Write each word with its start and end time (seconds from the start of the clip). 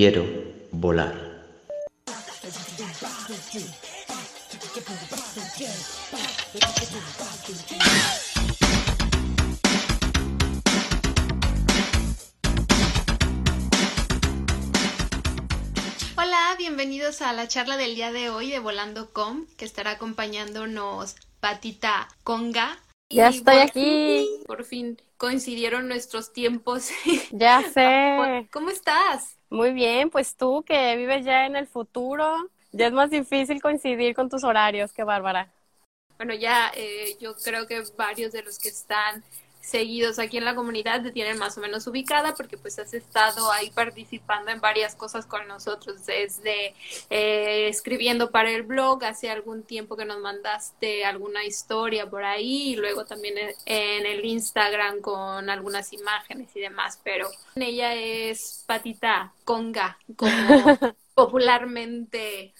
quiero 0.00 0.24
volar. 0.72 1.12
Hola, 16.16 16.54
bienvenidos 16.58 17.22
a 17.22 17.32
la 17.32 17.48
charla 17.48 17.76
del 17.76 17.94
día 17.94 18.12
de 18.12 18.30
hoy 18.30 18.50
de 18.50 18.58
Volando 18.58 19.12
Com, 19.12 19.46
que 19.56 19.64
estará 19.64 19.92
acompañándonos 19.92 21.16
Patita 21.40 22.08
Conga. 22.22 22.78
Ya 23.08 23.30
Y 23.30 23.36
estoy 23.38 23.54
por 23.56 23.62
aquí. 23.62 23.80
fin- 23.80 24.44
por 24.46 24.64
fin 24.64 25.02
coincidieron 25.16 25.88
nuestros 25.88 26.32
tiempos. 26.32 26.90
Ya 27.30 27.62
sé. 27.74 28.48
¿Cómo 28.52 28.70
estás? 28.70 29.39
Muy 29.50 29.72
bien, 29.72 30.10
pues 30.10 30.36
tú 30.36 30.62
que 30.64 30.96
vives 30.96 31.24
ya 31.24 31.44
en 31.46 31.56
el 31.56 31.66
futuro, 31.66 32.48
ya 32.72 32.86
es 32.86 32.92
más 32.92 33.10
difícil 33.10 33.60
coincidir 33.60 34.14
con 34.14 34.28
tus 34.28 34.44
horarios, 34.44 34.92
qué 34.92 35.02
bárbara. 35.02 35.50
Bueno, 36.16 36.34
ya 36.34 36.70
eh, 36.76 37.16
yo 37.18 37.34
creo 37.34 37.66
que 37.66 37.82
varios 37.96 38.32
de 38.32 38.42
los 38.42 38.58
que 38.58 38.68
están 38.68 39.24
seguidos 39.60 40.18
aquí 40.18 40.38
en 40.38 40.44
la 40.44 40.54
comunidad 40.54 41.02
te 41.02 41.12
tienen 41.12 41.38
más 41.38 41.56
o 41.58 41.60
menos 41.60 41.86
ubicada 41.86 42.34
porque 42.34 42.56
pues 42.56 42.78
has 42.78 42.94
estado 42.94 43.52
ahí 43.52 43.70
participando 43.70 44.50
en 44.50 44.60
varias 44.60 44.94
cosas 44.94 45.26
con 45.26 45.46
nosotros, 45.48 46.06
desde 46.06 46.74
eh, 47.10 47.68
escribiendo 47.68 48.30
para 48.30 48.50
el 48.50 48.62
blog, 48.62 49.04
hace 49.04 49.30
algún 49.30 49.62
tiempo 49.62 49.96
que 49.96 50.04
nos 50.04 50.18
mandaste 50.20 51.04
alguna 51.04 51.44
historia 51.44 52.08
por 52.08 52.24
ahí 52.24 52.72
y 52.72 52.76
luego 52.76 53.04
también 53.04 53.34
en, 53.66 54.06
el 54.06 54.24
Instagram 54.24 55.00
con 55.00 55.50
algunas 55.50 55.92
imágenes 55.92 56.54
y 56.56 56.60
demás, 56.60 57.00
pero 57.04 57.28
ella 57.54 57.94
es 57.94 58.64
Patita 58.66 59.34
Conga, 59.44 59.98
como 60.16 60.78
popularmente 61.14 62.54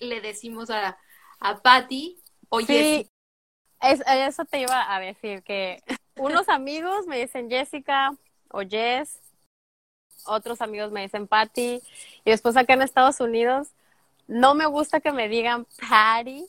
le 0.00 0.20
decimos 0.20 0.70
a, 0.70 0.98
a 1.40 1.62
Patty. 1.62 2.18
Oye, 2.50 2.66
Sí, 2.66 3.10
es- 3.80 4.02
eso 4.06 4.44
te 4.44 4.60
iba 4.60 4.94
a 4.94 5.00
decir, 5.00 5.42
que 5.42 5.82
unos 6.16 6.48
amigos 6.48 7.06
me 7.06 7.18
dicen 7.18 7.48
Jessica 7.50 8.14
o 8.50 8.60
Jess, 8.60 9.18
otros 10.26 10.60
amigos 10.60 10.92
me 10.92 11.02
dicen 11.02 11.26
Patty, 11.26 11.82
y 12.24 12.30
después 12.30 12.56
acá 12.56 12.74
en 12.74 12.82
Estados 12.82 13.20
Unidos 13.20 13.68
no 14.28 14.54
me 14.54 14.66
gusta 14.66 15.00
que 15.00 15.12
me 15.12 15.28
digan 15.28 15.66
Patty, 15.88 16.46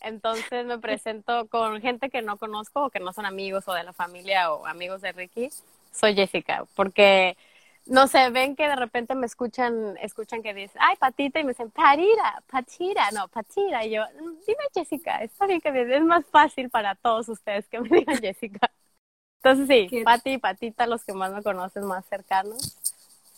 entonces 0.00 0.66
me 0.66 0.78
presento 0.78 1.46
con 1.48 1.80
gente 1.80 2.10
que 2.10 2.22
no 2.22 2.36
conozco 2.36 2.86
o 2.86 2.90
que 2.90 3.00
no 3.00 3.12
son 3.12 3.26
amigos 3.26 3.68
o 3.68 3.74
de 3.74 3.84
la 3.84 3.92
familia 3.92 4.52
o 4.52 4.66
amigos 4.66 5.00
de 5.02 5.12
Ricky, 5.12 5.50
soy 5.92 6.14
Jessica, 6.14 6.64
porque 6.74 7.36
no 7.86 8.06
sé, 8.06 8.30
ven 8.30 8.54
que 8.54 8.68
de 8.68 8.76
repente 8.76 9.14
me 9.14 9.26
escuchan, 9.26 9.96
escuchan 10.00 10.42
que 10.42 10.54
dicen, 10.54 10.80
ay, 10.80 10.96
patita, 10.96 11.40
y 11.40 11.44
me 11.44 11.50
dicen, 11.50 11.70
patira, 11.70 12.42
patira, 12.50 13.10
no, 13.10 13.26
patira, 13.28 13.84
y 13.84 13.90
yo, 13.90 14.02
"Mm, 14.20 14.36
dime 14.46 14.64
Jessica, 14.72 15.22
está 15.22 15.46
bien 15.46 15.60
que 15.60 15.72
me 15.72 15.96
es 15.96 16.02
más 16.02 16.24
fácil 16.26 16.70
para 16.70 16.94
todos 16.94 17.28
ustedes 17.28 17.66
que 17.68 17.80
me 17.80 17.88
digan 17.88 18.20
Jessica. 18.20 18.70
Entonces 19.44 19.88
sí, 19.90 20.04
Pati 20.04 20.34
y 20.34 20.38
Patita, 20.38 20.86
los 20.86 21.02
que 21.04 21.12
más 21.12 21.32
me 21.32 21.42
conocen, 21.42 21.84
más 21.84 22.06
cercanos, 22.06 22.78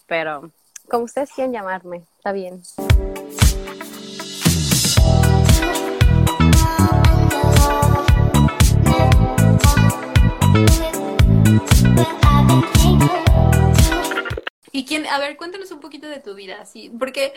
pero 0.06 0.50
como 0.86 1.05
ustedes 1.05 1.33
quieren 1.33 1.55
llamarme, 1.55 2.02
está 2.19 2.33
bien. 2.33 2.62
¿Y 14.72 14.84
quién? 14.84 15.06
A 15.06 15.19
ver, 15.19 15.38
cuéntanos 15.38 15.70
un 15.70 15.81
poquito 15.81 16.06
de 16.06 16.20
tu 16.20 16.34
vida, 16.34 16.66
sí, 16.66 16.93
porque 16.98 17.32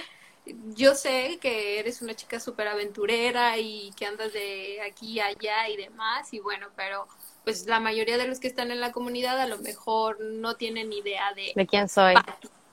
yo 0.75 0.93
sé 0.93 1.37
que 1.39 1.79
eres 1.79 2.01
una 2.01 2.15
chica 2.15 2.41
súper 2.41 2.67
aventurera 2.67 3.57
y 3.57 3.93
que 3.95 4.05
andas 4.05 4.33
de 4.33 4.81
aquí 4.81 5.21
a 5.21 5.27
allá 5.27 5.69
y 5.69 5.77
demás, 5.77 6.33
y 6.33 6.39
bueno, 6.39 6.67
pero 6.75 7.07
pues 7.47 7.65
la 7.65 7.79
mayoría 7.79 8.17
de 8.17 8.27
los 8.27 8.41
que 8.41 8.47
están 8.49 8.71
en 8.71 8.81
la 8.81 8.91
comunidad 8.91 9.39
a 9.39 9.47
lo 9.47 9.57
mejor 9.59 10.19
no 10.19 10.57
tienen 10.57 10.91
idea 10.91 11.33
de... 11.33 11.53
¿De 11.55 11.65
quién 11.65 11.87
soy? 11.87 12.13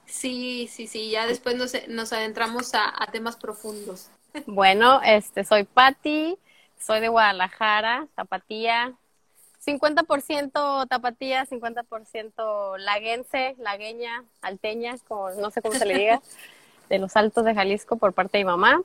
Sí, 0.05 0.69
sí, 0.69 0.89
sí, 0.89 1.11
ya 1.11 1.29
después 1.29 1.55
nos, 1.55 1.75
nos 1.87 2.13
adentramos 2.13 2.75
a, 2.75 2.93
a 3.01 3.07
temas 3.13 3.37
profundos. 3.37 4.11
Bueno, 4.47 5.01
este, 5.05 5.45
soy 5.45 5.63
Patti, 5.63 6.37
soy 6.77 6.99
de 6.99 7.07
Guadalajara, 7.07 8.09
Tapatía, 8.17 8.95
50% 9.65 10.89
Tapatía, 10.89 11.47
50% 11.47 12.77
laguense, 12.79 13.55
lagueña, 13.59 14.25
alteña, 14.43 14.97
como, 15.07 15.31
no 15.31 15.53
sé 15.53 15.63
cómo 15.63 15.75
se 15.75 15.87
le 15.87 15.97
diga, 15.97 16.21
de 16.89 16.99
los 16.99 17.15
Altos 17.15 17.45
de 17.45 17.55
Jalisco 17.55 17.95
por 17.95 18.13
parte 18.13 18.39
de 18.39 18.45
mi 18.45 18.51
mamá. 18.51 18.83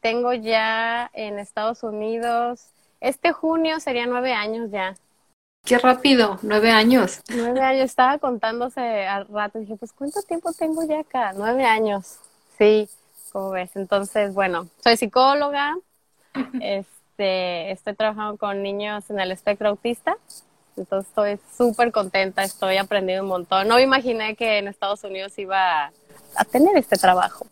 Tengo 0.00 0.34
ya 0.34 1.10
en 1.14 1.40
Estados 1.40 1.82
Unidos, 1.82 2.68
este 3.00 3.32
junio 3.32 3.80
sería 3.80 4.06
nueve 4.06 4.34
años 4.34 4.70
ya. 4.70 4.94
Qué 5.64 5.78
rápido, 5.78 6.40
nueve 6.42 6.72
años. 6.72 7.20
Nueve 7.28 7.60
años, 7.60 7.84
estaba 7.84 8.18
contándose 8.18 9.06
al 9.06 9.28
rato, 9.28 9.60
dije, 9.60 9.76
pues 9.76 9.92
¿cuánto 9.92 10.20
tiempo 10.22 10.52
tengo 10.52 10.84
ya 10.84 10.98
acá? 11.00 11.32
Nueve 11.36 11.64
años, 11.64 12.18
sí, 12.58 12.88
como 13.30 13.50
ves. 13.50 13.70
Entonces, 13.76 14.34
bueno, 14.34 14.66
soy 14.82 14.96
psicóloga, 14.96 15.76
este, 16.60 17.70
estoy 17.70 17.94
trabajando 17.94 18.38
con 18.38 18.60
niños 18.60 19.08
en 19.08 19.20
el 19.20 19.30
espectro 19.30 19.68
autista, 19.68 20.16
entonces 20.76 21.08
estoy 21.08 21.38
súper 21.56 21.92
contenta, 21.92 22.42
estoy 22.42 22.76
aprendiendo 22.78 23.22
un 23.22 23.28
montón. 23.28 23.68
No 23.68 23.76
me 23.76 23.82
imaginé 23.82 24.34
que 24.34 24.58
en 24.58 24.66
Estados 24.66 25.04
Unidos 25.04 25.38
iba 25.38 25.92
a 26.34 26.44
tener 26.50 26.76
este 26.76 26.96
trabajo. 26.96 27.46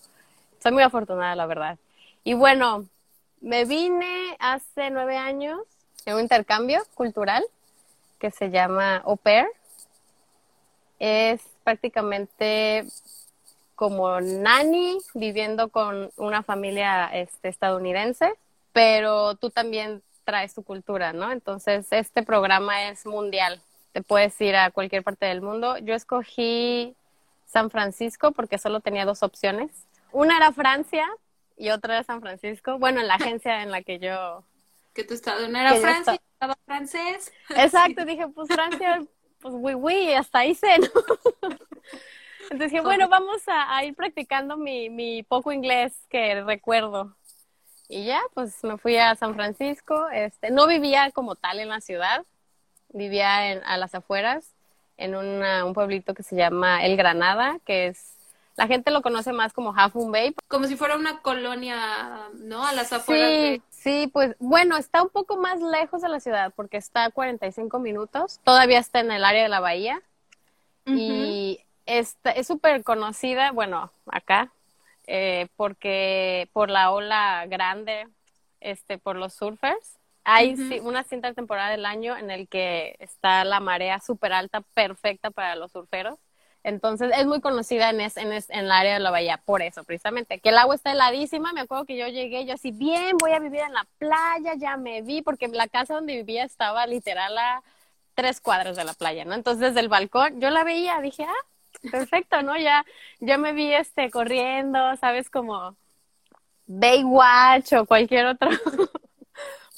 Soy 0.61 0.73
muy 0.73 0.83
afortunada, 0.83 1.37
la 1.37 1.47
verdad. 1.47 1.79
Y 2.25 2.35
bueno, 2.35 2.87
me 3.41 3.65
vine 3.67 4.37
hace 4.41 4.91
nueve 4.91 5.17
años 5.17 5.61
en 6.07 6.15
un 6.15 6.23
intercambio 6.23 6.83
cultural 6.95 7.45
que 8.21 8.31
se 8.31 8.51
llama 8.51 8.99
Au 8.99 9.17
Pair. 9.17 9.49
Es 11.01 11.41
prácticamente 11.65 12.85
como 13.75 14.21
nanny 14.21 14.99
viviendo 15.15 15.71
con 15.71 16.11
una 16.17 16.43
familia 16.43 17.07
este, 17.15 17.49
estadounidense, 17.49 18.35
pero 18.73 19.35
tú 19.37 19.51
también 19.51 20.03
traes 20.25 20.55
tu 20.55 20.63
cultura, 20.63 21.13
¿no? 21.15 21.33
Entonces, 21.33 21.87
este 21.91 22.23
programa 22.23 22.91
es 22.91 23.07
mundial. 23.07 23.61
Te 23.93 24.03
puedes 24.03 24.39
ir 24.41 24.55
a 24.55 24.71
cualquier 24.71 25.03
parte 25.03 25.27
del 25.27 25.41
mundo. 25.41 25.79
Yo 25.79 25.95
escogí 25.95 26.95
San 27.47 27.71
Francisco 27.71 28.33
porque 28.33 28.59
solo 28.59 28.81
tenía 28.81 29.07
dos 29.07 29.23
opciones. 29.23 29.71
Una 30.13 30.37
era 30.37 30.53
Francia 30.53 31.09
y 31.57 31.71
otra 31.71 31.95
era 31.95 32.05
San 32.05 32.21
Francisco. 32.21 32.79
Bueno, 32.79 33.01
en 33.01 33.09
la 33.09 33.15
agencia 33.15 33.63
en 33.63 33.71
la 33.71 33.83
que 33.83 33.99
yo 33.99 34.45
Que 34.93 35.05
tu 35.05 35.15
estado 35.15 35.49
no 35.49 35.59
era 35.59 35.75
Francia, 35.77 36.21
estaba 36.41 36.57
francés. 36.65 37.33
Exacto, 37.51 38.05
dije, 38.07 38.27
pues 38.29 38.49
Francia, 38.49 39.03
pues 39.41 39.55
oui, 39.59 39.75
oui, 39.75 40.13
hasta 40.15 40.39
ahí 40.41 40.55
sé, 40.55 40.79
¿no? 40.79 40.87
Entonces 42.45 42.71
dije, 42.73 42.81
bueno, 42.81 43.09
vamos 43.09 43.47
a, 43.47 43.77
a 43.77 43.85
ir 43.85 43.95
practicando 43.95 44.57
mi, 44.57 44.89
mi 44.89 45.23
poco 45.23 45.53
inglés 45.53 45.95
que 46.09 46.43
recuerdo. 46.43 47.15
Y 47.89 48.07
ya, 48.07 48.21
pues 48.35 48.65
me 48.65 48.79
fui 48.79 48.97
a 48.97 49.15
San 49.17 49.35
Francisco. 49.35 50.09
Este, 50.09 50.51
no 50.51 50.67
vivía 50.67 51.11
como 51.13 51.35
tal 51.37 51.61
en 51.61 51.69
la 51.69 51.81
ciudad, 51.81 52.25
vivía 52.89 53.53
en, 53.53 53.63
a 53.65 53.77
las 53.77 53.95
afueras, 53.95 54.55
en 54.97 55.15
una- 55.17 55.65
un 55.65 55.75
pueblito 55.75 56.15
que 56.15 56.23
se 56.23 56.37
llama 56.37 56.85
El 56.85 56.97
Granada, 56.97 57.59
que 57.67 57.89
es, 57.89 58.17
la 58.57 58.67
gente 58.67 58.91
lo 58.91 59.03
conoce 59.03 59.33
más 59.33 59.53
como 59.53 59.75
Half 59.77 59.95
Moon 59.95 60.11
Bay, 60.13 60.35
Como 60.49 60.67
si 60.67 60.77
fuera 60.77 60.97
una 60.97 61.21
colonia, 61.21 62.29
¿no? 62.35 62.67
A 62.67 62.73
las 62.73 62.93
afueras 62.93 63.29
Sí, 63.31 63.37
de... 63.43 63.63
sí, 63.83 64.09
pues 64.13 64.37
bueno, 64.39 64.77
está 64.77 65.03
un 65.03 65.09
poco 65.09 65.37
más 65.37 65.61
lejos 65.61 66.03
de 66.03 66.09
la 66.09 66.21
ciudad 66.21 66.53
porque 66.55 66.77
está 66.77 67.05
a 67.05 67.11
45 67.11 67.79
minutos. 67.79 68.41
Todavía 68.45 68.79
está 68.79 69.01
en 69.01 69.11
el 69.11 69.25
área 69.25 69.43
de 69.43 69.49
la 69.49 69.61
bahía 69.61 70.03
y 70.87 71.61
está, 71.87 72.31
es 72.31 72.47
súper 72.47 72.83
conocida, 72.83 73.53
bueno, 73.53 73.91
acá, 74.07 74.53
eh, 75.07 75.49
porque 75.57 76.49
por 76.53 76.71
la 76.71 76.91
ola 76.91 77.47
grande, 77.49 78.09
este, 78.61 78.99
por 78.99 79.17
los 79.17 79.35
surfers. 79.35 79.99
Hay 80.23 80.81
una 80.83 81.03
cierta 81.03 81.33
temporada 81.33 81.71
del 81.71 81.87
año 81.87 82.17
en 82.17 82.31
el 82.31 82.47
que 82.47 82.95
está 82.99 83.43
la 83.45 83.59
marea 83.59 84.01
súper 84.01 84.33
alta, 84.33 84.61
perfecta 84.61 85.31
para 85.31 85.57
los 85.57 85.73
surferos. 85.73 86.19
Entonces 86.63 87.11
es 87.17 87.27
muy 87.27 87.41
conocida 87.41 87.91
en, 87.91 88.01
es, 88.03 88.17
en, 88.17 88.33
es- 88.33 88.51
en 88.51 88.61
el 88.61 88.71
área 88.73 88.95
de 88.95 89.01
la 89.01 89.11
bahía, 89.11 89.39
por 89.45 89.63
eso 89.63 89.85
precisamente, 89.85 90.41
que 90.41 90.51
el 90.51 90.59
agua 90.59 90.75
está 90.75 90.93
heladísima. 90.93 91.53
Me 91.53 91.61
acuerdo 91.63 91.87
que 91.87 91.97
yo 91.97 92.09
llegué, 92.09 92.45
yo 92.47 92.55
así, 92.55 92.71
bien, 92.73 93.17
voy 93.19 93.33
a 93.33 93.39
vivir 93.41 93.61
en 93.61 93.73
la 93.73 93.87
playa, 93.99 94.55
ya 94.59 94.77
me 94.77 95.03
vi, 95.03 95.23
porque 95.23 95.49
la 95.49 95.69
casa 95.69 95.95
donde 95.95 96.17
vivía 96.17 96.45
estaba 96.45 96.87
literal 96.87 97.37
a 97.39 97.63
tres 98.15 98.41
cuadras 98.41 98.77
de 98.77 98.85
la 98.85 98.95
playa, 98.95 99.25
¿no? 99.25 99.35
Entonces 99.35 99.61
desde 99.69 99.81
el 99.81 99.89
balcón 99.89 100.41
yo 100.41 100.51
la 100.51 100.65
veía, 100.65 101.01
dije, 101.01 101.25
ah, 101.25 101.89
perfecto, 101.91 102.43
¿no? 102.43 102.57
Ya, 102.59 102.85
ya 103.21 103.39
me 103.39 103.53
vi 103.53 103.73
este 103.75 104.11
corriendo, 104.11 104.79
¿sabes? 104.97 105.31
Como 105.31 105.77
Baywatch 106.67 107.73
o 107.75 107.87
cualquier 107.87 108.27
otro 108.27 108.51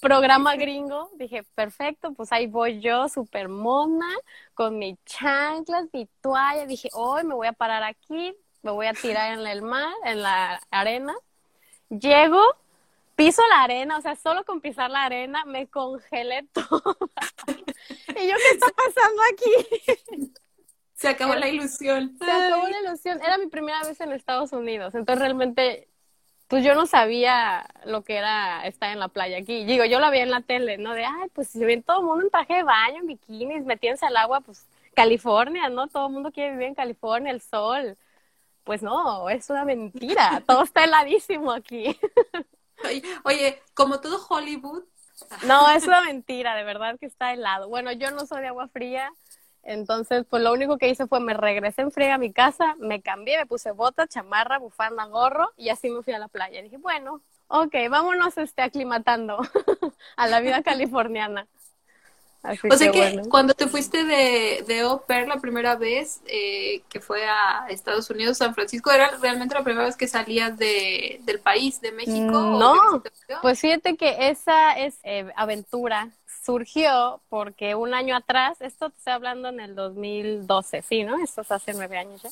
programa 0.03 0.57
gringo, 0.57 1.11
dije, 1.15 1.45
perfecto, 1.55 2.13
pues 2.13 2.33
ahí 2.33 2.49
voy 2.49 2.81
yo, 2.81 3.09
súper 3.09 3.49
mona, 3.49 4.13
con 4.53 4.77
mis 4.77 4.97
chanclas, 5.05 5.87
mi 5.93 6.09
toalla, 6.21 6.67
dije, 6.67 6.89
hoy 6.93 7.23
me 7.23 7.35
voy 7.35 7.47
a 7.47 7.53
parar 7.53 7.85
aquí, 7.85 8.35
me 8.63 8.73
voy 8.73 8.87
a 8.87 8.95
tirar 8.95 9.39
en 9.39 9.47
el 9.47 9.63
mar, 9.63 9.95
en 10.05 10.23
la 10.23 10.61
arena. 10.73 11.15
Llego, 11.89 12.43
piso 13.15 13.43
la 13.49 13.63
arena, 13.63 13.97
o 13.97 14.01
sea, 14.01 14.17
solo 14.17 14.45
con 14.45 14.61
pisar 14.61 14.91
la 14.91 15.05
arena 15.05 15.45
me 15.45 15.69
congelé 15.69 16.49
toda. 16.53 16.97
y 18.09 18.29
yo, 18.29 18.35
¿qué 18.37 18.51
está 18.51 18.67
pasando 18.75 19.23
aquí? 19.33 20.31
Se 20.95 21.09
acabó 21.09 21.37
la 21.37 21.49
ilusión. 21.49 22.17
Se 22.19 22.31
acabó 22.31 22.69
la 22.69 22.81
ilusión. 22.81 23.21
Era 23.23 23.39
mi 23.39 23.47
primera 23.47 23.85
vez 23.85 24.01
en 24.01 24.11
Estados 24.11 24.53
Unidos, 24.53 24.97
entonces 24.97 25.21
realmente, 25.21 25.89
pues 26.53 26.67
yo 26.67 26.75
no 26.75 26.85
sabía 26.85 27.67
lo 27.87 28.05
que 28.05 28.15
era 28.15 28.67
estar 28.67 28.91
en 28.91 28.99
la 28.99 29.09
playa 29.09 29.39
aquí. 29.39 29.65
Digo, 29.65 29.87
yo 29.87 29.99
la 30.01 30.11
vi 30.11 30.19
en 30.19 30.31
la 30.31 30.43
tele, 30.43 30.77
¿no? 30.77 30.93
De, 30.93 31.03
ay, 31.03 31.31
pues 31.33 31.49
si 31.49 31.65
ven 31.65 31.83
todo 31.83 32.01
el 32.01 32.05
mundo 32.05 32.25
en 32.25 32.31
traje 32.31 32.57
de 32.57 32.63
baño, 32.63 32.99
en 32.99 33.07
bikinis, 33.07 33.65
metiéndose 33.65 34.05
al 34.05 34.19
agua, 34.19 34.43
pues 34.43 34.67
California, 34.93 35.71
¿no? 35.71 35.87
Todo 35.87 36.09
el 36.09 36.13
mundo 36.13 36.31
quiere 36.31 36.51
vivir 36.51 36.67
en 36.67 36.75
California, 36.75 37.33
el 37.33 37.41
sol. 37.41 37.97
Pues 38.65 38.83
no, 38.83 39.31
es 39.31 39.49
una 39.49 39.65
mentira. 39.65 40.43
Todo 40.47 40.65
está 40.65 40.85
heladísimo 40.85 41.53
aquí. 41.53 41.99
Oye, 42.85 43.03
oye, 43.25 43.63
como 43.73 44.03
todo 44.03 44.23
Hollywood. 44.29 44.83
No, 45.45 45.71
es 45.71 45.87
una 45.87 46.03
mentira, 46.03 46.55
de 46.55 46.65
verdad 46.65 46.99
que 46.99 47.07
está 47.07 47.33
helado. 47.33 47.71
Bueno, 47.71 47.93
yo 47.93 48.11
no 48.11 48.27
soy 48.27 48.43
de 48.43 48.49
agua 48.49 48.69
fría, 48.69 49.11
entonces, 49.63 50.25
pues 50.29 50.43
lo 50.43 50.53
único 50.53 50.77
que 50.77 50.89
hice 50.89 51.07
fue 51.07 51.21
me 51.21 51.35
regresé 51.35 51.83
en 51.83 51.93
fría 51.93 52.15
a 52.15 52.19
mi 52.19 52.33
casa, 52.33 52.75
me 52.79 53.01
cambié, 53.01 53.39
me 53.39 53.47
puse 53.47 53.71
bota, 53.71 54.09
chamarra, 54.09 54.59
bufanda, 54.59 55.05
gorro 55.07 55.53
y 55.57 55.69
así 55.69 55.89
me 55.89 56.03
fui 56.03 56.13
a 56.13 56.19
la 56.19 56.29
playa. 56.29 56.63
dije, 56.63 56.79
bueno, 56.79 57.21
ok, 57.49 57.75
vámonos 57.89 58.37
este, 58.39 58.63
aclimatando 58.63 59.39
a 60.17 60.27
la 60.27 60.41
vida 60.41 60.63
californiana. 60.65 61.47
Así 62.43 62.69
o 62.69 62.77
sea 62.77 62.91
que, 62.91 63.23
cuando 63.31 63.55
te 63.55 63.69
fuiste 63.69 64.03
de, 64.03 64.65
de 64.67 64.81
au 64.81 65.01
pair 65.07 65.29
la 65.29 65.37
primera 65.37 65.77
vez, 65.77 66.21
eh, 66.27 66.83
que 66.89 66.99
fue 66.99 67.25
a 67.25 67.67
Estados 67.69 68.11
Unidos, 68.11 68.39
San 68.39 68.53
Francisco, 68.53 68.91
¿era 68.91 69.17
realmente 69.23 69.55
la 69.55 69.63
primera 69.63 69.85
vez 69.85 69.97
que 69.97 70.09
salías 70.09 70.59
de, 70.59 71.21
del 71.23 71.39
país, 71.39 71.81
de 71.81 71.93
México? 71.93 72.33
No, 72.33 73.01
pues 73.43 73.61
fíjate 73.61 73.97
que 73.97 74.29
esa 74.31 74.73
es 74.73 74.99
eh, 75.05 75.33
aventura 75.37 76.11
surgió 76.45 77.21
porque 77.29 77.75
un 77.75 77.95
año 77.95 78.17
atrás, 78.17 78.61
esto 78.61 78.91
te 78.91 78.99
estoy 78.99 79.13
hablando 79.13 79.49
en 79.49 79.61
el 79.61 79.75
2012, 79.75 80.83
sí, 80.83 81.05
¿no? 81.05 81.23
Esto 81.23 81.43
es 81.43 81.53
hace 81.53 81.73
nueve 81.75 81.99
años 81.99 82.23
ya. 82.23 82.31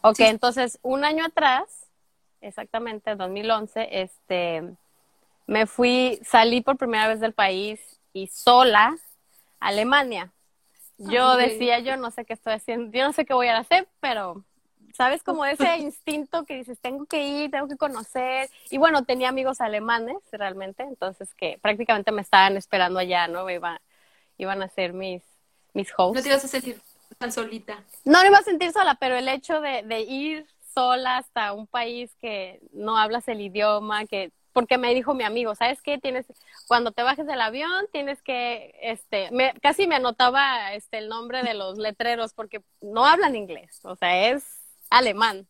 Ok, 0.00 0.20
entonces 0.20 0.78
un 0.82 1.04
año 1.04 1.24
atrás, 1.24 1.86
exactamente, 2.40 3.10
en 3.10 3.18
2011, 3.18 4.00
este, 4.02 4.74
me 5.46 5.66
fui, 5.66 6.18
salí 6.24 6.62
por 6.62 6.78
primera 6.78 7.08
vez 7.08 7.20
del 7.20 7.34
país 7.34 8.00
y 8.12 8.26
sola 8.28 8.96
a 9.60 9.68
Alemania. 9.68 10.32
Yo 10.98 11.36
decía, 11.36 11.80
yo 11.80 11.96
no 11.96 12.10
sé 12.10 12.24
qué 12.24 12.32
estoy 12.32 12.52
haciendo, 12.54 12.96
yo 12.96 13.04
no 13.04 13.12
sé 13.12 13.24
qué 13.24 13.34
voy 13.34 13.48
a 13.48 13.58
hacer, 13.58 13.88
pero 14.00 14.44
¿sabes? 14.94 15.22
Como 15.22 15.44
ese 15.44 15.76
instinto 15.78 16.44
que 16.44 16.56
dices, 16.56 16.78
tengo 16.80 17.06
que 17.06 17.24
ir, 17.24 17.50
tengo 17.50 17.68
que 17.68 17.76
conocer. 17.76 18.48
Y 18.70 18.78
bueno, 18.78 19.04
tenía 19.04 19.28
amigos 19.28 19.60
alemanes 19.60 20.16
realmente, 20.32 20.82
entonces 20.82 21.34
que 21.34 21.58
prácticamente 21.60 22.12
me 22.12 22.22
estaban 22.22 22.56
esperando 22.56 22.98
allá, 22.98 23.28
¿no? 23.28 23.48
Iba, 23.48 23.80
iban 24.38 24.62
a 24.62 24.68
ser 24.68 24.92
mis, 24.92 25.22
mis 25.72 25.92
hosts. 25.96 26.16
¿No 26.16 26.22
te 26.22 26.28
ibas 26.28 26.44
a 26.44 26.48
sentir 26.48 26.80
tan 27.18 27.32
solita? 27.32 27.82
No, 28.04 28.22
no 28.22 28.28
iba 28.28 28.38
a 28.38 28.42
sentir 28.42 28.72
sola, 28.72 28.96
pero 29.00 29.16
el 29.16 29.28
hecho 29.28 29.60
de, 29.60 29.82
de 29.82 30.00
ir 30.00 30.46
sola 30.74 31.18
hasta 31.18 31.52
un 31.52 31.66
país 31.66 32.14
que 32.20 32.60
no 32.72 32.96
hablas 32.96 33.28
el 33.28 33.40
idioma, 33.40 34.06
que 34.06 34.32
porque 34.52 34.78
me 34.78 34.94
dijo 34.94 35.14
mi 35.14 35.24
amigo, 35.24 35.54
¿sabes 35.54 35.80
qué? 35.82 35.98
Tienes, 35.98 36.26
cuando 36.68 36.92
te 36.92 37.02
bajes 37.02 37.26
del 37.26 37.40
avión, 37.40 37.86
tienes 37.90 38.22
que, 38.22 38.74
este, 38.82 39.30
me, 39.30 39.54
casi 39.62 39.86
me 39.86 39.96
anotaba 39.96 40.74
este 40.74 40.98
el 40.98 41.08
nombre 41.08 41.42
de 41.42 41.54
los 41.54 41.78
letreros 41.78 42.34
porque 42.34 42.62
no 42.80 43.06
hablan 43.06 43.36
inglés, 43.36 43.80
o 43.84 43.96
sea, 43.96 44.28
es 44.28 44.61
alemán. 44.92 45.46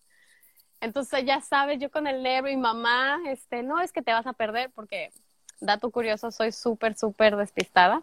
Entonces 0.81 1.25
ya 1.25 1.41
sabes, 1.41 1.79
yo 1.79 1.91
con 1.91 2.07
el 2.07 2.23
nervio 2.23 2.53
y 2.53 2.57
mamá, 2.57 3.21
este, 3.27 3.63
no 3.63 3.81
es 3.81 3.93
que 3.93 4.03
te 4.03 4.13
vas 4.13 4.27
a 4.27 4.33
perder 4.33 4.71
porque, 4.75 5.13
dato 5.61 5.91
curioso, 5.91 6.31
soy 6.31 6.51
súper, 6.51 6.97
súper 6.97 7.37
despistada, 7.37 8.03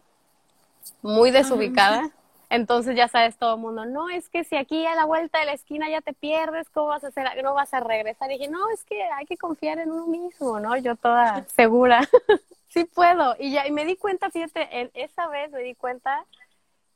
muy 1.02 1.32
desubicada. 1.32 2.10
Entonces 2.50 2.96
ya 2.96 3.08
sabes 3.08 3.38
todo 3.38 3.56
el 3.56 3.62
mundo, 3.62 3.86
no, 3.86 4.10
es 4.10 4.28
que 4.30 4.44
si 4.44 4.56
aquí 4.56 4.86
a 4.86 4.96
la 4.96 5.06
vuelta 5.06 5.40
de 5.40 5.46
la 5.46 5.54
esquina 5.54 5.88
ya 5.90 6.02
te 6.02 6.14
pierdes, 6.14 6.68
¿cómo 6.70 6.88
vas 6.88 7.04
a 7.04 7.08
hacer? 7.08 7.28
No 7.44 7.54
vas 7.54 7.74
a 7.74 7.80
regresar. 7.80 8.32
Y 8.32 8.40
dije, 8.40 8.50
no, 8.50 8.70
es 8.72 8.84
que 8.86 9.04
hay 9.04 9.26
que 9.26 9.38
confiar 9.38 9.78
en 9.80 9.92
uno 9.92 10.08
mismo, 10.08 10.60
¿no? 10.60 10.76
Yo 10.78 10.96
toda 10.96 11.46
segura, 11.56 12.08
sí 12.70 12.86
puedo. 12.86 13.36
Y 13.40 13.52
ya, 13.52 13.68
y 13.68 13.72
me 13.72 13.86
di 13.86 13.98
cuenta, 13.98 14.32
fíjate, 14.32 14.80
en 14.80 14.90
esa 14.96 15.28
vez 15.28 15.52
me 15.52 15.60
di 15.60 15.76
cuenta 15.76 16.26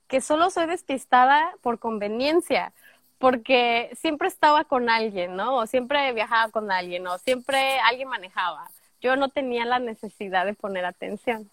que 0.07 0.22
solo 0.22 0.50
soy 0.50 0.66
despistada 0.66 1.54
por 1.62 1.78
conveniencia 1.78 2.74
porque 3.23 3.89
siempre 3.95 4.27
estaba 4.27 4.65
con 4.65 4.89
alguien, 4.89 5.37
¿no? 5.37 5.55
O 5.55 5.65
siempre 5.65 6.11
viajaba 6.11 6.51
con 6.51 6.69
alguien, 6.69 7.07
o 7.07 7.17
siempre 7.19 7.79
alguien 7.79 8.09
manejaba. 8.09 8.69
Yo 8.99 9.15
no 9.15 9.29
tenía 9.29 9.63
la 9.63 9.79
necesidad 9.79 10.45
de 10.45 10.53
poner 10.53 10.83
atención. 10.83 11.49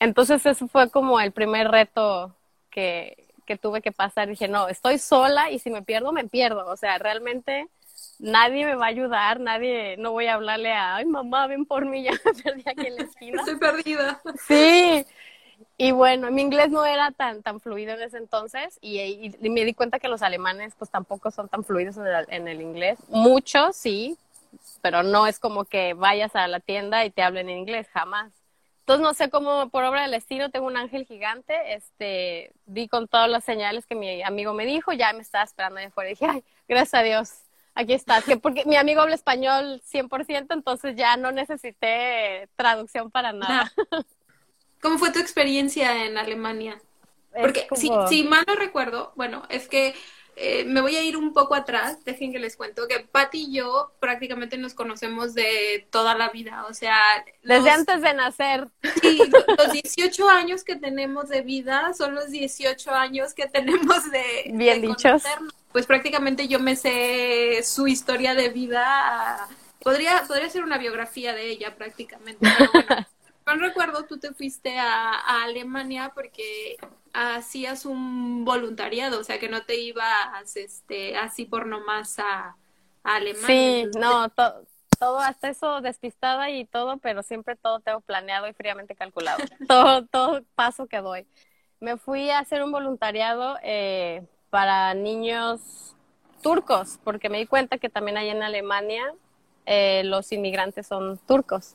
Entonces 0.00 0.44
eso 0.44 0.66
fue 0.66 0.90
como 0.90 1.20
el 1.20 1.30
primer 1.30 1.70
reto 1.70 2.34
que, 2.68 3.28
que 3.46 3.56
tuve 3.56 3.80
que 3.80 3.92
pasar. 3.92 4.26
Dije, 4.26 4.48
no, 4.48 4.66
estoy 4.66 4.98
sola 4.98 5.52
y 5.52 5.60
si 5.60 5.70
me 5.70 5.82
pierdo, 5.82 6.10
me 6.10 6.24
pierdo. 6.24 6.66
O 6.66 6.76
sea, 6.76 6.98
realmente 6.98 7.68
nadie 8.18 8.66
me 8.66 8.74
va 8.74 8.86
a 8.86 8.88
ayudar, 8.88 9.38
nadie, 9.38 9.96
no 9.98 10.10
voy 10.10 10.26
a 10.26 10.34
hablarle 10.34 10.72
a, 10.72 10.96
ay 10.96 11.04
mamá, 11.04 11.46
ven 11.46 11.64
por 11.64 11.86
mí, 11.86 12.02
ya 12.02 12.10
me 12.24 12.42
perdí 12.42 12.64
aquí 12.66 12.88
en 12.88 12.96
la 12.96 13.02
esquina. 13.04 13.38
Estoy 13.38 13.56
perdida. 13.56 14.20
Sí, 14.48 15.06
y 15.76 15.92
bueno, 15.92 16.30
mi 16.30 16.42
inglés 16.42 16.70
no 16.70 16.84
era 16.84 17.10
tan, 17.10 17.42
tan 17.42 17.60
fluido 17.60 17.94
en 17.94 18.02
ese 18.02 18.18
entonces 18.18 18.78
y, 18.80 19.32
me 19.40 19.64
di 19.64 19.74
cuenta 19.74 19.98
que 19.98 20.08
los 20.08 20.22
alemanes 20.22 20.74
pues 20.78 20.90
tampoco 20.90 21.30
son 21.30 21.48
tan 21.48 21.64
fluidos 21.64 21.96
en 21.96 22.06
el, 22.06 22.26
en 22.28 22.48
el, 22.48 22.60
inglés. 22.60 22.98
Muchos 23.08 23.76
sí, 23.76 24.16
pero 24.82 25.02
no 25.02 25.26
es 25.26 25.38
como 25.38 25.64
que 25.64 25.94
vayas 25.94 26.34
a 26.36 26.46
la 26.48 26.60
tienda 26.60 27.04
y 27.04 27.10
te 27.10 27.22
hablen 27.22 27.48
en 27.48 27.58
inglés, 27.58 27.88
jamás. 27.92 28.32
Entonces 28.80 29.02
no 29.02 29.14
sé 29.14 29.30
cómo 29.30 29.70
por 29.70 29.82
obra 29.84 30.02
del 30.02 30.12
estilo 30.12 30.50
tengo 30.50 30.66
un 30.66 30.76
ángel 30.76 31.06
gigante, 31.06 31.74
este, 31.74 32.52
di 32.66 32.86
con 32.86 33.08
todas 33.08 33.30
las 33.30 33.42
señales 33.42 33.86
que 33.86 33.94
mi 33.94 34.22
amigo 34.22 34.52
me 34.52 34.66
dijo, 34.66 34.92
ya 34.92 35.12
me 35.14 35.22
estaba 35.22 35.42
esperando 35.42 35.80
ahí 35.80 35.86
afuera 35.86 36.10
y 36.10 36.12
dije, 36.12 36.26
ay, 36.28 36.44
gracias 36.68 36.94
a 36.94 37.02
Dios, 37.02 37.32
aquí 37.74 37.94
estás, 37.94 38.24
que 38.24 38.36
porque 38.36 38.64
mi 38.66 38.76
amigo 38.76 39.00
habla 39.00 39.14
español 39.14 39.80
100%, 39.90 40.52
entonces 40.52 40.96
ya 40.96 41.16
no 41.16 41.32
necesité 41.32 42.48
traducción 42.56 43.10
para 43.10 43.32
nada. 43.32 43.72
¿Cómo 44.84 44.98
fue 44.98 45.10
tu 45.10 45.18
experiencia 45.18 46.04
en 46.04 46.18
Alemania? 46.18 46.78
Porque 47.40 47.66
si, 47.74 47.88
si, 48.10 48.24
mal 48.24 48.44
no 48.46 48.54
recuerdo, 48.54 49.14
bueno, 49.16 49.44
es 49.48 49.66
que 49.66 49.94
eh, 50.36 50.66
me 50.66 50.82
voy 50.82 50.94
a 50.96 51.02
ir 51.02 51.16
un 51.16 51.32
poco 51.32 51.54
atrás, 51.54 52.04
dejen 52.04 52.32
que 52.32 52.38
les 52.38 52.54
cuento 52.54 52.86
que 52.86 53.00
Patti 53.00 53.44
y 53.44 53.54
yo 53.54 53.92
prácticamente 53.98 54.58
nos 54.58 54.74
conocemos 54.74 55.32
de 55.32 55.86
toda 55.88 56.14
la 56.14 56.28
vida, 56.28 56.66
o 56.68 56.74
sea... 56.74 56.98
Desde 57.42 57.70
antes 57.70 58.02
de 58.02 58.12
nacer. 58.12 58.68
Sí, 59.00 59.22
los 59.58 59.72
18 59.72 60.28
años 60.28 60.64
que 60.64 60.76
tenemos 60.76 61.30
de 61.30 61.40
vida 61.40 61.94
son 61.94 62.14
los 62.14 62.30
18 62.30 62.90
años 62.90 63.32
que 63.32 63.46
tenemos 63.46 64.10
de... 64.10 64.50
Bien 64.52 64.82
dichos. 64.82 65.22
Pues 65.72 65.86
prácticamente 65.86 66.46
yo 66.46 66.60
me 66.60 66.76
sé 66.76 67.62
su 67.64 67.86
historia 67.86 68.34
de 68.34 68.50
vida. 68.50 69.48
Podría, 69.80 70.24
podría 70.28 70.50
ser 70.50 70.62
una 70.62 70.76
biografía 70.76 71.32
de 71.32 71.48
ella 71.48 71.74
prácticamente. 71.74 72.38
Pero 72.58 72.70
bueno, 72.70 73.06
no 73.46 73.56
recuerdo, 73.56 74.04
tú 74.04 74.18
te 74.18 74.32
fuiste 74.32 74.78
a, 74.78 75.42
Alemania 75.44 76.12
porque 76.14 76.76
hacías 77.12 77.84
un 77.84 78.44
voluntariado, 78.44 79.20
o 79.20 79.24
sea, 79.24 79.38
que 79.38 79.48
no 79.48 79.64
te 79.64 79.76
ibas 79.76 80.56
este, 80.56 81.16
así 81.16 81.44
por 81.44 81.66
nomás 81.66 82.18
a, 82.18 82.56
Alemania. 83.02 83.46
Sí, 83.46 83.90
no, 83.98 84.30
todo, 84.30 85.18
hasta 85.18 85.50
eso 85.50 85.82
despistada 85.82 86.48
y 86.48 86.64
todo, 86.64 86.96
pero 86.96 87.22
siempre 87.22 87.54
todo 87.54 87.80
tengo 87.80 88.00
planeado 88.00 88.48
y 88.48 88.54
fríamente 88.54 88.94
calculado. 88.94 89.38
todo, 89.68 90.06
todo 90.06 90.42
paso 90.54 90.86
que 90.86 90.98
doy. 90.98 91.26
Me 91.80 91.98
fui 91.98 92.30
a 92.30 92.38
hacer 92.38 92.62
un 92.62 92.72
voluntariado 92.72 93.58
eh, 93.62 94.26
para 94.48 94.94
niños 94.94 95.94
turcos, 96.42 96.98
porque 97.04 97.28
me 97.28 97.38
di 97.38 97.46
cuenta 97.46 97.76
que 97.76 97.90
también 97.90 98.16
hay 98.16 98.30
en 98.30 98.42
Alemania 98.42 99.12
eh, 99.66 100.02
los 100.04 100.30
inmigrantes 100.32 100.86
son 100.86 101.18
turcos 101.26 101.74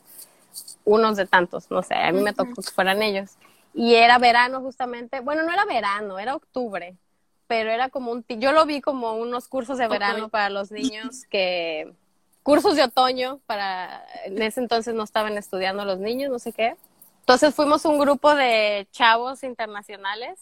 unos 0.85 1.17
de 1.17 1.25
tantos, 1.25 1.69
no 1.71 1.83
sé, 1.83 1.95
a 1.95 2.11
mí 2.11 2.21
me 2.21 2.33
tocó 2.33 2.61
que 2.61 2.71
fueran 2.71 3.01
ellos. 3.01 3.31
Y 3.73 3.95
era 3.95 4.17
verano 4.17 4.61
justamente, 4.61 5.19
bueno, 5.19 5.43
no 5.43 5.51
era 5.51 5.65
verano, 5.65 6.19
era 6.19 6.35
octubre, 6.35 6.95
pero 7.47 7.71
era 7.71 7.89
como 7.89 8.11
un, 8.11 8.25
yo 8.27 8.51
lo 8.51 8.65
vi 8.65 8.81
como 8.81 9.13
unos 9.13 9.47
cursos 9.47 9.77
de 9.77 9.87
verano 9.87 10.29
para 10.29 10.49
los 10.49 10.71
niños 10.71 11.25
que, 11.29 11.93
cursos 12.43 12.75
de 12.75 12.83
otoño 12.83 13.39
para, 13.45 14.03
en 14.25 14.41
ese 14.41 14.59
entonces 14.59 14.95
no 14.95 15.03
estaban 15.03 15.37
estudiando 15.37 15.85
los 15.85 15.99
niños, 15.99 16.31
no 16.31 16.39
sé 16.39 16.51
qué. 16.51 16.75
Entonces 17.19 17.53
fuimos 17.53 17.85
un 17.85 17.99
grupo 17.99 18.33
de 18.33 18.87
chavos 18.91 19.43
internacionales, 19.43 20.39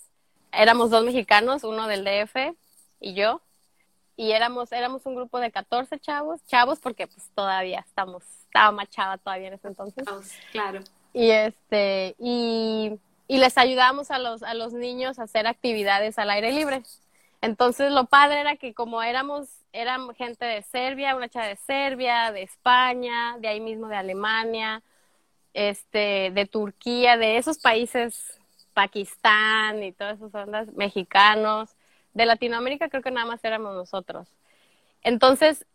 éramos 0.54 0.90
dos 0.90 1.04
mexicanos, 1.04 1.66
uno 1.66 1.88
del 1.88 2.06
DF 2.06 2.56
y 3.02 3.14
yo, 3.14 3.42
y 4.16 4.32
éramos, 4.32 4.72
éramos 4.72 5.06
un 5.06 5.16
grupo 5.16 5.40
de 5.40 5.52
14 5.52 6.00
chavos, 6.00 6.40
chavos 6.46 6.80
porque 6.80 7.08
pues 7.08 7.30
todavía 7.36 7.82
estamos 7.86 8.24
estaba 8.58 8.72
machada 8.72 9.18
todavía 9.18 9.50
en 9.50 9.54
ese 9.54 9.68
entonces. 9.68 10.06
Claro. 10.52 10.82
Y 11.14 11.30
este, 11.30 12.16
y, 12.20 13.00
y 13.28 13.38
les 13.38 13.58
ayudamos 13.58 14.10
a 14.12 14.18
los, 14.18 14.42
a 14.44 14.54
los 14.54 14.74
niños 14.74 15.20
a 15.20 15.24
hacer 15.24 15.48
actividades 15.48 16.18
al 16.18 16.30
aire 16.32 16.52
libre. 16.52 16.82
Entonces 17.42 17.92
lo 17.92 18.06
padre 18.06 18.42
era 18.42 18.56
que 18.56 18.74
como 18.74 19.04
éramos, 19.04 19.48
eran 19.74 20.14
gente 20.16 20.44
de 20.46 20.64
Serbia, 20.64 21.16
una 21.16 21.30
chava 21.30 21.46
de 21.46 21.56
Serbia, 21.56 22.32
de 22.32 22.42
España, 22.42 23.38
de 23.40 23.48
ahí 23.48 23.60
mismo 23.60 23.88
de 23.88 23.96
Alemania, 23.96 24.82
este, 25.54 26.32
de 26.32 26.46
Turquía, 26.48 27.16
de 27.16 27.38
esos 27.38 27.60
países, 27.60 28.40
Pakistán 28.74 29.84
y 29.84 29.92
todas 29.92 30.18
esas 30.18 30.34
ondas, 30.34 30.74
mexicanos, 30.74 31.70
de 32.14 32.26
Latinoamérica 32.26 32.90
creo 32.90 33.04
que 33.04 33.12
nada 33.12 33.28
más 33.28 33.44
éramos 33.44 33.76
nosotros. 33.76 34.28
Entonces, 35.04 35.66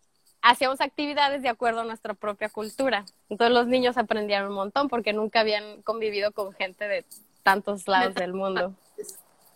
hacíamos 0.42 0.80
actividades 0.80 1.42
de 1.42 1.48
acuerdo 1.48 1.80
a 1.80 1.84
nuestra 1.84 2.14
propia 2.14 2.48
cultura. 2.48 3.04
Entonces 3.30 3.54
los 3.54 3.66
niños 3.68 3.96
aprendían 3.96 4.46
un 4.46 4.54
montón 4.54 4.88
porque 4.88 5.12
nunca 5.12 5.40
habían 5.40 5.82
convivido 5.82 6.32
con 6.32 6.52
gente 6.52 6.86
de 6.88 7.04
tantos 7.42 7.88
lados 7.88 8.14
del 8.14 8.34
mundo. 8.34 8.74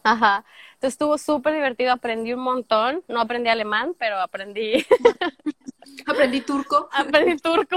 Ajá. 0.03 0.45
Entonces 0.75 0.95
estuvo 0.95 1.19
súper 1.19 1.55
divertido, 1.55 1.93
aprendí 1.93 2.33
un 2.33 2.41
montón. 2.41 3.03
No 3.09 3.21
aprendí 3.21 3.49
alemán, 3.49 3.95
pero 3.99 4.19
aprendí. 4.21 4.87
aprendí 6.07 6.41
turco. 6.41 6.89
aprendí 6.93 7.37
turco. 7.39 7.77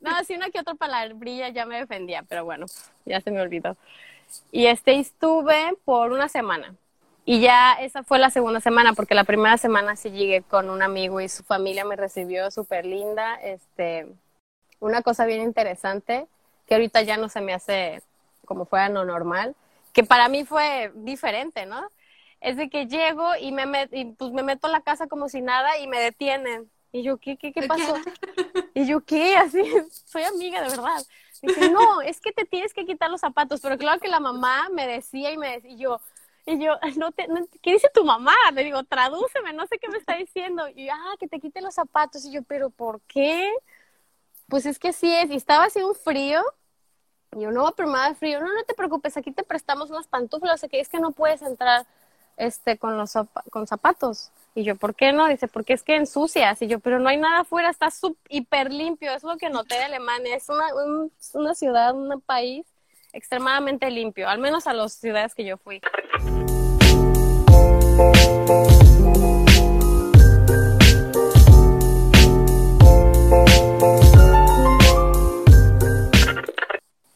no, 0.00 0.24
si 0.24 0.34
una 0.34 0.50
que 0.50 0.60
otra 0.60 0.74
palabrilla 0.74 1.48
ya 1.48 1.64
me 1.64 1.78
defendía, 1.78 2.22
pero 2.28 2.44
bueno, 2.44 2.66
ya 3.06 3.20
se 3.20 3.30
me 3.30 3.40
olvidó. 3.40 3.76
Y 4.52 4.66
este 4.66 4.98
estuve 4.98 5.76
por 5.84 6.12
una 6.12 6.28
semana. 6.28 6.74
Y 7.26 7.40
ya 7.40 7.72
esa 7.74 8.02
fue 8.02 8.18
la 8.18 8.30
segunda 8.30 8.60
semana, 8.60 8.92
porque 8.92 9.14
la 9.14 9.24
primera 9.24 9.56
semana 9.56 9.96
sí 9.96 10.10
llegué 10.10 10.42
con 10.42 10.68
un 10.68 10.82
amigo 10.82 11.20
y 11.20 11.28
su 11.28 11.42
familia 11.42 11.84
me 11.84 11.96
recibió 11.96 12.50
súper 12.50 12.84
linda. 12.84 13.36
Este, 13.36 14.06
una 14.80 15.02
cosa 15.02 15.24
bien 15.24 15.40
interesante, 15.42 16.26
que 16.66 16.74
ahorita 16.74 17.02
ya 17.02 17.16
no 17.16 17.28
se 17.30 17.40
me 17.40 17.54
hace 17.54 18.02
como 18.44 18.66
fuera 18.66 18.90
lo 18.90 19.04
normal, 19.04 19.54
que 19.94 20.04
para 20.04 20.28
mí 20.28 20.44
fue 20.44 20.92
diferente, 20.94 21.64
¿no? 21.64 21.88
Es 22.40 22.58
de 22.58 22.68
que 22.68 22.86
llego 22.86 23.36
y 23.40 23.52
me, 23.52 23.88
y 23.92 24.04
pues 24.06 24.32
me 24.32 24.42
meto 24.42 24.66
a 24.66 24.70
la 24.70 24.82
casa 24.82 25.06
como 25.06 25.30
si 25.30 25.40
nada 25.40 25.78
y 25.78 25.86
me 25.86 25.98
detienen. 25.98 26.70
Y 26.92 27.02
yo, 27.02 27.16
¿qué, 27.16 27.38
qué, 27.38 27.52
qué 27.52 27.62
pasó? 27.66 27.96
Y 28.74 28.86
yo, 28.86 29.00
¿qué? 29.00 29.36
Así, 29.38 29.62
soy 30.04 30.24
amiga 30.24 30.60
de 30.62 30.68
verdad. 30.68 31.02
Dice, 31.40 31.70
no, 31.70 32.02
es 32.02 32.20
que 32.20 32.32
te 32.32 32.44
tienes 32.44 32.74
que 32.74 32.84
quitar 32.84 33.10
los 33.10 33.20
zapatos. 33.20 33.60
Pero 33.60 33.78
claro 33.78 33.98
que 33.98 34.08
la 34.08 34.20
mamá 34.20 34.68
me 34.70 34.86
decía 34.86 35.32
y 35.32 35.38
me 35.38 35.52
decía, 35.52 35.70
y 35.70 35.76
yo, 35.78 36.00
y 36.46 36.62
yo, 36.62 36.72
no 36.96 37.12
te, 37.12 37.26
¿qué 37.62 37.72
dice 37.72 37.88
tu 37.94 38.04
mamá? 38.04 38.34
Le 38.52 38.64
digo, 38.64 38.82
tradúceme, 38.84 39.52
no 39.52 39.66
sé 39.66 39.78
qué 39.78 39.88
me 39.88 39.98
está 39.98 40.16
diciendo. 40.16 40.68
Y 40.68 40.88
ah, 40.88 41.14
que 41.18 41.28
te 41.28 41.40
quite 41.40 41.60
los 41.60 41.74
zapatos. 41.74 42.24
Y 42.24 42.32
yo, 42.32 42.42
¿pero 42.42 42.70
por 42.70 43.00
qué? 43.02 43.50
Pues 44.48 44.66
es 44.66 44.78
que 44.78 44.92
sí 44.92 45.12
es. 45.14 45.30
Y 45.30 45.36
estaba 45.36 45.64
así 45.64 45.82
un 45.82 45.94
frío. 45.94 46.42
Y 47.36 47.42
yo, 47.42 47.50
no, 47.50 47.72
pero 47.72 47.88
me 47.88 48.14
frío. 48.14 48.40
No, 48.40 48.52
no 48.52 48.64
te 48.64 48.74
preocupes, 48.74 49.16
aquí 49.16 49.32
te 49.32 49.42
prestamos 49.42 49.90
unas 49.90 50.06
pantuflas. 50.06 50.62
O 50.62 50.68
que 50.68 50.80
es 50.80 50.88
que 50.88 51.00
no 51.00 51.12
puedes 51.12 51.42
entrar 51.42 51.86
este, 52.36 52.78
con 52.78 52.98
los 52.98 53.14
con 53.50 53.66
zapatos. 53.66 54.30
Y 54.54 54.64
yo, 54.64 54.76
¿por 54.76 54.94
qué 54.94 55.12
no? 55.12 55.26
Dice, 55.28 55.48
porque 55.48 55.72
es 55.72 55.82
que 55.82 55.96
ensucias. 55.96 56.60
Y 56.62 56.68
yo, 56.68 56.78
pero 56.80 56.98
no 57.00 57.08
hay 57.08 57.16
nada 57.16 57.40
afuera, 57.40 57.70
está 57.70 57.90
sub, 57.90 58.16
hiper 58.28 58.72
limpio. 58.72 59.12
Es 59.12 59.22
lo 59.24 59.36
que 59.38 59.50
noté 59.50 59.76
de 59.76 59.84
Alemania. 59.84 60.36
Es 60.36 60.48
una, 60.50 60.66
una 61.34 61.54
ciudad, 61.54 61.94
un 61.94 62.20
país 62.20 62.66
extremadamente 63.14 63.88
limpio, 63.90 64.28
al 64.28 64.40
menos 64.40 64.66
a 64.66 64.74
las 64.74 64.92
ciudades 64.92 65.34
que 65.34 65.44
yo 65.44 65.56
fui. 65.56 65.80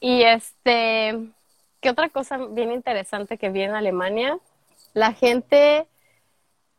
Y 0.00 0.22
este, 0.22 1.18
¿qué 1.80 1.90
otra 1.90 2.08
cosa 2.08 2.38
bien 2.50 2.70
interesante 2.70 3.36
que 3.36 3.50
vi 3.50 3.62
en 3.62 3.74
Alemania? 3.74 4.38
La 4.94 5.12
gente, 5.12 5.86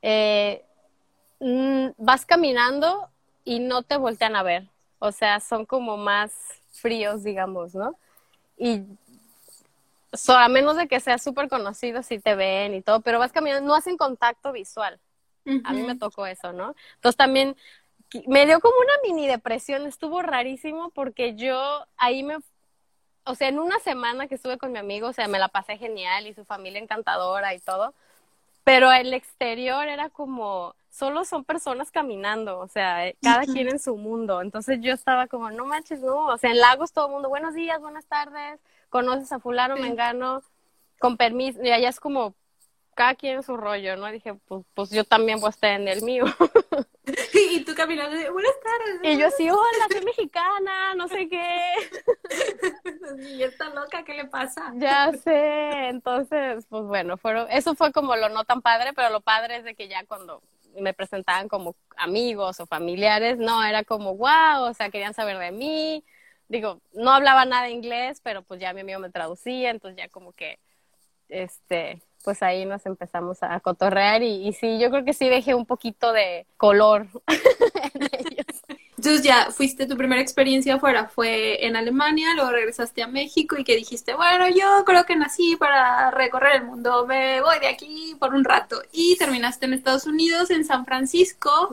eh, 0.01 0.63
mm, 1.41 1.89
vas 1.97 2.25
caminando 2.25 3.09
y 3.43 3.59
no 3.59 3.83
te 3.83 3.97
voltean 3.97 4.37
a 4.37 4.43
ver. 4.43 4.67
O 4.99 5.11
sea, 5.11 5.41
son 5.41 5.65
como 5.65 5.97
más 5.97 6.31
fríos, 6.71 7.23
digamos, 7.23 7.75
¿no? 7.75 7.95
Y 8.57 8.83
so, 10.13 10.33
a 10.33 10.47
menos 10.49 10.75
de 10.75 10.87
que 10.87 10.99
sea 10.99 11.17
súper 11.17 11.49
conocido, 11.49 12.03
sí 12.03 12.19
te 12.19 12.35
ven 12.35 12.73
y 12.73 12.81
todo, 12.81 13.01
pero 13.01 13.19
vas 13.19 13.31
caminando, 13.31 13.67
no 13.67 13.75
hacen 13.75 13.97
contacto 13.97 14.51
visual. 14.51 14.99
A 15.63 15.73
mí 15.73 15.81
me 15.81 15.97
tocó 15.97 16.27
eso, 16.27 16.53
¿no? 16.53 16.75
Entonces 16.95 17.17
también 17.17 17.55
me 18.27 18.45
dio 18.45 18.59
como 18.59 18.75
una 18.79 18.93
mini 19.03 19.27
depresión, 19.27 19.87
estuvo 19.87 20.21
rarísimo 20.21 20.91
porque 20.91 21.35
yo 21.35 21.85
ahí 21.97 22.21
me, 22.23 22.37
o 23.23 23.35
sea, 23.35 23.47
en 23.47 23.59
una 23.59 23.79
semana 23.79 24.27
que 24.27 24.35
estuve 24.35 24.57
con 24.57 24.71
mi 24.71 24.79
amigo, 24.79 25.07
o 25.07 25.13
sea, 25.13 25.27
me 25.27 25.39
la 25.39 25.47
pasé 25.47 25.77
genial 25.77 26.27
y 26.27 26.33
su 26.33 26.45
familia 26.45 26.79
encantadora 26.79 27.53
y 27.55 27.59
todo, 27.59 27.93
pero 28.63 28.91
el 28.91 29.13
exterior 29.13 29.87
era 29.87 30.09
como, 30.09 30.75
solo 30.91 31.25
son 31.25 31.43
personas 31.43 31.91
caminando, 31.91 32.59
o 32.59 32.67
sea, 32.67 33.11
cada 33.21 33.45
quien 33.45 33.69
en 33.69 33.79
su 33.79 33.95
mundo. 33.95 34.41
Entonces 34.41 34.79
yo 34.81 34.93
estaba 34.93 35.27
como, 35.27 35.49
no 35.51 35.65
manches, 35.65 36.01
no, 36.01 36.27
o 36.27 36.37
sea, 36.37 36.51
en 36.51 36.59
Lagos 36.59 36.91
todo 36.91 37.07
el 37.07 37.13
mundo, 37.13 37.29
buenos 37.29 37.53
días, 37.53 37.79
buenas 37.79 38.05
tardes, 38.05 38.59
conoces 38.89 39.31
a 39.31 39.39
fulano, 39.39 39.75
me 39.75 39.81
mengano, 39.81 40.41
con 40.99 41.17
permiso, 41.17 41.63
y 41.63 41.71
allá 41.71 41.89
es 41.89 41.99
como 41.99 42.35
cada 42.99 43.15
quien 43.15 43.37
en 43.37 43.43
su 43.43 43.55
rollo, 43.55 43.95
¿no? 43.95 44.11
dije, 44.11 44.33
pues, 44.45 44.65
pues 44.73 44.89
yo 44.89 45.05
también 45.05 45.39
voy 45.39 45.47
a 45.47 45.51
estar 45.51 45.71
en 45.71 45.87
el 45.87 46.01
mío. 46.01 46.25
y 47.33 47.63
tú 47.63 47.73
caminando, 47.73 48.17
buenas 48.33 48.51
tardes. 48.61 48.99
Y 49.15 49.17
yo 49.17 49.27
así, 49.27 49.49
hola, 49.49 49.87
soy 49.89 50.03
mexicana, 50.03 50.95
no 50.95 51.07
sé 51.07 51.29
qué. 51.29 51.75
y 53.21 53.41
está 53.41 53.69
loca, 53.69 54.03
¿qué 54.03 54.15
le 54.15 54.25
pasa? 54.25 54.73
Ya 54.75 55.13
sé, 55.13 55.87
entonces, 55.87 56.65
pues 56.67 56.83
bueno, 56.83 57.15
fueron, 57.15 57.47
eso 57.49 57.73
fue 57.73 57.93
como 57.93 58.17
lo 58.17 58.27
no 58.27 58.43
tan 58.43 58.61
padre, 58.61 58.91
pero 58.93 59.09
lo 59.11 59.21
padre 59.21 59.55
es 59.55 59.63
de 59.63 59.75
que 59.75 59.87
ya 59.87 60.03
cuando 60.05 60.41
me 60.77 60.93
presentaban 60.93 61.47
como 61.47 61.77
amigos 61.95 62.59
o 62.59 62.65
familiares, 62.65 63.37
no, 63.37 63.63
era 63.63 63.85
como, 63.85 64.17
wow, 64.17 64.63
o 64.69 64.73
sea, 64.73 64.89
querían 64.89 65.13
saber 65.13 65.37
de 65.37 65.51
mí, 65.51 66.03
digo, 66.49 66.81
no 66.93 67.11
hablaba 67.11 67.45
nada 67.45 67.69
inglés, 67.69 68.19
pero 68.23 68.41
pues 68.41 68.59
ya 68.59 68.73
mi 68.73 68.81
amigo 68.81 68.99
me 68.99 69.09
traducía, 69.09 69.69
entonces 69.69 69.97
ya 69.97 70.09
como 70.09 70.33
que, 70.33 70.59
este, 71.29 72.01
pues 72.23 72.43
ahí 72.43 72.65
nos 72.65 72.85
empezamos 72.85 73.41
a 73.43 73.59
cotorrear 73.61 74.23
y, 74.23 74.47
y 74.47 74.53
sí, 74.53 74.79
yo 74.79 74.89
creo 74.89 75.05
que 75.05 75.13
sí 75.13 75.29
dejé 75.29 75.53
un 75.55 75.65
poquito 75.65 76.11
de 76.11 76.45
color 76.57 77.07
en 77.93 78.03
ellos. 78.03 78.45
Entonces 78.99 79.23
ya 79.23 79.49
fuiste, 79.51 79.85
tu 79.85 79.95
primera 79.95 80.21
experiencia 80.21 80.75
afuera 80.75 81.07
fue 81.07 81.65
en 81.65 81.77
Alemania, 81.77 82.33
luego 82.35 82.51
regresaste 82.51 83.01
a 83.01 83.07
México 83.07 83.55
y 83.57 83.63
que 83.63 83.77
dijiste, 83.77 84.13
bueno, 84.13 84.49
yo 84.49 84.83
creo 84.85 85.05
que 85.05 85.15
nací 85.15 85.55
para 85.55 86.11
recorrer 86.11 86.57
el 86.57 86.65
mundo, 86.65 87.05
me 87.07 87.39
voy 87.41 87.59
de 87.59 87.67
aquí 87.67 88.17
por 88.19 88.35
un 88.35 88.43
rato. 88.43 88.81
Y 88.91 89.15
terminaste 89.15 89.67
en 89.67 89.73
Estados 89.73 90.05
Unidos, 90.05 90.49
en 90.49 90.65
San 90.65 90.85
Francisco. 90.85 91.69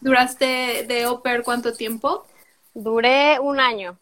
¿Duraste 0.00 0.86
de 0.88 1.06
Oper 1.06 1.44
cuánto 1.44 1.72
tiempo? 1.72 2.26
Duré 2.74 3.38
un 3.40 3.60
año. 3.60 3.98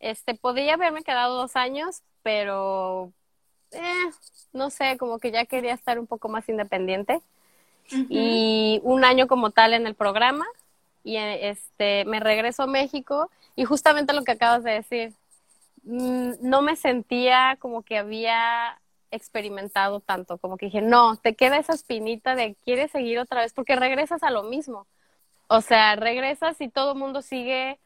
Este, 0.00 0.34
podría 0.34 0.74
haberme 0.74 1.02
quedado 1.02 1.36
dos 1.36 1.56
años, 1.56 2.02
pero 2.22 3.12
eh, 3.70 4.10
no 4.52 4.70
sé, 4.70 4.96
como 4.98 5.18
que 5.18 5.30
ya 5.30 5.46
quería 5.46 5.74
estar 5.74 5.98
un 5.98 6.06
poco 6.06 6.28
más 6.28 6.48
independiente. 6.48 7.20
Y 8.08 8.80
un 8.84 9.04
año 9.04 9.26
como 9.26 9.50
tal 9.50 9.74
en 9.74 9.86
el 9.86 9.94
programa. 9.94 10.46
Y 11.04 11.16
este, 11.16 12.04
me 12.06 12.20
regreso 12.20 12.62
a 12.62 12.66
México. 12.66 13.30
Y 13.56 13.64
justamente 13.64 14.12
lo 14.12 14.24
que 14.24 14.32
acabas 14.32 14.64
de 14.64 14.72
decir, 14.72 15.12
mm, 15.84 16.32
no 16.40 16.62
me 16.62 16.76
sentía 16.76 17.56
como 17.60 17.82
que 17.82 17.98
había 17.98 18.78
experimentado 19.12 20.00
tanto, 20.00 20.38
como 20.38 20.56
que 20.56 20.66
dije, 20.66 20.80
no, 20.80 21.16
te 21.16 21.34
queda 21.34 21.58
esa 21.58 21.74
espinita 21.74 22.34
de 22.34 22.56
quieres 22.64 22.90
seguir 22.90 23.18
otra 23.18 23.42
vez, 23.42 23.52
porque 23.52 23.76
regresas 23.76 24.22
a 24.22 24.30
lo 24.30 24.42
mismo. 24.44 24.86
O 25.48 25.60
sea, 25.60 25.96
regresas 25.96 26.60
y 26.60 26.68
todo 26.68 26.92
el 26.92 26.98
mundo 26.98 27.22
sigue 27.22 27.78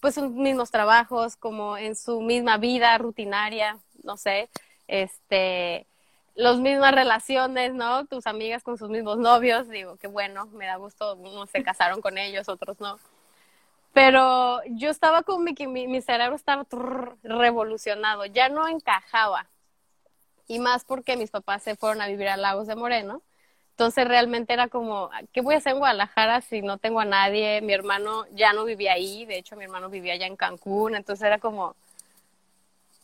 pues 0.00 0.14
sus 0.14 0.30
mismos 0.30 0.70
trabajos, 0.70 1.36
como 1.36 1.76
en 1.78 1.96
su 1.96 2.20
misma 2.20 2.58
vida 2.58 2.96
rutinaria, 2.98 3.78
no 4.04 4.16
sé, 4.16 4.48
este, 4.88 5.86
las 6.34 6.58
mismas 6.58 6.94
relaciones, 6.94 7.74
¿no? 7.74 8.06
Tus 8.06 8.26
amigas 8.26 8.62
con 8.62 8.78
sus 8.78 8.90
mismos 8.90 9.18
novios, 9.18 9.68
digo, 9.68 9.96
que 9.96 10.06
bueno, 10.06 10.46
me 10.48 10.66
da 10.66 10.76
gusto, 10.76 11.16
unos 11.16 11.50
se 11.50 11.62
casaron 11.62 12.00
con 12.00 12.18
ellos, 12.18 12.48
otros 12.48 12.80
no. 12.80 12.98
Pero 13.92 14.60
yo 14.66 14.90
estaba 14.90 15.22
con 15.22 15.42
mi, 15.42 15.54
mi, 15.66 15.88
mi 15.88 16.02
cerebro 16.02 16.36
estaba 16.36 16.66
revolucionado, 17.22 18.26
ya 18.26 18.48
no 18.48 18.68
encajaba. 18.68 19.48
Y 20.48 20.58
más 20.58 20.84
porque 20.84 21.16
mis 21.16 21.30
papás 21.30 21.62
se 21.62 21.76
fueron 21.76 22.02
a 22.02 22.06
vivir 22.06 22.28
a 22.28 22.36
Lagos 22.36 22.66
de 22.66 22.76
Moreno 22.76 23.22
entonces 23.76 24.08
realmente 24.08 24.54
era 24.54 24.68
como, 24.68 25.10
¿qué 25.34 25.42
voy 25.42 25.54
a 25.54 25.58
hacer 25.58 25.74
en 25.74 25.80
Guadalajara 25.80 26.40
si 26.40 26.62
no 26.62 26.78
tengo 26.78 26.98
a 27.00 27.04
nadie? 27.04 27.60
Mi 27.60 27.74
hermano 27.74 28.24
ya 28.32 28.54
no 28.54 28.64
vivía 28.64 28.94
ahí, 28.94 29.26
de 29.26 29.36
hecho 29.36 29.54
mi 29.54 29.64
hermano 29.64 29.90
vivía 29.90 30.14
allá 30.14 30.26
en 30.26 30.34
Cancún, 30.34 30.94
entonces 30.94 31.26
era 31.26 31.38
como, 31.38 31.76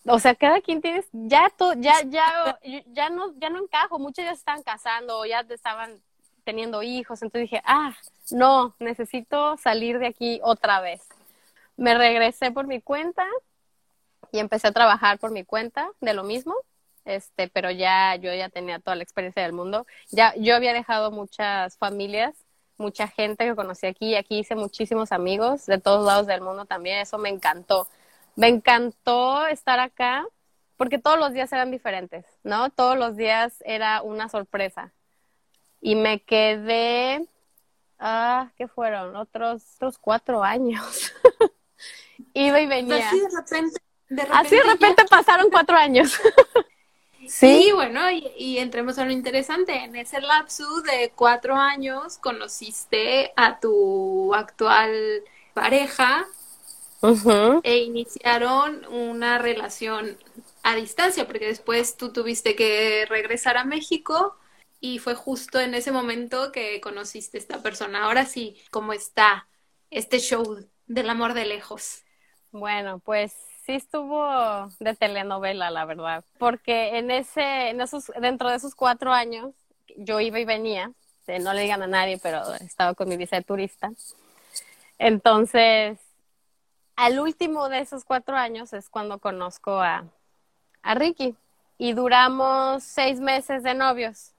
o 0.07 0.19
sea, 0.19 0.35
cada 0.35 0.63
quien 0.63 0.81
tiene, 0.81 1.05
ya 1.13 1.53
to, 1.59 1.75
ya, 1.75 2.01
ya, 2.07 2.59
ya 2.87 3.11
no, 3.11 3.35
ya 3.39 3.51
no 3.51 3.63
encajo, 3.63 3.99
muchos 3.99 4.25
ya 4.25 4.31
se 4.31 4.39
estaban 4.39 4.63
casando 4.63 5.27
ya 5.27 5.41
estaban 5.41 6.01
teniendo 6.43 6.83
hijos, 6.83 7.21
entonces 7.21 7.51
dije, 7.51 7.63
ah, 7.67 7.93
no, 8.31 8.75
necesito 8.79 9.59
salir 9.59 9.99
de 9.99 10.07
aquí 10.07 10.41
otra 10.43 10.81
vez. 10.81 11.07
Me 11.77 11.93
regresé 11.93 12.51
por 12.51 12.67
mi 12.67 12.81
cuenta 12.81 13.27
y 14.31 14.39
empecé 14.39 14.69
a 14.69 14.73
trabajar 14.73 15.19
por 15.19 15.33
mi 15.33 15.45
cuenta 15.45 15.91
de 16.01 16.15
lo 16.15 16.25
mismo 16.25 16.55
este, 17.05 17.49
pero 17.49 17.71
ya 17.71 18.17
yo 18.17 18.33
ya 18.35 18.49
tenía 18.49 18.79
toda 18.79 18.97
la 18.97 19.03
experiencia 19.03 19.43
del 19.43 19.53
mundo. 19.53 19.87
Ya 20.11 20.35
yo 20.37 20.55
había 20.55 20.73
dejado 20.73 21.11
muchas 21.11 21.77
familias, 21.79 22.35
mucha 22.77 23.09
gente 23.09 23.45
que 23.45 23.55
conocí 23.55 23.87
aquí, 23.87 24.15
aquí 24.15 24.39
hice 24.39 24.55
muchísimos 24.55 25.13
amigos 25.13 25.67
de 25.67 25.79
todos 25.79 26.05
lados 26.05 26.27
del 26.27 26.41
mundo 26.41 26.65
también, 26.65 26.99
eso 26.99 27.19
me 27.19 27.29
encantó. 27.29 27.89
Me 28.35 28.49
encantó 28.49 29.47
estar 29.47 29.79
acá 29.79 30.25
porque 30.77 30.99
todos 30.99 31.19
los 31.19 31.33
días 31.33 31.53
eran 31.53 31.71
diferentes, 31.71 32.25
¿no? 32.43 32.71
Todos 32.71 32.97
los 32.97 33.17
días 33.17 33.63
era 33.65 34.03
una 34.03 34.29
sorpresa. 34.29 34.93
Y 35.81 35.97
me 35.97 36.23
quedé, 36.23 37.27
ah, 37.99 38.51
¿qué 38.57 38.69
fueron? 38.69 39.15
Otros, 39.17 39.63
otros 39.77 39.99
cuatro 39.99 40.43
años. 40.43 41.13
Iba 42.35 42.61
y 42.61 42.67
venía. 42.67 43.09
Así 43.09 43.21
de 43.21 43.29
repente, 43.29 43.81
de 44.09 44.23
repente, 44.23 44.47
Así 44.47 44.57
de 44.57 44.63
repente 44.63 45.05
pasaron 45.09 45.51
cuatro 45.51 45.77
años. 45.77 46.19
Sí, 47.29 47.71
bueno, 47.75 48.11
y, 48.11 48.31
y, 48.37 48.59
entremos 48.59 48.99
a 48.99 49.05
lo 49.05 49.13
interesante. 49.13 49.75
En 49.85 49.97
ese 49.97 50.21
lapso 50.21 50.83
de 50.83 51.13
cuatro 51.15 51.57
años 51.57 52.19
conociste 52.19 53.33
a 53.37 53.61
tu 53.61 54.35
actual 54.35 55.23
pareja 55.55 56.27
e 57.65 57.79
iniciaron 57.79 58.85
una 58.87 59.39
relación 59.39 60.17
a 60.63 60.77
distancia, 60.77 61.27
porque 61.27 61.47
después 61.47 61.97
tú 61.97 62.13
tuviste 62.13 62.55
que 62.55 63.07
regresar 63.09 63.57
a 63.57 63.65
México 63.65 64.37
y 64.81 64.99
fue 64.99 65.15
justo 65.15 65.59
en 65.61 65.75
ese 65.75 65.91
momento 65.91 66.53
que 66.53 66.81
conociste 66.81 67.39
a 67.39 67.41
esta 67.41 67.63
persona. 67.63 68.05
Ahora 68.05 68.25
sí, 68.25 68.57
¿cómo 68.71 68.93
está 68.93 69.49
este 69.91 70.21
show 70.21 70.65
del 70.87 71.11
amor 71.11 71.35
de 71.35 71.47
lejos? 71.47 72.03
Bueno, 72.53 73.01
pues 73.01 73.35
sí 73.65 73.73
estuvo 73.73 74.69
de 74.81 74.95
telenovela, 74.95 75.71
la 75.71 75.85
verdad, 75.85 76.25
porque 76.39 76.99
en 76.99 77.11
ese, 77.11 77.71
en 77.71 77.81
esos, 77.81 78.11
dentro 78.21 78.51
de 78.51 78.57
esos 78.57 78.75
cuatro 78.75 79.13
años, 79.13 79.55
yo 79.97 80.21
iba 80.21 80.41
y 80.41 80.45
venía, 80.45 80.93
no 81.41 81.53
le 81.53 81.63
digan 81.63 81.83
a 81.83 81.87
nadie, 81.87 82.19
pero 82.23 82.55
estaba 82.55 82.95
con 82.95 83.09
mi 83.09 83.17
visa 83.17 83.37
de 83.37 83.43
turista. 83.43 83.93
Entonces, 84.99 85.99
al 86.97 87.19
último 87.21 87.69
de 87.69 87.81
esos 87.81 88.05
cuatro 88.05 88.37
años 88.37 88.73
es 88.73 88.89
cuando 88.89 89.19
conozco 89.19 89.81
a, 89.81 90.05
a 90.83 90.95
Ricky 90.95 91.35
y 91.79 91.93
duramos 91.95 92.83
seis 92.83 93.21
meses 93.21 93.63
de 93.63 93.75
novios. 93.75 94.33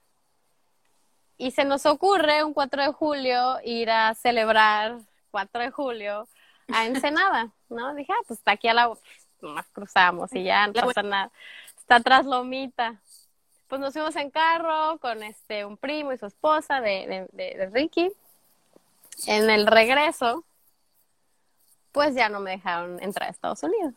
Y 1.36 1.50
se 1.50 1.64
nos 1.64 1.84
ocurre 1.84 2.44
un 2.44 2.54
4 2.54 2.82
de 2.82 2.92
julio 2.92 3.58
ir 3.64 3.90
a 3.90 4.14
celebrar 4.14 4.98
4 5.32 5.62
de 5.62 5.70
julio 5.70 6.28
a 6.72 6.86
Ensenada, 6.86 7.50
¿no? 7.68 7.94
Dije, 7.94 8.12
ah, 8.12 8.22
pues 8.26 8.38
está 8.38 8.52
aquí 8.52 8.68
a 8.68 8.74
la, 8.74 8.92
nomás 9.40 9.66
cruzamos 9.72 10.32
y 10.34 10.44
ya 10.44 10.66
no 10.66 10.72
pasa 10.72 11.02
nada. 11.02 11.30
Está 11.78 12.00
tras 12.00 12.24
Lomita. 12.26 13.00
Pues 13.68 13.80
nos 13.80 13.92
fuimos 13.92 14.14
en 14.16 14.30
carro 14.30 14.98
con 14.98 15.22
este 15.22 15.64
un 15.64 15.76
primo 15.76 16.12
y 16.12 16.18
su 16.18 16.26
esposa 16.26 16.80
de, 16.80 17.06
de, 17.06 17.28
de, 17.32 17.58
de 17.58 17.66
Ricky. 17.70 18.12
En 19.26 19.48
el 19.50 19.66
regreso, 19.66 20.44
pues 21.92 22.14
ya 22.14 22.28
no 22.28 22.40
me 22.40 22.52
dejaron 22.52 23.02
entrar 23.02 23.28
a 23.28 23.30
Estados 23.30 23.62
Unidos. 23.62 23.94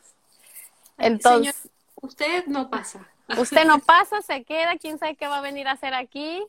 Entonces, 0.97 1.55
Señor, 1.55 1.73
usted 2.01 2.45
no 2.47 2.69
pasa. 2.69 3.07
usted 3.37 3.65
no 3.65 3.79
pasa, 3.79 4.21
se 4.21 4.43
queda, 4.43 4.77
quién 4.77 4.99
sabe 4.99 5.15
qué 5.15 5.27
va 5.27 5.39
a 5.39 5.41
venir 5.41 5.67
a 5.67 5.71
hacer 5.71 5.93
aquí. 5.93 6.45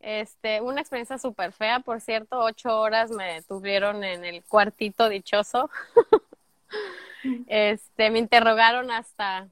Este, 0.00 0.60
una 0.60 0.80
experiencia 0.80 1.18
súper 1.18 1.52
fea, 1.52 1.80
por 1.80 2.00
cierto, 2.00 2.38
ocho 2.38 2.80
horas 2.80 3.10
me 3.10 3.42
tuvieron 3.42 4.04
en 4.04 4.24
el 4.24 4.44
cuartito 4.44 5.08
dichoso. 5.08 5.70
este, 7.48 8.10
me 8.10 8.20
interrogaron 8.20 8.90
hasta 8.90 9.48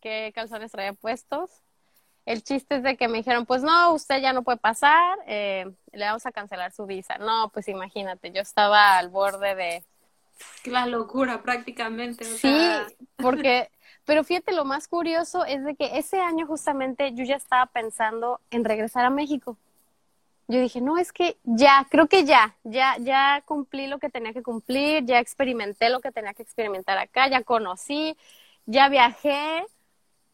qué 0.00 0.32
calzones 0.34 0.72
traía 0.72 0.94
puestos. 0.94 1.50
El 2.24 2.42
chiste 2.42 2.76
es 2.76 2.82
de 2.82 2.96
que 2.96 3.08
me 3.08 3.18
dijeron, 3.18 3.46
pues 3.46 3.62
no, 3.62 3.92
usted 3.92 4.20
ya 4.20 4.32
no 4.32 4.42
puede 4.42 4.58
pasar, 4.58 5.18
eh, 5.26 5.70
le 5.92 6.04
vamos 6.04 6.24
a 6.24 6.32
cancelar 6.32 6.72
su 6.72 6.86
visa. 6.86 7.18
No, 7.18 7.50
pues 7.52 7.68
imagínate, 7.68 8.30
yo 8.30 8.40
estaba 8.40 8.96
al 8.96 9.08
borde 9.08 9.54
de... 9.54 9.84
La 10.64 10.86
locura 10.86 11.42
prácticamente. 11.42 12.24
O 12.24 12.28
sí, 12.28 12.38
sea... 12.38 12.86
porque, 13.16 13.70
pero 14.04 14.24
fíjate, 14.24 14.52
lo 14.52 14.64
más 14.64 14.88
curioso 14.88 15.44
es 15.44 15.64
de 15.64 15.74
que 15.74 15.98
ese 15.98 16.20
año 16.20 16.46
justamente 16.46 17.12
yo 17.12 17.24
ya 17.24 17.36
estaba 17.36 17.66
pensando 17.66 18.40
en 18.50 18.64
regresar 18.64 19.04
a 19.04 19.10
México 19.10 19.58
yo 20.48 20.60
dije, 20.60 20.80
no, 20.80 20.98
es 20.98 21.12
que 21.12 21.38
ya, 21.44 21.86
creo 21.90 22.08
que 22.08 22.24
ya, 22.24 22.56
ya, 22.64 22.96
ya 22.98 23.42
cumplí 23.46 23.86
lo 23.86 23.98
que 23.98 24.10
tenía 24.10 24.32
que 24.32 24.42
cumplir, 24.42 25.04
ya 25.04 25.18
experimenté 25.18 25.88
lo 25.88 26.00
que 26.00 26.12
tenía 26.12 26.34
que 26.34 26.42
experimentar 26.42 26.98
acá, 26.98 27.28
ya 27.28 27.42
conocí, 27.42 28.16
ya 28.66 28.88
viajé, 28.88 29.64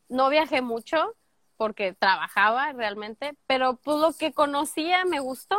no 0.09 0.29
viajé 0.29 0.63
mucho 0.63 1.15
porque 1.57 1.93
trabajaba 1.93 2.73
realmente, 2.73 3.35
pero 3.47 3.77
pues 3.77 3.99
lo 3.99 4.13
que 4.13 4.33
conocía 4.33 5.05
me 5.05 5.21
gustó. 5.21 5.59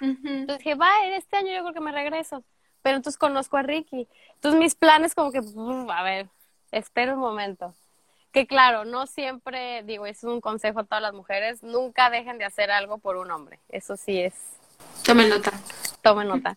Uh 0.00 0.06
-huh. 0.06 0.40
Entonces 0.40 0.58
dije, 0.58 0.74
va, 0.74 0.90
este 1.14 1.36
año 1.36 1.52
yo 1.52 1.62
creo 1.62 1.74
que 1.74 1.80
me 1.80 1.92
regreso, 1.92 2.44
pero 2.82 2.96
entonces 2.96 3.18
conozco 3.18 3.56
a 3.56 3.62
Ricky. 3.62 4.08
Entonces 4.34 4.58
mis 4.60 4.74
planes 4.74 5.14
como 5.14 5.30
que, 5.32 5.40
uf, 5.40 5.90
a 5.90 6.02
ver, 6.02 6.28
espera 6.72 7.14
un 7.14 7.20
momento 7.20 7.74
que 8.32 8.46
claro, 8.46 8.84
no 8.84 9.06
siempre, 9.06 9.82
digo, 9.84 10.06
es 10.06 10.22
un 10.24 10.40
consejo 10.40 10.80
a 10.80 10.84
todas 10.84 11.02
las 11.02 11.12
mujeres, 11.12 11.62
nunca 11.62 12.10
dejen 12.10 12.38
de 12.38 12.44
hacer 12.44 12.70
algo 12.70 12.98
por 12.98 13.16
un 13.16 13.30
hombre. 13.30 13.58
Eso 13.68 13.96
sí 13.96 14.20
es. 14.20 14.34
Tomen 15.04 15.28
nota. 15.28 15.52
Tomen 16.02 16.28
nota. 16.28 16.56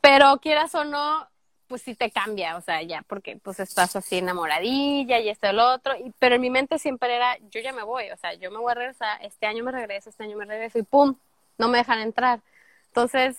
Pero 0.00 0.38
quieras 0.38 0.74
o 0.74 0.84
no, 0.84 1.28
pues 1.66 1.82
sí 1.82 1.94
te 1.94 2.10
cambia, 2.10 2.56
o 2.56 2.60
sea, 2.62 2.82
ya, 2.82 3.02
porque 3.06 3.36
pues 3.36 3.60
estás 3.60 3.94
así 3.94 4.18
enamoradilla 4.18 5.20
y 5.20 5.28
esto 5.28 5.50
y 5.50 5.52
lo 5.52 5.70
otro, 5.72 5.94
y, 5.96 6.12
pero 6.18 6.36
en 6.36 6.40
mi 6.40 6.50
mente 6.50 6.78
siempre 6.78 7.14
era, 7.14 7.36
yo 7.50 7.60
ya 7.60 7.72
me 7.72 7.82
voy, 7.82 8.10
o 8.10 8.16
sea, 8.16 8.32
yo 8.34 8.50
me 8.50 8.58
voy 8.58 8.72
a 8.72 8.74
regresar, 8.74 9.22
este 9.22 9.46
año 9.46 9.62
me 9.64 9.72
regreso, 9.72 10.08
este 10.08 10.24
año 10.24 10.36
me 10.36 10.46
regreso 10.46 10.78
y 10.78 10.82
pum, 10.82 11.16
no 11.58 11.68
me 11.68 11.78
dejan 11.78 12.00
entrar. 12.00 12.40
Entonces, 12.86 13.36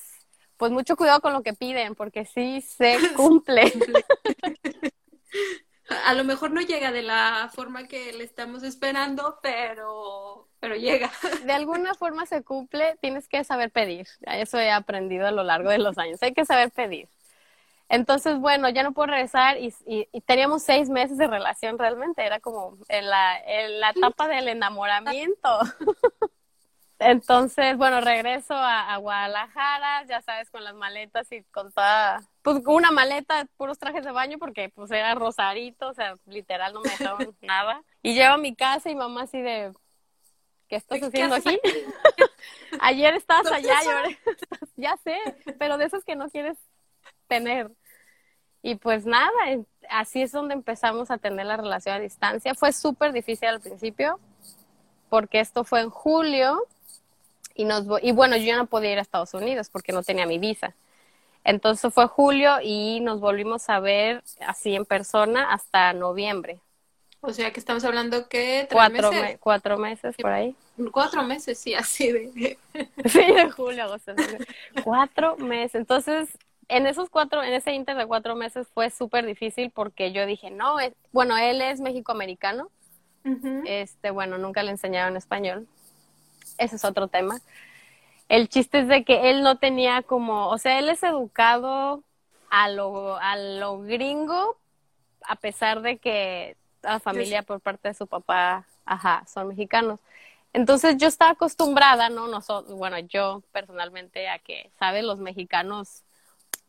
pues 0.57 0.71
mucho 0.71 0.95
cuidado 0.95 1.21
con 1.21 1.33
lo 1.33 1.41
que 1.41 1.53
piden, 1.53 1.95
porque 1.95 2.25
sí 2.25 2.61
se 2.61 2.97
cumple. 3.15 3.73
A 6.05 6.13
lo 6.13 6.23
mejor 6.23 6.51
no 6.51 6.61
llega 6.61 6.91
de 6.91 7.01
la 7.01 7.49
forma 7.53 7.87
que 7.87 8.13
le 8.13 8.23
estamos 8.23 8.63
esperando, 8.63 9.39
pero, 9.41 10.47
pero 10.59 10.75
llega. 10.75 11.11
De 11.45 11.53
alguna 11.53 11.93
forma 11.95 12.25
se 12.25 12.43
cumple, 12.43 12.97
tienes 13.01 13.27
que 13.27 13.43
saber 13.43 13.71
pedir. 13.71 14.07
Eso 14.21 14.59
he 14.59 14.71
aprendido 14.71 15.27
a 15.27 15.31
lo 15.31 15.43
largo 15.43 15.69
de 15.69 15.79
los 15.79 15.97
años. 15.97 16.21
Hay 16.21 16.33
que 16.33 16.45
saber 16.45 16.71
pedir. 16.71 17.07
Entonces, 17.89 18.37
bueno, 18.39 18.69
ya 18.69 18.83
no 18.83 18.93
puedo 18.93 19.07
regresar 19.07 19.57
y, 19.57 19.73
y, 19.87 20.21
teníamos 20.21 20.61
seis 20.61 20.89
meses 20.89 21.17
de 21.17 21.25
relación 21.25 21.79
realmente. 21.79 22.23
Era 22.23 22.39
como 22.39 22.77
en 22.87 23.09
la, 23.09 23.39
en 23.39 23.79
la 23.79 23.89
etapa 23.89 24.27
del 24.27 24.47
enamoramiento. 24.47 25.59
Entonces, 26.99 27.77
bueno, 27.77 28.01
regreso 28.01 28.53
a, 28.53 28.93
a, 28.93 28.97
Guadalajara, 28.97 30.03
ya 30.05 30.21
sabes, 30.21 30.49
con 30.49 30.65
las 30.65 30.75
maletas 30.75 31.31
y 31.31 31.43
con 31.43 31.71
toda, 31.71 32.21
pues 32.41 32.61
con 32.61 32.75
una 32.75 32.91
maleta, 32.91 33.47
puros 33.55 33.79
trajes 33.79 34.03
de 34.03 34.11
baño, 34.11 34.37
porque 34.37 34.69
pues 34.69 34.91
era 34.91 35.15
rosarito, 35.15 35.87
o 35.87 35.93
sea, 35.93 36.17
literal 36.25 36.73
no 36.73 36.81
me 36.81 36.89
dejaron 36.89 37.37
nada. 37.41 37.81
Y 38.03 38.15
llego 38.15 38.33
a 38.33 38.37
mi 38.37 38.53
casa 38.53 38.89
y 38.89 38.95
mamá 38.95 39.23
así 39.23 39.41
de, 39.41 39.71
¿qué 40.67 40.75
estás 40.75 41.01
haciendo 41.01 41.35
aquí? 41.35 41.57
Ayer 42.81 43.13
estabas 43.15 43.49
allá 43.49 43.75
y 43.81 43.87
ahora, 43.87 44.09
ya 44.75 44.97
sé, 44.97 45.17
pero 45.57 45.77
de 45.77 45.85
esos 45.85 46.03
que 46.03 46.17
no 46.17 46.29
quieres 46.29 46.57
tener. 47.27 47.71
Y 48.61 48.75
pues 48.75 49.05
nada, 49.05 49.31
así 49.89 50.21
es 50.21 50.33
donde 50.33 50.53
empezamos 50.53 51.11
a 51.11 51.17
tener 51.17 51.45
la 51.45 51.55
relación 51.55 51.95
a 51.95 51.99
distancia. 51.99 52.55
Fue 52.55 52.73
súper 52.73 53.13
difícil 53.13 53.47
al 53.47 53.61
principio, 53.61 54.19
porque 55.09 55.39
esto 55.39 55.63
fue 55.63 55.79
en 55.79 55.89
julio 55.89 56.67
y, 57.59 57.65
nos, 57.65 57.83
y 58.01 58.13
bueno, 58.13 58.37
yo 58.37 58.43
ya 58.45 58.55
no 58.55 58.67
podía 58.67 58.93
ir 58.93 58.99
a 58.99 59.01
Estados 59.01 59.33
Unidos 59.33 59.69
porque 59.69 59.91
no 59.91 60.01
tenía 60.01 60.25
mi 60.25 60.39
visa. 60.39 60.73
Entonces 61.43 61.93
fue 61.93 62.07
julio 62.07 62.53
y 62.63 63.01
nos 63.01 63.19
volvimos 63.19 63.69
a 63.69 63.81
ver 63.81 64.23
así 64.47 64.75
en 64.75 64.85
persona 64.85 65.51
hasta 65.51 65.91
noviembre. 65.91 66.61
O 67.19 67.33
sea 67.33 67.51
que 67.51 67.59
estamos 67.59 67.83
hablando 67.83 68.29
que 68.29 68.69
cuatro, 68.71 69.11
meses. 69.11 69.29
Me, 69.31 69.37
cuatro 69.39 69.77
meses 69.77 70.15
por 70.15 70.31
ahí. 70.31 70.55
Cuatro 70.93 71.21
meses, 71.23 71.57
sí, 71.57 71.73
así 71.73 72.13
de. 72.13 72.57
sí, 73.05 73.25
de 73.25 73.51
julio, 73.51 73.83
agosto. 73.83 74.13
cuatro 74.85 75.35
meses. 75.35 75.75
Entonces, 75.75 76.29
en 76.69 76.87
esos 76.87 77.09
cuatro, 77.09 77.43
en 77.43 77.51
ese 77.51 77.73
inter 77.73 77.97
de 77.97 78.05
cuatro 78.05 78.37
meses 78.37 78.69
fue 78.73 78.89
súper 78.89 79.25
difícil 79.25 79.69
porque 79.69 80.13
yo 80.13 80.25
dije, 80.25 80.49
no, 80.49 80.79
es, 80.79 80.93
bueno, 81.11 81.37
él 81.37 81.61
es 81.61 81.81
mexicoamericano. 81.81 82.69
Uh 83.25 83.31
-huh. 83.31 83.63
Este, 83.65 84.11
bueno, 84.11 84.37
nunca 84.37 84.63
le 84.63 84.71
enseñaron 84.71 85.17
español 85.17 85.67
ese 86.59 86.75
es 86.75 86.85
otro 86.85 87.07
tema. 87.07 87.39
El 88.27 88.47
chiste 88.47 88.79
es 88.79 88.87
de 88.87 89.03
que 89.03 89.31
él 89.31 89.41
no 89.41 89.57
tenía 89.57 90.03
como, 90.03 90.49
o 90.49 90.57
sea, 90.59 90.77
él 90.77 90.89
es 90.89 91.01
educado 91.01 92.03
a 92.51 92.69
lo, 92.69 93.17
a 93.17 93.35
lo 93.35 93.81
gringo, 93.81 94.57
a 95.23 95.35
pesar 95.35 95.81
de 95.81 95.97
que 95.97 96.55
la 96.81 96.99
familia 96.99 97.43
por 97.43 97.59
parte 97.59 97.87
de 97.87 97.93
su 97.93 98.07
papá, 98.07 98.65
ajá, 98.85 99.23
son 99.27 99.47
mexicanos. 99.47 99.99
Entonces 100.53 100.97
yo 100.97 101.07
estaba 101.07 101.31
acostumbrada, 101.31 102.09
¿no? 102.09 102.27
Nosotros, 102.27 102.77
bueno, 102.77 102.97
yo 102.99 103.43
personalmente 103.51 104.29
a 104.29 104.39
que, 104.39 104.71
¿sabes? 104.79 105.03
Los 105.03 105.19
mexicanos 105.19 106.03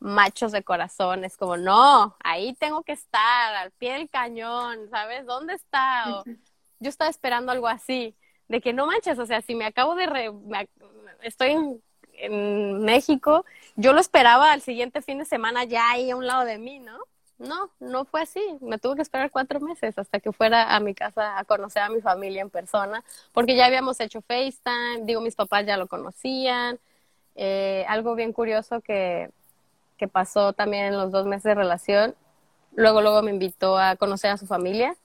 machos 0.01 0.53
de 0.53 0.63
corazón, 0.63 1.25
es 1.25 1.37
como, 1.37 1.57
no, 1.57 2.17
ahí 2.25 2.55
tengo 2.55 2.83
que 2.83 2.93
estar, 2.93 3.55
al 3.55 3.71
pie 3.73 3.93
del 3.95 4.09
cañón, 4.09 4.89
¿sabes? 4.91 5.27
¿Dónde 5.27 5.55
está? 5.55 6.21
O, 6.21 6.25
yo 6.79 6.89
estaba 6.89 7.11
esperando 7.11 7.53
algo 7.53 7.69
así, 7.69 8.17
de 8.51 8.61
que 8.61 8.73
no 8.73 8.87
manches, 8.87 9.17
o 9.21 9.27
sea, 9.27 9.43
si 9.43 9.55
me 9.55 9.65
acabo 9.65 9.95
de, 9.95 10.07
re, 10.07 10.33
estoy 11.23 11.53
en, 11.53 11.81
en, 12.15 12.83
México, 12.83 13.45
yo 13.77 13.93
lo 13.93 14.01
esperaba 14.01 14.51
al 14.51 14.61
siguiente 14.61 15.03
fin 15.03 15.19
de 15.19 15.25
semana 15.25 15.63
ya 15.63 15.89
ahí 15.89 16.11
a 16.11 16.17
un 16.17 16.27
lado 16.27 16.45
de 16.45 16.59
mí, 16.59 16.81
¿no? 16.81 16.99
No, 17.39 17.71
no 17.79 18.05
fue 18.05 18.23
así. 18.23 18.43
Me 18.61 18.79
tuve 18.79 18.97
que 18.97 19.03
esperar 19.03 19.31
cuatro 19.31 19.61
meses 19.61 19.97
hasta 19.97 20.19
que 20.19 20.33
fuera 20.33 20.75
a 20.75 20.81
mi 20.81 20.95
casa 20.95 21.39
a 21.39 21.45
conocer 21.45 21.83
a 21.83 21.91
mi 21.91 22.01
familia 22.01 22.43
en 22.43 22.51
persona, 22.51 23.05
porque 23.33 23.55
ya 23.55 23.67
habíamos 23.67 24.01
hecho 24.01 24.21
FaceTime, 24.21 25.05
digo, 25.05 25.21
mis 25.21 25.37
papás 25.37 25.65
ya 25.65 25.77
lo 25.77 25.87
conocían. 25.87 26.81
Eh, 27.37 27.85
algo 27.89 28.17
bien 28.17 28.33
curioso 28.33 28.81
que, 28.81 29.31
que 29.97 30.09
pasó 30.09 30.55
también 30.55 30.87
en 30.87 30.97
los 30.97 31.13
dos 31.13 31.25
meses 31.25 31.45
de 31.45 31.55
relación, 31.55 32.17
luego, 32.75 33.01
luego 33.01 33.23
me 33.23 33.31
invitó 33.31 33.79
a 33.79 33.95
conocer 33.95 34.33
a 34.33 34.37
su 34.37 34.47
familia, 34.49 34.97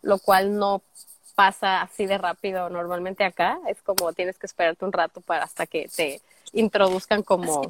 lo 0.00 0.18
cual 0.18 0.58
no 0.58 0.82
pasa 1.36 1.82
así 1.82 2.06
de 2.06 2.18
rápido 2.18 2.68
normalmente 2.70 3.22
acá. 3.22 3.60
Es 3.68 3.80
como 3.82 4.12
tienes 4.12 4.38
que 4.38 4.46
esperarte 4.46 4.84
un 4.84 4.92
rato 4.92 5.20
para 5.20 5.44
hasta 5.44 5.66
que 5.66 5.88
te 5.94 6.20
introduzcan 6.52 7.22
como 7.22 7.62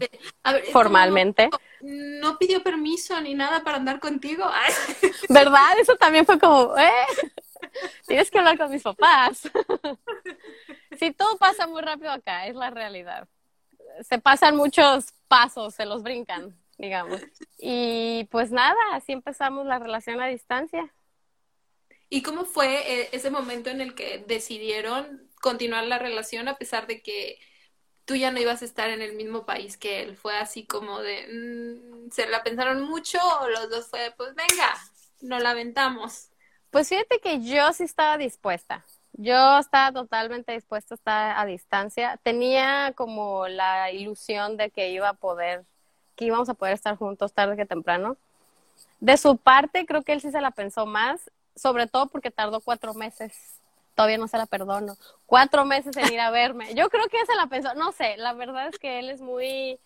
formalmente. 0.73 1.51
No, 1.81 2.39
pidió 2.39 2.63
permiso 2.63 3.21
ni 3.21 3.35
nada 3.35 3.63
para 3.63 3.77
andar 3.77 4.01
contigo. 4.01 4.45
¿Verdad? 5.29 5.79
Eso 5.79 5.97
también 5.97 6.25
fue 6.25 6.39
como, 6.39 6.77
eh, 6.79 6.91
tienes 8.07 8.31
que 8.31 8.39
hablar 8.39 8.57
con 8.57 8.71
mis 8.71 8.83
papás. 8.83 9.43
sí, 10.99 11.11
todo 11.11 11.37
pasa 11.37 11.67
muy 11.67 11.83
rápido 11.83 12.13
acá, 12.13 12.47
es 12.47 12.55
la 12.55 12.71
realidad. 12.71 13.29
Se 14.03 14.19
pasan 14.19 14.57
muchos 14.57 15.13
pasos, 15.27 15.75
se 15.75 15.87
los 15.87 16.03
brincan, 16.03 16.55
digamos. 16.79 17.21
Y 17.59 18.29
pues 18.31 18.53
nada, 18.53 18.77
así 18.93 19.13
empezamos 19.13 19.67
la 19.67 19.79
relación 19.79 20.21
a 20.21 20.27
distancia. 20.27 20.89
¿Y 22.09 22.23
cómo 22.23 22.45
fue 22.45 23.01
eh, 23.01 23.09
ese 23.13 23.31
momento 23.31 23.71
en 23.71 23.81
el 23.81 23.95
que 23.95 24.25
decidieron 24.27 25.29
continuar 25.41 25.85
la 25.85 25.99
relación 25.99 26.49
a 26.49 26.57
pesar 26.57 26.87
de 26.87 27.03
que 27.03 27.39
tú 28.05 28.15
ya 28.15 28.31
no 28.31 28.41
ibas 28.41 28.63
a 28.63 28.65
estar 28.65 28.91
en 28.91 29.03
el 29.03 29.15
mismo 29.15 29.45
país 29.45 29.77
que 29.77 30.03
él? 30.03 30.17
¿Fue 30.17 30.37
así 30.37 30.65
como 30.65 31.01
de, 31.01 31.27
mm, 31.27 32.11
se 32.11 32.29
la 32.29 32.43
pensaron 32.43 32.83
mucho 32.83 33.19
o 33.41 33.49
los 33.49 33.69
dos 33.71 33.89
fue, 33.89 34.15
pues 34.17 34.35
venga, 34.35 34.75
nos 35.21 35.43
la 35.43 35.51
aventamos? 35.51 36.29
Pues 36.71 36.89
fíjate 36.89 37.21
que 37.21 37.41
yo 37.43 37.73
sí 37.73 37.85
estaba 37.85 38.19
dispuesta. 38.19 38.85
Yo 39.13 39.59
estaba 39.59 39.93
totalmente 39.93 40.53
dispuesta 40.53 40.95
a 40.95 40.97
estar 40.97 41.39
a 41.39 41.47
distancia. 41.47 42.21
Tenía 42.23 42.93
como 42.95 43.49
la 43.49 43.91
ilusión 43.91 44.57
de 44.57 44.71
que 44.71 44.91
iba 44.91 45.09
a 45.09 45.15
poder, 45.15 45.65
que 46.17 46.27
íbamos 46.27 46.49
a 46.51 46.55
poder 46.55 46.75
estar 46.75 46.97
juntos 46.97 47.33
tarde 47.33 47.57
que 47.57 47.65
temprano. 47.65 48.17
De 49.01 49.17
su 49.17 49.39
parte, 49.39 49.87
creo 49.87 50.03
que 50.03 50.13
él 50.13 50.21
sí 50.21 50.31
se 50.31 50.41
la 50.41 50.51
pensó 50.51 50.85
más 50.85 51.31
sobre 51.57 51.87
todo 51.87 52.07
porque 52.07 52.31
tardó 52.31 52.61
cuatro 52.61 52.95
meses. 52.95 53.33
Todavía 53.95 54.19
no 54.19 54.29
se 54.29 54.37
la 54.37 54.47
perdono. 54.47 54.97
Cuatro 55.25 55.65
meses 55.65 55.97
en 55.97 56.13
ir 56.13 56.21
a 56.21 56.31
verme. 56.31 56.75
Yo 56.75 56.91
creo 56.91 57.09
que 57.09 57.25
se 57.25 57.35
la 57.35 57.47
pensó. 57.47 57.75
No 57.75 57.93
sé, 57.93 58.17
la 58.19 58.35
verdad 58.35 58.69
es 58.69 58.79
que 58.79 58.99
él 58.99 59.11
es 59.11 59.21
muy. 59.21 59.81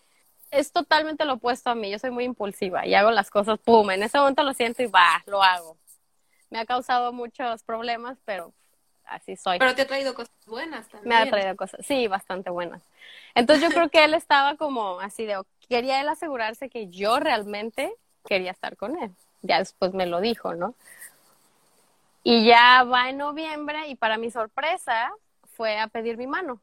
Es 0.51 0.73
totalmente 0.73 1.23
lo 1.23 1.33
opuesto 1.33 1.69
a 1.69 1.75
mí. 1.75 1.89
Yo 1.89 1.97
soy 1.97 2.11
muy 2.11 2.25
impulsiva 2.25 2.85
y 2.85 2.93
hago 2.93 3.09
las 3.09 3.29
cosas, 3.29 3.57
pum. 3.59 3.89
En 3.89 4.03
ese 4.03 4.17
momento 4.17 4.43
lo 4.43 4.53
siento 4.53 4.83
y 4.83 4.87
va, 4.87 5.23
lo 5.25 5.41
hago. 5.41 5.77
Me 6.49 6.59
ha 6.59 6.65
causado 6.65 7.13
muchos 7.13 7.63
problemas, 7.63 8.17
pero 8.25 8.53
así 9.05 9.37
soy. 9.37 9.59
Pero 9.59 9.73
te 9.73 9.83
ha 9.83 9.87
traído 9.87 10.13
cosas 10.13 10.33
buenas 10.45 10.89
también. 10.89 11.07
Me 11.07 11.15
ha 11.15 11.29
traído 11.29 11.55
cosas, 11.55 11.85
sí, 11.85 12.07
bastante 12.07 12.49
buenas. 12.49 12.81
Entonces 13.33 13.63
yo 13.63 13.73
creo 13.73 13.89
que 13.89 14.03
él 14.03 14.13
estaba 14.13 14.57
como 14.57 14.99
así 14.99 15.25
de, 15.25 15.41
quería 15.69 16.01
él 16.01 16.09
asegurarse 16.09 16.69
que 16.69 16.89
yo 16.89 17.21
realmente 17.21 17.95
quería 18.25 18.51
estar 18.51 18.75
con 18.75 19.01
él. 19.01 19.11
Ya 19.41 19.59
después 19.59 19.93
me 19.93 20.05
lo 20.05 20.19
dijo, 20.19 20.53
¿no? 20.53 20.75
Y 22.23 22.45
ya 22.45 22.83
va 22.83 23.09
en 23.09 23.17
noviembre 23.17 23.87
y 23.87 23.95
para 23.95 24.17
mi 24.17 24.29
sorpresa 24.29 25.11
fue 25.55 25.79
a 25.79 25.87
pedir 25.87 26.17
mi 26.17 26.27
mano. 26.27 26.61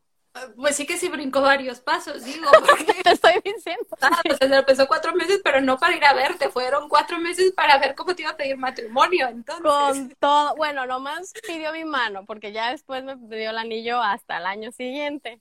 Pues 0.57 0.77
sí 0.77 0.87
que 0.87 0.97
sí 0.97 1.09
brincó 1.09 1.41
varios 1.41 1.81
pasos, 1.81 2.25
digo. 2.25 2.49
Te 3.05 3.11
estoy 3.11 3.41
diciendo. 3.45 3.87
Ah, 4.01 4.21
se 4.23 4.45
empezó 4.45 4.87
cuatro 4.87 5.13
meses, 5.15 5.41
pero 5.43 5.61
no 5.61 5.79
para 5.79 5.97
ir 5.97 6.05
a 6.05 6.13
verte, 6.13 6.49
fueron 6.49 6.89
cuatro 6.89 7.19
meses 7.19 7.53
para 7.53 7.79
ver 7.79 7.95
cómo 7.95 8.15
te 8.15 8.23
iba 8.23 8.33
a 8.33 8.37
pedir 8.37 8.57
matrimonio, 8.57 9.29
entonces. 9.29 9.63
Con 9.63 10.11
todo, 10.21 10.55
bueno, 10.57 10.87
nomás 10.87 11.33
pidió 11.47 11.73
mi 11.73 11.85
mano, 11.85 12.25
porque 12.25 12.53
ya 12.53 12.71
después 12.71 13.03
me 13.03 13.17
pidió 13.17 13.51
el 13.51 13.59
anillo 13.59 14.01
hasta 14.01 14.39
el 14.39 14.47
año 14.47 14.71
siguiente. 14.71 15.41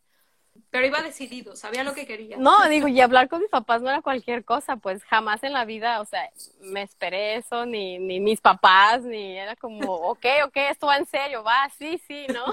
Pero 0.69 0.85
iba 0.85 1.01
decidido, 1.01 1.55
sabía 1.55 1.83
lo 1.83 1.93
que 1.93 2.05
quería. 2.05 2.37
No, 2.37 2.67
digo, 2.69 2.87
y 2.87 2.99
hablar 3.01 3.29
con 3.29 3.41
mis 3.41 3.49
papás 3.49 3.81
no 3.81 3.89
era 3.89 4.01
cualquier 4.01 4.43
cosa, 4.43 4.77
pues 4.77 5.03
jamás 5.03 5.43
en 5.43 5.53
la 5.53 5.65
vida, 5.65 6.01
o 6.01 6.05
sea, 6.05 6.29
me 6.61 6.81
esperé 6.81 7.35
eso, 7.35 7.65
ni, 7.65 7.99
ni 7.99 8.19
mis 8.19 8.41
papás, 8.41 9.03
ni 9.03 9.37
era 9.37 9.55
como, 9.55 9.93
ok, 10.09 10.25
ok, 10.45 10.57
esto 10.69 10.87
va 10.87 10.97
en 10.97 11.05
serio, 11.05 11.43
va, 11.43 11.69
sí, 11.77 12.01
sí, 12.07 12.27
¿no? 12.33 12.45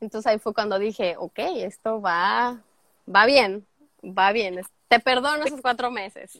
Entonces 0.00 0.30
ahí 0.30 0.38
fue 0.38 0.54
cuando 0.54 0.78
dije, 0.78 1.16
ok, 1.18 1.38
esto 1.38 2.00
va, 2.00 2.62
va 3.12 3.26
bien, 3.26 3.66
va 4.02 4.32
bien, 4.32 4.60
te 4.88 5.00
perdono 5.00 5.44
esos 5.44 5.60
cuatro 5.60 5.90
meses. 5.90 6.38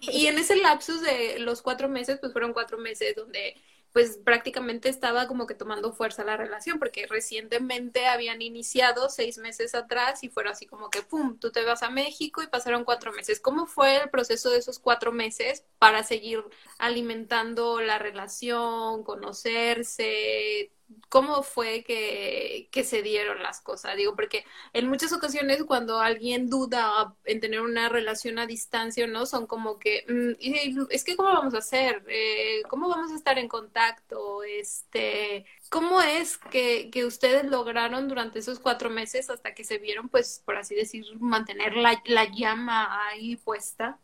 Y 0.00 0.26
en 0.26 0.38
ese 0.38 0.56
lapsus 0.56 1.02
de 1.02 1.38
los 1.38 1.62
cuatro 1.62 1.88
meses, 1.88 2.18
pues 2.20 2.32
fueron 2.32 2.52
cuatro 2.52 2.78
meses 2.78 3.14
donde 3.14 3.54
pues 3.92 4.18
prácticamente 4.18 4.88
estaba 4.88 5.26
como 5.26 5.46
que 5.46 5.54
tomando 5.54 5.92
fuerza 5.92 6.24
la 6.24 6.36
relación, 6.36 6.78
porque 6.78 7.06
recientemente 7.06 8.06
habían 8.06 8.42
iniciado 8.42 9.08
seis 9.10 9.38
meses 9.38 9.74
atrás 9.74 10.22
y 10.24 10.28
fueron 10.28 10.52
así 10.52 10.66
como 10.66 10.90
que, 10.90 11.02
¡pum!, 11.02 11.38
tú 11.38 11.50
te 11.52 11.64
vas 11.64 11.82
a 11.82 11.90
México 11.90 12.42
y 12.42 12.46
pasaron 12.48 12.84
cuatro 12.84 13.12
meses. 13.12 13.40
¿Cómo 13.40 13.66
fue 13.66 13.96
el 14.02 14.10
proceso 14.10 14.50
de 14.50 14.58
esos 14.58 14.78
cuatro 14.78 15.12
meses 15.12 15.64
para 15.78 16.02
seguir 16.04 16.44
alimentando 16.78 17.80
la 17.80 17.98
relación, 17.98 19.02
conocerse, 19.04 20.72
cómo 21.08 21.42
fue 21.42 21.84
que, 21.84 22.68
que, 22.70 22.84
se 22.84 23.02
dieron 23.02 23.42
las 23.42 23.60
cosas. 23.60 23.96
Digo, 23.96 24.14
porque 24.14 24.44
en 24.72 24.88
muchas 24.88 25.12
ocasiones 25.12 25.64
cuando 25.64 26.00
alguien 26.00 26.48
duda 26.48 27.14
en 27.24 27.40
tener 27.40 27.60
una 27.60 27.88
relación 27.88 28.38
a 28.38 28.46
distancia, 28.46 29.06
¿no? 29.06 29.26
Son 29.26 29.46
como 29.46 29.78
que, 29.78 30.04
mm, 30.08 30.86
es 30.90 31.04
que 31.04 31.16
¿cómo 31.16 31.30
vamos 31.30 31.54
a 31.54 31.58
hacer? 31.58 32.04
Eh, 32.08 32.62
¿Cómo 32.68 32.88
vamos 32.88 33.12
a 33.12 33.16
estar 33.16 33.38
en 33.38 33.48
contacto? 33.48 34.42
Este, 34.42 35.44
¿Cómo 35.70 36.00
es 36.02 36.38
que, 36.38 36.90
que 36.90 37.04
ustedes 37.04 37.44
lograron 37.44 38.08
durante 38.08 38.38
esos 38.38 38.58
cuatro 38.60 38.90
meses 38.90 39.30
hasta 39.30 39.54
que 39.54 39.64
se 39.64 39.78
vieron, 39.78 40.08
pues, 40.08 40.42
por 40.44 40.56
así 40.56 40.74
decir, 40.74 41.04
mantener 41.20 41.76
la, 41.76 42.02
la 42.06 42.24
llama 42.24 43.08
ahí 43.08 43.36
puesta? 43.36 43.98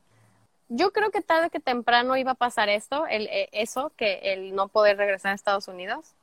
yo 0.69 0.93
creo 0.93 1.11
que 1.11 1.21
tarde 1.21 1.51
que 1.51 1.61
temprano 1.61 2.17
iba 2.17 2.33
a 2.33 2.37
pasar 2.37 2.69
esto, 2.69 3.07
el, 3.07 3.29
eh, 3.29 3.49
eso, 3.53 3.93
que 3.97 4.33
el 4.33 4.55
no 4.55 4.69
poder 4.69 4.97
regresar 4.97 5.33
a 5.33 5.35
Estados 5.35 5.69
Unidos. 5.69 6.15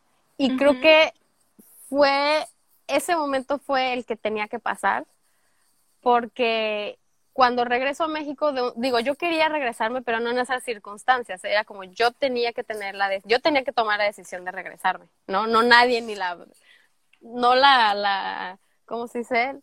Y 0.43 0.57
creo 0.57 0.79
que 0.79 1.13
fue, 1.87 2.47
ese 2.87 3.15
momento 3.15 3.59
fue 3.59 3.93
el 3.93 4.05
que 4.05 4.15
tenía 4.15 4.47
que 4.47 4.57
pasar, 4.57 5.05
porque 6.01 6.97
cuando 7.31 7.63
regreso 7.63 8.05
a 8.05 8.07
México, 8.07 8.51
digo, 8.75 8.99
yo 8.99 9.13
quería 9.15 9.49
regresarme, 9.49 10.01
pero 10.01 10.19
no 10.19 10.31
en 10.31 10.39
esas 10.39 10.63
circunstancias, 10.63 11.43
era 11.43 11.63
como 11.63 11.83
yo 11.83 12.11
tenía 12.11 12.53
que 12.53 12.63
tener 12.63 12.95
la, 12.95 13.15
yo 13.19 13.39
tenía 13.39 13.63
que 13.63 13.71
tomar 13.71 13.99
la 13.99 14.05
decisión 14.05 14.43
de 14.43 14.51
regresarme, 14.51 15.05
¿no? 15.27 15.45
No 15.45 15.61
nadie 15.61 16.01
ni 16.01 16.15
la, 16.15 16.37
no 17.21 17.53
la, 17.53 17.93
la, 17.93 18.57
¿cómo 18.85 19.07
se 19.07 19.19
dice? 19.19 19.59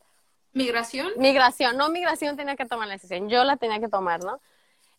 Migración. 0.53 1.09
Migración, 1.17 1.77
no 1.77 1.89
migración 1.89 2.37
tenía 2.37 2.55
que 2.55 2.67
tomar 2.67 2.87
la 2.87 2.95
decisión, 2.95 3.29
yo 3.29 3.43
la 3.43 3.57
tenía 3.57 3.81
que 3.81 3.89
tomar, 3.89 4.23
¿no? 4.23 4.41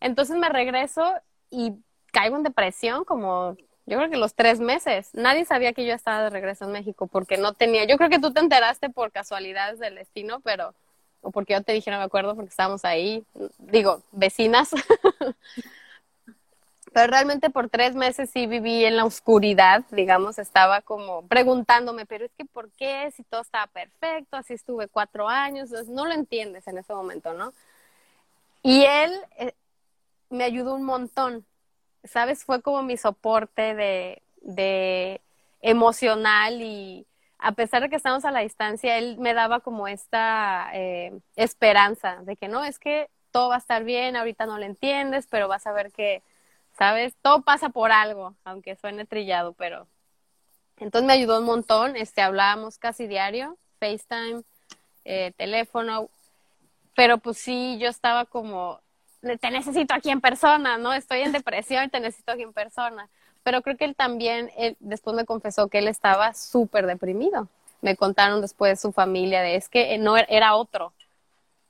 Entonces 0.01 0.35
me 0.35 0.49
regreso 0.49 1.13
y 1.49 1.73
caigo 2.11 2.35
en 2.35 2.43
depresión 2.43 3.05
como 3.05 3.55
yo 3.89 3.97
creo 3.97 4.10
que 4.10 4.17
los 4.17 4.36
tres 4.36 4.60
meses. 4.60 5.10
Nadie 5.13 5.45
sabía 5.45 5.73
que 5.73 5.86
yo 5.86 5.93
estaba 5.93 6.23
de 6.23 6.30
regreso 6.30 6.65
en 6.65 6.71
México 6.71 7.08
porque 7.08 7.38
no 7.38 7.54
tenía, 7.54 7.86
yo 7.86 7.97
creo 7.97 8.10
que 8.10 8.19
tú 8.19 8.32
te 8.32 8.39
enteraste 8.39 8.89
por 8.89 9.12
casualidades 9.12 9.80
del 9.80 9.95
destino, 9.95 10.39
pero, 10.41 10.73
o 11.21 11.32
porque 11.32 11.54
yo 11.54 11.63
te 11.63 11.73
dije, 11.73 11.89
no 11.89 11.97
me 11.97 12.04
acuerdo, 12.04 12.36
porque 12.36 12.49
estábamos 12.49 12.86
ahí, 12.86 13.23
digo, 13.58 14.04
vecinas. 14.12 14.69
pero 16.93 17.12
realmente 17.12 17.49
por 17.49 17.69
tres 17.69 17.95
meses 17.95 18.30
sí 18.32 18.45
viví 18.45 18.86
en 18.86 18.95
la 18.95 19.06
oscuridad, 19.06 19.84
digamos, 19.89 20.38
estaba 20.38 20.82
como 20.82 21.28
preguntándome, 21.28 22.06
pero 22.06 22.25
es 22.25 22.32
que 22.38 22.45
¿por 22.45 22.69
qué? 22.71 23.12
Si 23.15 23.23
todo 23.23 23.41
estaba 23.41 23.67
perfecto, 23.67 24.38
así 24.38 24.54
estuve 24.54 24.88
cuatro 24.88 25.28
años, 25.28 25.71
no 25.88 26.06
lo 26.06 26.13
entiendes 26.13 26.67
en 26.67 26.78
ese 26.78 26.93
momento, 26.93 27.34
¿no? 27.34 27.54
Y 28.62 28.84
él 28.84 29.12
eh, 29.38 29.54
me 30.30 30.43
ayudó 30.43 30.75
un 30.75 30.86
montón, 30.86 31.45
¿sabes? 32.03 32.43
Fue 32.43 32.62
como 32.62 32.83
mi 32.83 32.97
soporte 32.97 33.75
de, 33.75 34.21
de 34.41 35.21
emocional 35.62 36.62
y 36.62 37.05
a 37.39 37.53
pesar 37.53 37.81
de 37.81 37.89
que 37.89 37.95
estamos 37.95 38.25
a 38.25 38.31
la 38.31 38.41
distancia, 38.41 38.97
él 38.97 39.17
me 39.17 39.33
daba 39.33 39.62
como 39.62 39.88
esta 39.88 40.69
eh, 40.73 41.17
esperanza 41.35 42.17
de 42.23 42.35
que 42.35 42.49
no, 42.49 42.65
es 42.65 42.79
que 42.79 43.09
todo 43.31 43.49
va 43.49 43.55
a 43.55 43.59
estar 43.59 43.83
bien, 43.83 44.15
ahorita 44.15 44.45
no 44.45 44.57
lo 44.57 44.65
entiendes, 44.65 45.27
pero 45.27 45.47
vas 45.47 45.65
a 45.65 45.71
ver 45.71 45.91
que, 45.91 46.21
¿sabes? 46.77 47.15
Todo 47.21 47.41
pasa 47.41 47.69
por 47.69 47.91
algo, 47.91 48.35
aunque 48.43 48.75
suene 48.75 49.05
trillado, 49.05 49.53
pero... 49.53 49.88
Entonces 50.77 51.07
me 51.07 51.13
ayudó 51.13 51.39
un 51.39 51.45
montón, 51.45 51.97
este, 51.97 52.21
hablábamos 52.21 52.77
casi 52.77 53.05
diario, 53.07 53.57
FaceTime, 53.79 54.43
eh, 55.03 55.33
teléfono, 55.35 56.09
pero 56.95 57.17
pues 57.17 57.38
sí, 57.38 57.77
yo 57.79 57.89
estaba 57.89 58.25
como 58.25 58.81
te 59.21 59.51
necesito 59.51 59.93
aquí 59.93 60.10
en 60.10 60.21
persona, 60.21 60.77
¿no? 60.77 60.93
Estoy 60.93 61.21
en 61.21 61.32
depresión 61.32 61.86
y 61.86 61.89
te 61.89 61.99
necesito 61.99 62.32
aquí 62.32 62.43
en 62.43 62.53
persona. 62.53 63.10
pero 63.43 63.62
creo 63.62 63.77
que 63.77 63.86
él 63.86 63.95
también, 63.95 64.51
después 64.79 65.15
me 65.15 65.25
confesó 65.25 65.69
que 65.69 65.79
él 65.79 65.88
estaba 65.88 66.34
súper 66.34 66.86
deprimido. 66.86 67.47
Me 67.82 67.95
contaron 67.95 68.41
después 68.41 68.79
su 68.79 68.91
familia 68.91 69.41
de, 69.41 69.55
es 69.55 69.69
que 69.69 69.97
no 69.97 70.17
era 70.17 70.55
otro. 70.55 70.93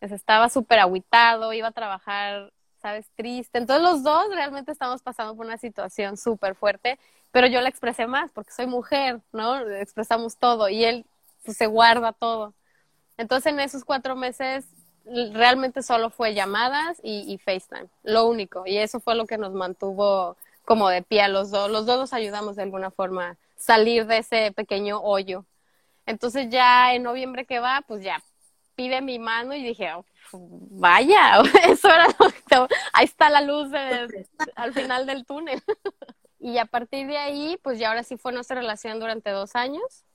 estaba 0.01 0.49
súper 0.49 0.79
aguitado, 0.79 1.53
iba 1.53 1.67
a 1.69 1.71
trabajar, 1.71 2.51
sabes, 2.81 3.05
triste. 3.15 3.57
Entonces 3.59 3.83
los 3.83 4.03
dos 4.03 4.27
realmente 4.33 4.71
estamos 4.71 5.01
pasando 5.01 5.35
por 5.35 5.45
una 5.45 5.57
situación 5.57 6.17
súper 6.17 6.55
fuerte, 6.55 6.99
pero 7.31 7.47
yo 7.47 7.61
la 7.61 7.69
expresé 7.69 8.07
más 8.07 8.31
porque 8.31 8.51
soy 8.51 8.67
mujer, 8.67 9.21
¿no? 9.31 9.59
Expresamos 9.69 10.37
todo 10.37 10.69
y 10.69 10.83
él 10.85 11.05
pues, 11.45 11.57
se 11.57 11.67
guarda 11.67 12.13
todo. 12.13 12.53
Entonces 13.17 13.53
en 13.53 13.59
esos 13.59 13.85
cuatro 13.85 14.15
meses 14.15 14.65
realmente 15.05 15.81
solo 15.83 16.09
fue 16.09 16.33
llamadas 16.33 16.99
y, 17.03 17.37
FaceTime, 17.37 17.89
lo 18.03 18.25
único. 18.25 18.63
Y 18.65 18.77
eso 18.77 18.99
fue 18.99 19.15
lo 19.15 19.25
que 19.25 19.37
nos 19.37 19.53
mantuvo 19.53 20.37
como 20.65 20.89
de 20.89 21.01
pie 21.01 21.21
a 21.21 21.27
los 21.27 21.51
dos. 21.51 21.69
Los 21.69 21.85
dos 21.85 21.99
nos 21.99 22.13
ayudamos 22.13 22.55
de 22.55 22.63
alguna 22.63 22.91
forma 22.91 23.29
a 23.29 23.37
salir 23.55 24.05
de 24.05 24.19
ese 24.19 24.51
pequeño 24.51 24.99
hoyo. 25.01 25.45
Entonces 26.05 26.49
ya 26.49 26.93
en 26.93 27.03
noviembre 27.03 27.45
que 27.45 27.59
va, 27.59 27.83
pues 27.87 28.03
ya 28.03 28.23
pide 28.75 29.01
mi 29.01 29.19
mano 29.19 29.53
y 29.53 29.63
dije, 29.63 29.93
oh, 29.93 30.05
vaya, 30.31 31.41
eso 31.67 31.89
era 31.89 32.07
ahí 32.93 33.05
está 33.05 33.29
la 33.29 33.41
luz 33.41 33.71
al 34.55 34.73
final 34.73 35.05
del 35.05 35.25
túnel. 35.25 35.61
y 36.39 36.57
a 36.57 36.65
partir 36.65 37.07
de 37.07 37.17
ahí, 37.17 37.59
pues 37.61 37.79
ya 37.79 37.89
ahora 37.89 38.03
sí 38.03 38.17
fue 38.17 38.31
nuestra 38.31 38.55
relación 38.55 38.99
durante 38.99 39.31
dos 39.31 39.55
años. 39.55 40.05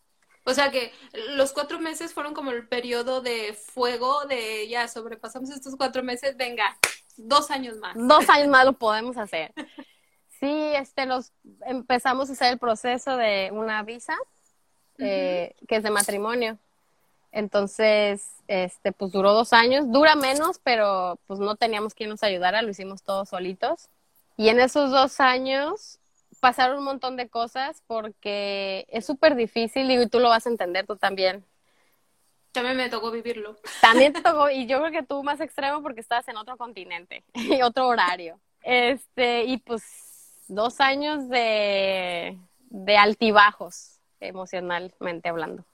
O 0.45 0.53
sea 0.53 0.71
que 0.71 0.93
los 1.37 1.53
cuatro 1.53 1.79
meses 1.79 2.13
fueron 2.13 2.35
como 2.35 2.51
el 2.51 2.69
periodo 2.69 3.23
de 3.23 3.55
fuego 3.55 4.27
de 4.27 4.69
ya 4.69 4.87
sobrepasamos 4.89 5.51
estos 5.51 5.75
cuatro 5.77 6.03
meses, 6.03 6.37
venga, 6.37 6.77
dos 7.17 7.51
años 7.51 7.79
más. 7.79 7.97
Dos 7.97 8.29
años 8.29 8.49
más 8.49 8.67
lo 8.67 8.75
podemos 8.75 9.17
hacer. 9.17 9.53
Sí, 10.41 10.73
este, 10.75 11.07
nos 11.07 11.33
empezamos 11.65 12.29
a 12.29 12.35
hacer 12.35 12.53
el 12.53 12.59
proceso 12.59 13.17
de 13.17 13.49
una 13.53 13.83
visa, 13.83 14.17
eh, 14.99 15.55
que 15.67 15.77
es 15.77 15.83
de 15.83 15.91
matrimonio. 15.91 16.59
Entonces, 17.33 18.29
este, 18.47 18.93
pues 18.93 19.11
duró 19.13 19.33
dos 19.33 19.55
años, 19.55 19.91
dura 19.91 20.15
menos, 20.15 20.61
pero 20.63 21.19
pues 21.27 21.41
no 21.41 21.57
teníamos 21.57 21.95
quien 21.95 22.11
nos 22.11 22.23
ayudara, 22.23 22.61
lo 22.61 22.71
hicimos 22.71 23.03
todos 23.03 23.31
solitos. 23.31 23.89
Y 24.37 24.51
en 24.51 24.61
esos 24.61 24.91
dos 24.91 25.21
años 25.21 25.99
pasaron 26.45 26.77
un 26.77 26.85
montón 26.85 27.17
de 27.17 27.31
cosas 27.31 27.83
porque 27.87 28.85
es 28.91 29.07
súper 29.07 29.35
difícil 29.35 29.91
y 29.91 30.07
tú 30.11 30.21
lo 30.21 30.29
vas 30.29 30.45
a 30.45 30.51
entender 30.51 30.87
tú 30.87 30.95
también. 30.95 31.43
También 32.53 32.77
me 32.77 32.91
tocó 32.91 33.11
vivirlo. 33.11 33.57
También 33.81 34.13
te 34.13 34.21
tocó, 34.29 34.51
y 34.51 34.67
yo 34.67 34.79
creo 34.81 34.93
que 34.93 35.03
tú 35.03 35.23
más 35.23 35.41
extremo 35.41 35.83
porque 35.83 36.03
estabas 36.03 36.29
en 36.29 36.37
otro 36.37 36.59
continente 36.59 37.25
y 37.33 37.63
otro 37.63 37.89
horario. 37.89 38.39
Este, 38.63 39.45
y 39.45 39.57
pues 39.57 39.85
dos 40.47 40.83
años 40.83 41.31
de, 41.31 42.37
de 42.69 42.97
altibajos 42.99 44.01
emocionalmente 44.21 45.31
hablando. 45.31 45.65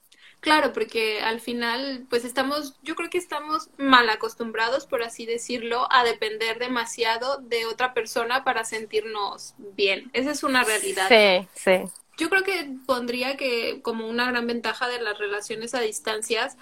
Claro, 0.40 0.72
porque 0.72 1.20
al 1.20 1.40
final, 1.40 2.06
pues 2.08 2.24
estamos, 2.24 2.74
yo 2.82 2.96
creo 2.96 3.10
que 3.10 3.18
estamos 3.18 3.68
mal 3.76 4.08
acostumbrados, 4.08 4.86
por 4.86 5.02
así 5.02 5.26
decirlo, 5.26 5.86
a 5.90 6.02
depender 6.02 6.58
demasiado 6.58 7.38
de 7.38 7.66
otra 7.66 7.92
persona 7.92 8.42
para 8.42 8.64
sentirnos 8.64 9.54
bien. 9.58 10.10
Esa 10.14 10.30
es 10.30 10.42
una 10.42 10.64
realidad. 10.64 11.08
Sí, 11.08 11.46
sí. 11.54 11.92
Yo 12.16 12.30
creo 12.30 12.42
que 12.42 12.70
pondría 12.86 13.36
que 13.36 13.80
como 13.82 14.08
una 14.08 14.30
gran 14.30 14.46
ventaja 14.46 14.88
de 14.88 15.00
las 15.00 15.18
relaciones 15.18 15.74
a 15.74 15.80
distancias, 15.80 16.56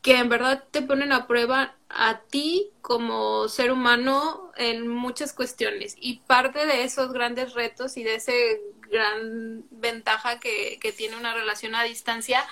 que 0.00 0.16
en 0.16 0.30
verdad 0.30 0.64
te 0.70 0.80
ponen 0.80 1.12
a 1.12 1.26
prueba 1.26 1.74
a 1.90 2.20
ti 2.20 2.70
como 2.80 3.48
ser 3.48 3.72
humano 3.72 4.52
en 4.56 4.88
muchas 4.88 5.34
cuestiones. 5.34 5.96
Y 6.00 6.20
parte 6.20 6.64
de 6.64 6.84
esos 6.84 7.12
grandes 7.12 7.52
retos 7.52 7.98
y 7.98 8.04
de 8.04 8.14
ese 8.14 8.60
gran 8.90 9.64
ventaja 9.70 10.40
que, 10.40 10.78
que 10.80 10.92
tiene 10.92 11.16
una 11.16 11.34
relación 11.34 11.74
a 11.74 11.84
distancia 11.84 12.46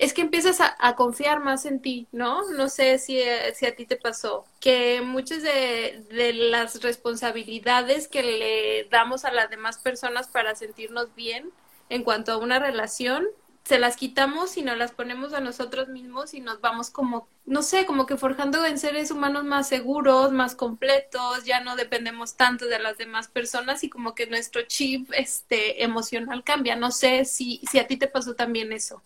es 0.00 0.14
que 0.14 0.22
empiezas 0.22 0.60
a, 0.60 0.96
confiar 0.96 1.40
más 1.40 1.66
en 1.66 1.80
ti, 1.82 2.08
¿no? 2.10 2.50
No 2.52 2.70
sé 2.70 2.98
si, 2.98 3.20
si 3.54 3.66
a 3.66 3.76
ti 3.76 3.84
te 3.84 3.96
pasó, 3.96 4.46
que 4.58 5.02
muchas 5.02 5.42
de, 5.42 6.06
de, 6.10 6.32
las 6.32 6.82
responsabilidades 6.82 8.08
que 8.08 8.22
le 8.22 8.88
damos 8.90 9.26
a 9.26 9.30
las 9.30 9.50
demás 9.50 9.76
personas 9.76 10.26
para 10.26 10.54
sentirnos 10.54 11.14
bien 11.14 11.50
en 11.90 12.02
cuanto 12.02 12.32
a 12.32 12.38
una 12.38 12.58
relación, 12.58 13.26
se 13.64 13.78
las 13.78 13.96
quitamos 13.96 14.56
y 14.56 14.62
nos 14.62 14.78
las 14.78 14.92
ponemos 14.92 15.34
a 15.34 15.40
nosotros 15.40 15.88
mismos 15.88 16.32
y 16.32 16.40
nos 16.40 16.62
vamos 16.62 16.88
como, 16.88 17.28
no 17.44 17.62
sé, 17.62 17.84
como 17.84 18.06
que 18.06 18.16
forjando 18.16 18.64
en 18.64 18.78
seres 18.78 19.10
humanos 19.10 19.44
más 19.44 19.68
seguros, 19.68 20.32
más 20.32 20.54
completos, 20.54 21.44
ya 21.44 21.60
no 21.60 21.76
dependemos 21.76 22.36
tanto 22.36 22.64
de 22.66 22.78
las 22.78 22.96
demás 22.96 23.28
personas 23.28 23.84
y 23.84 23.90
como 23.90 24.14
que 24.14 24.26
nuestro 24.26 24.62
chip 24.62 25.10
este 25.12 25.84
emocional 25.84 26.42
cambia. 26.42 26.74
No 26.74 26.90
sé 26.90 27.26
si, 27.26 27.60
si 27.70 27.78
a 27.78 27.86
ti 27.86 27.98
te 27.98 28.08
pasó 28.08 28.34
también 28.34 28.72
eso 28.72 29.02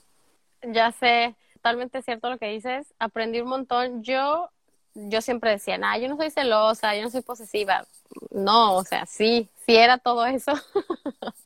ya 0.73 0.93
sé, 0.93 1.35
totalmente 1.55 2.03
cierto 2.03 2.31
lo 2.31 2.39
que 2.39 2.49
dices. 2.49 2.95
Aprendí 2.99 3.41
un 3.41 3.49
montón. 3.49 4.03
Yo, 4.03 4.51
yo 4.95 5.21
siempre 5.21 5.51
decía, 5.51 5.79
nah, 5.79 5.97
yo 5.97 6.09
no 6.09 6.17
soy 6.17 6.31
celosa, 6.31 6.95
yo 6.95 7.03
no 7.03 7.11
soy 7.11 7.23
posesiva. 7.23 7.87
No, 8.31 8.77
o 8.77 8.85
sea, 8.85 9.07
sí, 9.07 9.49
sí 9.67 9.77
era 9.77 9.99
todo 9.99 10.27
eso. 10.27 10.53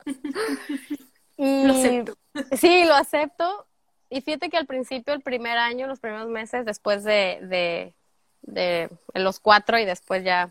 y, 1.36 1.64
lo 1.64 1.72
acepto. 1.72 2.18
Sí, 2.56 2.84
lo 2.84 2.94
acepto. 2.94 3.66
Y 4.10 4.20
fíjate 4.22 4.48
que 4.48 4.56
al 4.56 4.66
principio, 4.66 5.14
el 5.14 5.20
primer 5.20 5.58
año, 5.58 5.86
los 5.86 6.00
primeros 6.00 6.28
meses, 6.28 6.64
después 6.64 7.04
de, 7.04 7.38
de, 7.42 7.94
de 8.42 8.90
los 9.14 9.38
cuatro 9.38 9.78
y 9.78 9.84
después 9.84 10.24
ya. 10.24 10.50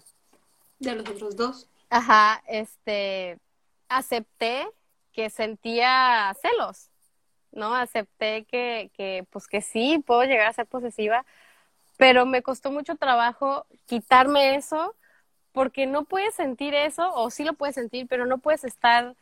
De 0.79 0.95
los 0.95 1.09
otros 1.09 1.35
dos. 1.35 1.67
Ajá, 1.89 2.43
este, 2.47 3.39
acepté 3.89 4.67
que 5.11 5.29
sentía 5.29 6.35
celos 6.41 6.89
¿no? 7.57 7.75
Acepté 7.75 8.45
que, 8.45 8.91
que, 8.95 9.25
pues 9.31 9.47
que 9.47 9.61
sí, 9.61 10.03
puedo 10.05 10.23
llegar 10.23 10.47
a 10.47 10.53
ser 10.53 10.67
posesiva, 10.67 11.25
pero 11.97 12.25
me 12.25 12.41
costó 12.43 12.71
mucho 12.71 12.95
trabajo 12.95 13.65
quitarme 13.87 14.55
eso 14.55 14.95
porque 15.51 15.87
no 15.87 16.05
puedes 16.05 16.35
sentir 16.35 16.75
eso, 16.75 17.11
o 17.15 17.29
sí 17.31 17.43
lo 17.43 17.53
puedes 17.53 17.75
sentir, 17.75 18.07
pero 18.07 18.25
no 18.25 18.37
puedes 18.37 18.63
estar 18.63 19.15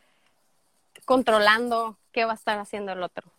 controlando 1.06 1.98
qué 2.12 2.26
va 2.26 2.34
a 2.34 2.36
estar 2.36 2.60
haciendo 2.60 2.92
el 2.92 3.04
otro. 3.04 3.32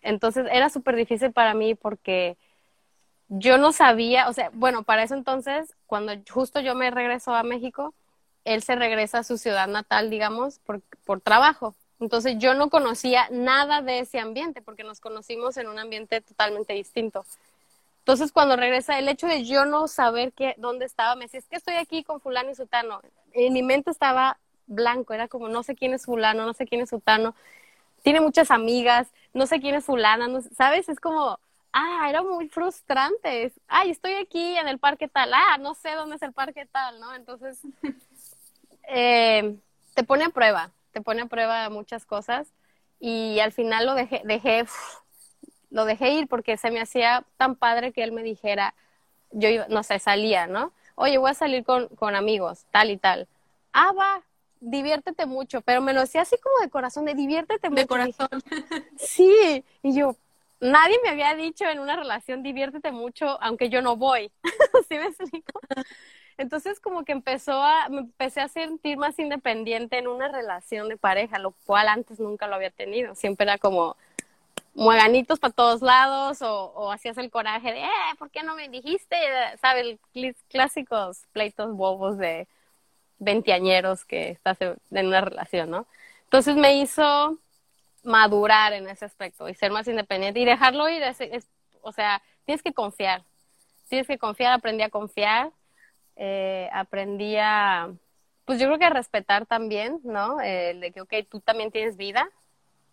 Entonces 0.00 0.46
era 0.50 0.70
súper 0.70 0.96
difícil 0.96 1.32
para 1.32 1.54
mí 1.54 1.74
porque 1.74 2.36
yo 3.28 3.58
no 3.58 3.72
sabía, 3.72 4.28
o 4.28 4.32
sea, 4.32 4.50
bueno, 4.52 4.82
para 4.82 5.02
eso 5.02 5.14
entonces, 5.14 5.76
cuando 5.86 6.12
justo 6.30 6.60
yo 6.60 6.74
me 6.74 6.90
regreso 6.90 7.34
a 7.34 7.42
México, 7.42 7.94
él 8.44 8.62
se 8.62 8.76
regresa 8.76 9.18
a 9.18 9.24
su 9.24 9.38
ciudad 9.38 9.68
natal, 9.68 10.10
digamos, 10.10 10.58
por, 10.60 10.80
por 11.04 11.20
trabajo. 11.20 11.74
Entonces 12.00 12.36
yo 12.38 12.54
no 12.54 12.70
conocía 12.70 13.28
nada 13.30 13.82
de 13.82 14.00
ese 14.00 14.18
ambiente 14.18 14.62
porque 14.62 14.84
nos 14.84 15.00
conocimos 15.00 15.58
en 15.58 15.68
un 15.68 15.78
ambiente 15.78 16.22
totalmente 16.22 16.72
distinto. 16.72 17.26
Entonces 17.98 18.32
cuando 18.32 18.56
regresa, 18.56 18.98
el 18.98 19.08
hecho 19.08 19.26
de 19.26 19.44
yo 19.44 19.66
no 19.66 19.86
saber 19.86 20.32
qué, 20.32 20.54
dónde 20.56 20.86
estaba, 20.86 21.14
me 21.14 21.26
decía, 21.26 21.40
es 21.40 21.46
que 21.46 21.56
estoy 21.56 21.74
aquí 21.74 22.02
con 22.02 22.20
fulano 22.20 22.50
y 22.50 22.54
sutano. 22.54 23.02
En 23.32 23.52
mi 23.52 23.62
mente 23.62 23.90
estaba 23.90 24.38
blanco, 24.66 25.12
era 25.12 25.28
como, 25.28 25.48
no 25.48 25.62
sé 25.62 25.76
quién 25.76 25.92
es 25.92 26.06
fulano, 26.06 26.46
no 26.46 26.54
sé 26.54 26.66
quién 26.66 26.80
es 26.80 26.88
sutano. 26.88 27.34
Tiene 28.02 28.22
muchas 28.22 28.50
amigas, 28.50 29.08
no 29.34 29.46
sé 29.46 29.60
quién 29.60 29.74
es 29.74 29.84
fulana, 29.84 30.26
no, 30.26 30.40
¿sabes? 30.40 30.88
Es 30.88 30.98
como, 30.98 31.38
ah, 31.74 32.06
era 32.08 32.22
muy 32.22 32.48
frustrante. 32.48 33.52
Ay, 33.68 33.90
estoy 33.90 34.14
aquí 34.14 34.56
en 34.56 34.68
el 34.68 34.78
parque 34.78 35.06
tal, 35.06 35.32
ah, 35.34 35.58
no 35.58 35.74
sé 35.74 35.92
dónde 35.92 36.16
es 36.16 36.22
el 36.22 36.32
parque 36.32 36.64
tal, 36.64 36.98
¿no? 36.98 37.14
Entonces, 37.14 37.58
eh, 38.88 39.54
te 39.94 40.02
pone 40.02 40.24
a 40.24 40.30
prueba 40.30 40.70
te 40.92 41.00
pone 41.00 41.22
a 41.22 41.26
prueba 41.26 41.68
muchas 41.70 42.04
cosas 42.04 42.48
y 42.98 43.40
al 43.40 43.52
final 43.52 43.86
lo 43.86 43.94
dejé, 43.94 44.22
dejé, 44.24 44.64
lo 45.70 45.84
dejé 45.84 46.10
ir 46.10 46.28
porque 46.28 46.56
se 46.56 46.70
me 46.70 46.80
hacía 46.80 47.24
tan 47.36 47.56
padre 47.56 47.92
que 47.92 48.02
él 48.02 48.12
me 48.12 48.22
dijera, 48.22 48.74
yo 49.30 49.48
iba, 49.48 49.66
no 49.68 49.82
sé, 49.82 49.98
salía, 49.98 50.46
¿no? 50.46 50.72
Oye, 50.96 51.18
voy 51.18 51.30
a 51.30 51.34
salir 51.34 51.64
con, 51.64 51.88
con 51.88 52.14
amigos, 52.14 52.66
tal 52.70 52.90
y 52.90 52.98
tal. 52.98 53.26
Ah, 53.72 53.92
va, 53.92 54.22
diviértete 54.60 55.26
mucho, 55.26 55.62
pero 55.62 55.80
me 55.80 55.92
lo 55.92 56.00
decía 56.00 56.22
así 56.22 56.36
como 56.42 56.58
de 56.60 56.68
corazón, 56.68 57.06
de 57.06 57.14
diviértete 57.14 57.70
mucho. 57.70 57.80
De 57.80 57.86
corazón. 57.86 58.28
sí, 58.96 59.64
y 59.82 59.94
yo, 59.94 60.16
nadie 60.60 60.98
me 61.02 61.08
había 61.08 61.34
dicho 61.34 61.64
en 61.64 61.78
una 61.78 61.96
relación, 61.96 62.42
diviértete 62.42 62.92
mucho, 62.92 63.40
aunque 63.42 63.70
yo 63.70 63.80
no 63.80 63.96
voy. 63.96 64.30
¿Sí 64.88 64.96
me 64.96 65.06
explico? 65.06 65.60
Entonces 66.40 66.80
como 66.80 67.04
que 67.04 67.12
empezó 67.12 67.52
a, 67.62 67.90
me 67.90 67.98
empecé 67.98 68.40
a 68.40 68.48
sentir 68.48 68.96
más 68.96 69.18
independiente 69.18 69.98
en 69.98 70.08
una 70.08 70.26
relación 70.26 70.88
de 70.88 70.96
pareja, 70.96 71.38
lo 71.38 71.50
cual 71.66 71.86
antes 71.88 72.18
nunca 72.18 72.46
lo 72.46 72.54
había 72.54 72.70
tenido. 72.70 73.14
Siempre 73.14 73.44
era 73.44 73.58
como 73.58 73.94
mueganitos 74.72 75.38
para 75.38 75.52
todos 75.52 75.82
lados 75.82 76.40
o, 76.40 76.72
o 76.74 76.92
hacías 76.92 77.18
el 77.18 77.30
coraje 77.30 77.72
de, 77.72 77.82
eh, 77.82 78.14
¿por 78.18 78.30
qué 78.30 78.42
no 78.42 78.54
me 78.54 78.70
dijiste? 78.70 79.16
¿Sabes? 79.60 79.98
Clásicos 80.48 81.26
pleitos 81.32 81.76
bobos 81.76 82.16
de 82.16 82.48
veinteañeros 83.18 84.06
que 84.06 84.30
estás 84.30 84.56
en 84.62 85.06
una 85.06 85.20
relación, 85.20 85.70
¿no? 85.70 85.86
Entonces 86.24 86.56
me 86.56 86.72
hizo 86.78 87.36
madurar 88.02 88.72
en 88.72 88.88
ese 88.88 89.04
aspecto 89.04 89.46
y 89.46 89.54
ser 89.54 89.72
más 89.72 89.86
independiente 89.88 90.40
y 90.40 90.46
dejarlo 90.46 90.88
ir. 90.88 91.02
o 91.82 91.92
sea, 91.92 92.22
tienes 92.46 92.62
que 92.62 92.72
confiar. 92.72 93.24
Tienes 93.90 94.06
que 94.06 94.16
confiar, 94.16 94.54
aprendí 94.54 94.82
a 94.82 94.88
confiar 94.88 95.52
eh, 96.22 96.68
aprendí 96.74 97.36
a, 97.38 97.88
pues 98.44 98.60
yo 98.60 98.66
creo 98.66 98.78
que 98.78 98.90
respetar 98.90 99.46
también, 99.46 100.00
¿no? 100.04 100.38
El 100.42 100.80
de 100.80 100.92
que, 100.92 101.00
ok, 101.00 101.14
tú 101.26 101.40
también 101.40 101.70
tienes 101.70 101.96
vida. 101.96 102.28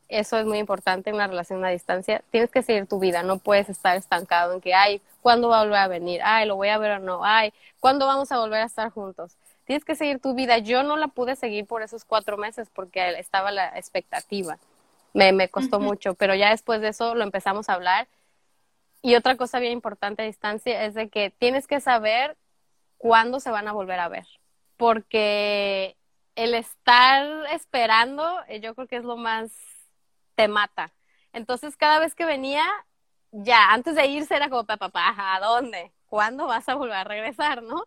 Eso 0.08 0.38
es 0.40 0.46
muy 0.46 0.60
importante 0.60 1.10
en 1.10 1.18
una 1.18 1.28
relación 1.28 1.64
a 1.66 1.70
distancia. 1.70 2.24
Tienes 2.32 2.50
que 2.50 2.64
seguir 2.64 2.88
tu 2.88 3.00
vida, 3.00 3.24
no 3.24 3.38
puedes 3.38 3.68
estar 3.68 3.98
estancado 3.98 4.54
en 4.54 4.62
que, 4.62 4.74
ay, 4.74 5.02
¿cuándo 5.22 5.50
va 5.50 5.60
a 5.60 5.64
volver 5.64 5.80
a 5.80 5.88
venir? 5.90 6.22
Ay, 6.24 6.48
lo 6.48 6.56
voy 6.56 6.70
a 6.70 6.78
ver 6.78 6.92
o 6.92 7.00
no. 7.00 7.26
Ay, 7.26 7.52
¿cuándo 7.82 8.08
vamos 8.08 8.32
a 8.32 8.40
volver 8.40 8.62
a 8.62 8.66
estar 8.66 8.92
juntos? 8.92 9.36
Tienes 9.66 9.84
que 9.84 9.96
seguir 9.96 10.22
tu 10.22 10.34
vida. 10.34 10.60
Yo 10.60 10.84
no 10.84 10.96
la 10.96 11.10
pude 11.10 11.36
seguir 11.36 11.66
por 11.66 11.82
esos 11.82 12.06
cuatro 12.06 12.38
meses 12.38 12.70
porque 12.74 13.10
estaba 13.20 13.52
la 13.52 13.78
expectativa. 13.78 14.58
Me, 15.14 15.34
me 15.34 15.50
costó 15.50 15.82
mucho, 15.82 16.14
pero 16.14 16.34
ya 16.34 16.52
después 16.52 16.80
de 16.80 16.90
eso 16.90 17.14
lo 17.14 17.26
empezamos 17.26 17.68
a 17.68 17.74
hablar. 17.74 18.08
Y 19.02 19.16
otra 19.16 19.36
cosa 19.36 19.60
bien 19.60 19.74
importante 19.74 20.22
a 20.22 20.26
distancia 20.26 20.86
es 20.86 20.94
de 20.94 21.10
que 21.10 21.30
tienes 21.30 21.68
que 21.68 21.82
saber 21.82 22.38
cuándo 22.98 23.40
se 23.40 23.52
van 23.52 23.68
a 23.68 23.74
volver 23.74 24.00
a 24.00 24.10
ver. 24.10 24.26
Porque 24.78 25.98
el 26.36 26.54
estar 26.54 27.46
esperando, 27.52 28.42
eh, 28.48 28.60
yo 28.60 28.76
creo 28.76 28.88
que 28.88 28.98
es 28.98 29.04
lo 29.04 29.18
más 29.18 29.52
te 30.36 30.48
mata. 30.48 30.94
Entonces, 31.34 31.76
cada 31.78 32.00
vez 32.00 32.16
que 32.16 32.26
venía, 32.26 32.64
ya, 33.32 33.72
antes 33.72 33.96
de 33.96 34.08
irse 34.08 34.36
era 34.36 34.50
como, 34.50 34.66
papá, 34.66 35.14
¿a 35.18 35.40
dónde? 35.40 35.92
¿Cuándo 36.08 36.48
vas 36.48 36.70
a 36.70 36.76
volver 36.76 36.96
a 36.96 37.04
regresar, 37.04 37.64
no? 37.64 37.84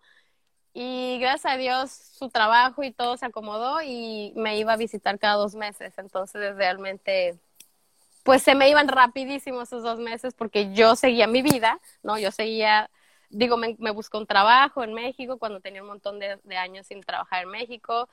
Y 0.72 1.18
gracias 1.20 1.54
a 1.54 1.56
Dios 1.56 1.90
su 1.90 2.28
trabajo 2.30 2.82
y 2.84 2.92
todo 2.92 3.16
se 3.16 3.26
acomodó 3.26 3.82
y 3.82 4.32
me 4.36 4.56
iba 4.58 4.72
a 4.74 4.76
visitar 4.76 5.18
cada 5.18 5.34
dos 5.34 5.54
meses. 5.54 5.94
Entonces 5.98 6.56
realmente, 6.56 7.38
pues 8.22 8.42
se 8.42 8.54
me 8.54 8.68
iban 8.68 8.88
rapidísimo 8.88 9.62
esos 9.62 9.82
dos 9.82 9.98
meses 9.98 10.34
porque 10.34 10.72
yo 10.72 10.96
seguía 10.96 11.26
mi 11.26 11.42
vida, 11.42 11.80
¿no? 12.02 12.18
Yo 12.18 12.30
seguía, 12.30 12.90
digo, 13.30 13.56
me, 13.56 13.76
me 13.78 13.90
buscó 13.90 14.18
un 14.18 14.26
trabajo 14.26 14.84
en 14.84 14.92
México 14.94 15.38
cuando 15.38 15.60
tenía 15.60 15.82
un 15.82 15.88
montón 15.88 16.18
de, 16.18 16.38
de 16.44 16.56
años 16.56 16.86
sin 16.86 17.00
trabajar 17.02 17.44
en 17.44 17.50
México. 17.50 18.08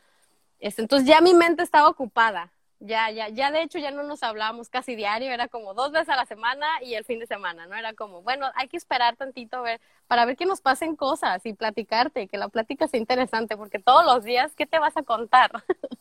Este, 0.60 0.82
entonces 0.82 1.08
ya 1.08 1.22
mi 1.22 1.34
mente 1.34 1.64
estaba 1.64 1.90
ocupada. 1.90 2.52
Ya, 2.80 3.10
ya, 3.10 3.30
ya 3.30 3.50
de 3.52 3.64
hecho 3.64 3.80
ya 3.80 3.90
no 3.90 4.04
nos 4.04 4.22
hablábamos 4.22 4.70
casi 4.70 4.96
diario, 4.96 5.32
era 5.32 5.48
como 5.48 5.74
dos 5.74 5.92
veces 5.92 6.10
a 6.10 6.16
la 6.16 6.28
semana 6.28 6.68
y 6.84 6.94
el 6.94 7.06
fin 7.06 7.20
de 7.20 7.26
semana, 7.26 7.66
¿no? 7.66 7.76
Era 7.76 7.94
como, 7.94 8.22
bueno, 8.22 8.52
hay 8.54 8.68
que 8.68 8.78
esperar 8.78 9.16
tantito 9.16 9.64
ver, 9.64 9.82
para 10.08 10.26
ver 10.26 10.38
que 10.38 10.46
nos 10.46 10.62
pasen 10.62 10.96
cosas 10.96 11.44
y 11.48 11.54
platicarte, 11.54 12.28
que 12.28 12.38
la 12.38 12.50
plática 12.50 12.88
sea 12.88 13.00
interesante, 13.00 13.58
porque 13.58 13.80
todos 13.80 14.06
los 14.06 14.24
días, 14.24 14.54
¿qué 14.56 14.68
te 14.68 14.78
vas 14.78 14.96
a 14.96 15.02
contar? 15.02 15.52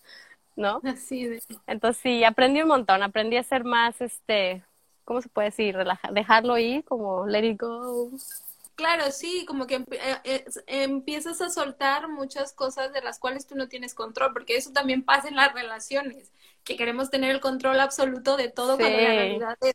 ¿No? 0.56 0.82
Así 0.84 1.24
de... 1.26 1.42
Entonces 1.66 2.02
sí, 2.02 2.24
aprendí 2.24 2.60
un 2.60 2.68
montón, 2.68 3.02
aprendí 3.02 3.38
a 3.38 3.42
ser 3.42 3.64
más, 3.64 4.02
este, 4.02 4.62
¿cómo 5.04 5.22
se 5.22 5.30
puede 5.30 5.48
decir? 5.48 5.76
Relaja, 5.76 6.12
dejarlo 6.12 6.58
ir, 6.58 6.84
como 6.84 7.26
let 7.26 7.46
it 7.46 7.58
go. 7.58 8.10
Claro, 8.76 9.10
sí, 9.10 9.44
como 9.46 9.66
que 9.66 9.76
eh, 9.90 10.20
eh, 10.24 10.44
empiezas 10.66 11.40
a 11.40 11.50
soltar 11.50 12.08
muchas 12.08 12.52
cosas 12.52 12.92
de 12.92 13.00
las 13.00 13.18
cuales 13.18 13.46
tú 13.46 13.54
no 13.54 13.68
tienes 13.68 13.94
control, 13.94 14.32
porque 14.32 14.56
eso 14.56 14.72
también 14.72 15.02
pasa 15.02 15.28
en 15.28 15.36
las 15.36 15.52
relaciones 15.52 16.30
que 16.62 16.76
queremos 16.76 17.10
tener 17.10 17.30
el 17.30 17.40
control 17.40 17.80
absoluto 17.80 18.36
de 18.36 18.48
todo 18.48 18.76
cuando 18.76 18.98
la 18.98 19.08
realidad 19.08 19.56
es 19.62 19.74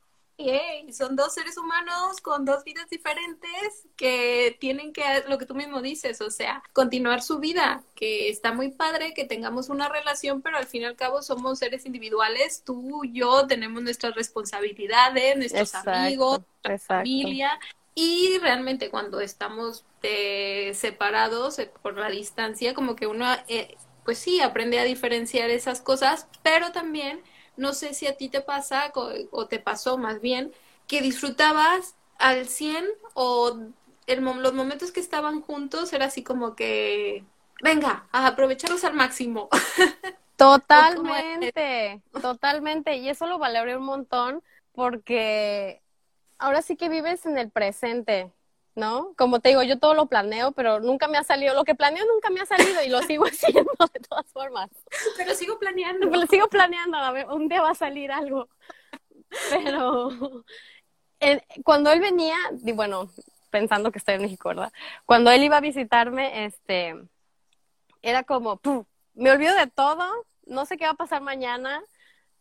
son 0.92 1.16
dos 1.16 1.34
seres 1.34 1.58
humanos 1.58 2.20
con 2.22 2.46
dos 2.46 2.64
vidas 2.64 2.90
diferentes 2.90 3.88
que 3.96 4.58
tienen 4.60 4.94
que, 4.94 5.04
lo 5.28 5.38
que 5.38 5.46
tú 5.46 5.56
mismo 5.56 5.82
dices, 5.82 6.22
o 6.22 6.32
sea, 6.32 6.64
continuar 6.74 7.22
su 7.22 7.40
vida, 7.40 7.84
que 7.96 8.30
está 8.30 8.54
muy 8.54 8.70
padre 8.70 9.14
que 9.14 9.26
tengamos 9.26 9.70
una 9.70 9.90
relación, 9.90 10.42
pero 10.42 10.58
al 10.58 10.66
fin 10.66 10.82
y 10.82 10.86
al 10.86 10.96
cabo 10.96 11.22
somos 11.22 11.60
seres 11.60 11.86
individuales, 11.86 12.64
tú, 12.66 13.04
yo, 13.06 13.48
tenemos 13.48 13.82
nuestras 13.84 14.16
responsabilidades, 14.16 15.38
nuestros 15.38 15.76
amigos, 15.76 16.42
nuestra 16.64 16.80
familia, 16.80 17.60
y 17.96 18.38
realmente 18.40 18.90
cuando 18.90 19.20
estamos 19.20 19.86
eh, 20.04 20.72
separados 20.74 21.60
eh, 21.60 21.72
por 21.82 21.98
la 21.98 22.10
distancia, 22.10 22.74
como 22.74 22.96
que 22.96 23.08
uno... 23.08 23.26
Eh, 23.48 23.76
pues 24.04 24.18
sí, 24.18 24.42
aprende 24.42 24.80
a 24.80 24.84
diferenciar 24.84 25.52
esas 25.52 25.80
cosas, 25.80 26.28
pero 26.42 26.72
también 26.72 27.22
no 27.56 27.74
sé 27.74 27.94
si 27.94 28.08
a 28.08 28.18
ti 28.18 28.30
te 28.30 28.42
pasa 28.42 28.92
o, 28.96 29.46
te 29.46 29.60
pasó 29.60 29.98
más 29.98 30.22
bien 30.22 30.52
que 30.88 31.02
disfrutabas 31.02 31.96
al 32.18 32.48
100 32.48 32.86
o 33.14 33.60
el, 34.08 34.24
los 34.24 34.54
momentos 34.54 34.92
que 34.92 35.00
estaban 35.00 35.42
juntos 35.42 35.94
era 35.94 36.06
así 36.06 36.24
como 36.24 36.56
que, 36.56 37.24
venga, 37.62 38.08
a 38.12 38.28
aprovecharlos 38.28 38.84
al 38.84 38.94
máximo. 38.94 39.50
Totalmente, 40.38 42.02
totalmente. 42.20 42.98
Y 42.98 43.10
eso 43.10 43.28
lo 43.28 43.38
valoré 43.38 43.78
un 43.78 43.84
montón 43.84 44.42
porque 44.74 45.81
ahora 46.42 46.62
sí 46.62 46.76
que 46.76 46.90
vives 46.90 47.26
en 47.26 47.38
el 47.38 47.50
presente. 47.50 48.32
¿no? 48.76 49.14
Como 49.18 49.42
te 49.42 49.50
digo, 49.50 49.64
yo 49.64 49.80
todo 49.80 49.94
lo 49.94 50.06
planeo, 50.06 50.54
pero 50.54 50.80
nunca 50.80 51.08
me 51.08 51.18
ha 51.18 51.24
salido, 51.24 51.54
lo 51.54 51.66
que 51.66 51.76
planeo 51.76 52.06
nunca 52.06 52.30
me 52.30 52.40
ha 52.40 52.46
salido 52.46 52.82
y 52.82 52.90
lo 52.90 53.02
sigo 53.04 53.26
haciendo 53.26 53.72
de 53.94 54.00
todas 54.00 54.32
formas. 54.32 54.70
Pero 55.18 55.34
sigo 55.36 55.60
planeando. 55.60 56.10
Pero 56.10 56.26
sigo 56.28 56.48
planeando, 56.48 56.98
a 56.98 57.12
ver, 57.12 57.28
un 57.28 57.48
día 57.48 57.62
va 57.62 57.72
a 57.72 57.76
salir 57.76 58.12
algo. 58.12 58.48
Pero 59.50 60.10
cuando 61.64 61.92
él 61.92 62.00
venía, 62.00 62.38
y 62.64 62.72
bueno, 62.72 63.10
pensando 63.50 63.92
que 63.92 64.00
estoy 64.00 64.16
en 64.16 64.22
México, 64.22 64.50
¿verdad? 64.50 64.72
Cuando 65.06 65.32
él 65.32 65.44
iba 65.44 65.58
a 65.58 65.62
visitarme, 65.62 66.46
este, 66.46 66.96
era 68.02 68.24
como, 68.24 68.60
me 69.14 69.32
olvido 69.32 69.54
de 69.56 69.68
todo, 69.68 70.06
no 70.46 70.66
sé 70.66 70.78
qué 70.78 70.86
va 70.86 70.92
a 70.92 70.96
pasar 70.96 71.22
mañana, 71.22 71.84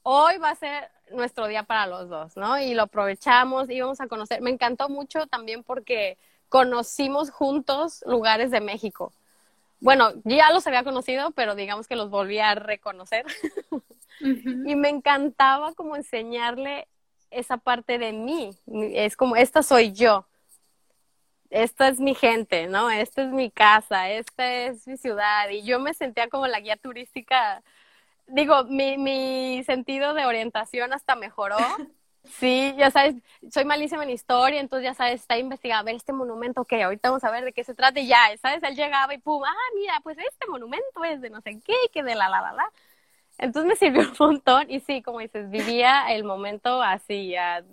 hoy 0.03 0.39
va 0.39 0.51
a 0.51 0.55
ser 0.55 0.91
nuestro 1.13 1.47
día 1.47 1.63
para 1.63 1.87
los 1.87 2.09
dos, 2.09 2.37
¿no? 2.37 2.59
Y 2.59 2.75
lo 2.75 2.85
aprovechamos, 2.85 3.71
íbamos 3.71 4.01
a 4.01 4.07
conocer. 4.07 4.41
Me 4.41 4.51
encantó 4.51 4.89
mucho 4.89 5.27
también 5.27 5.63
porque 5.65 6.19
conocimos 6.49 7.31
juntos 7.31 8.03
lugares 8.07 8.51
de 8.51 8.61
México. 8.61 9.13
Bueno, 9.81 10.13
ya 10.25 10.53
los 10.53 10.67
había 10.67 10.85
conocido, 10.85 11.31
pero 11.31 11.55
digamos 11.55 11.89
que 11.89 11.97
los 11.97 12.11
volví 12.11 12.39
a 12.39 12.55
reconocer. 12.55 13.25
Y 14.21 14.75
me 14.75 14.91
encantaba 14.91 15.73
como 15.73 15.97
enseñarle 15.97 16.87
esa 17.31 17.57
parte 17.57 17.99
de 17.99 18.13
mí. 18.13 18.51
Es 18.67 19.17
como, 19.17 19.35
esta 19.37 19.63
soy 19.63 19.93
yo. 19.93 20.27
Esta 21.49 21.89
es 21.89 21.99
mi 21.99 22.15
gente, 22.15 22.67
¿no? 22.67 22.91
Esta 22.91 23.23
es 23.23 23.33
mi 23.33 23.51
casa, 23.51 24.11
esta 24.11 24.53
es 24.53 24.87
mi 24.87 24.97
ciudad. 24.99 25.49
Y 25.49 25.63
yo 25.63 25.81
me 25.81 25.95
sentía 25.95 26.29
como 26.29 26.47
la 26.47 26.61
guía 26.61 26.77
turística 26.77 27.63
digo, 28.33 28.65
mi, 28.65 28.99
mi 28.99 29.63
sentido 29.65 30.15
de 30.15 30.27
orientación 30.27 30.93
hasta 30.93 31.17
mejoró. 31.17 31.59
Sí, 32.39 32.75
ya 32.77 32.91
sabes, 32.91 33.17
soy 33.51 33.65
malísima 33.65 34.05
en 34.05 34.11
historia, 34.11 34.61
entonces 34.61 34.85
ya 34.85 34.95
sabes, 34.95 35.23
está 35.23 35.39
investigando, 35.39 35.81
a 35.81 35.85
ver 35.85 35.95
este 35.97 36.13
monumento, 36.13 36.65
que 36.65 36.83
ahorita 36.83 37.09
vamos 37.09 37.25
a 37.25 37.31
ver 37.31 37.45
de 37.45 37.53
qué 37.53 37.65
se 37.65 37.75
trata 37.75 37.99
y 37.99 38.07
ya, 38.07 38.19
¿sabes? 38.41 38.63
Él 38.63 38.77
llegaba 38.77 39.13
y 39.15 39.19
pum, 39.19 39.43
ah, 39.45 39.75
mira, 39.75 39.95
pues 40.03 40.19
este 40.19 40.47
monumento 40.47 41.03
es 41.05 41.21
de 41.21 41.31
no 41.31 41.41
sé 41.41 41.61
qué, 41.65 41.75
que 41.93 42.03
de 42.03 42.15
la 42.15 42.29
la 42.29 42.43
la 42.43 42.53
la. 42.53 42.73
Entonces 43.39 43.69
me 43.69 43.77
sirvió 43.77 44.03
un 44.03 44.15
montón 44.19 44.71
y 44.71 44.81
sí, 44.81 45.03
como 45.03 45.21
dices, 45.21 45.51
vivía 45.51 46.13
el 46.13 46.25
momento 46.25 46.83
así, 46.83 47.31
ya, 47.31 47.65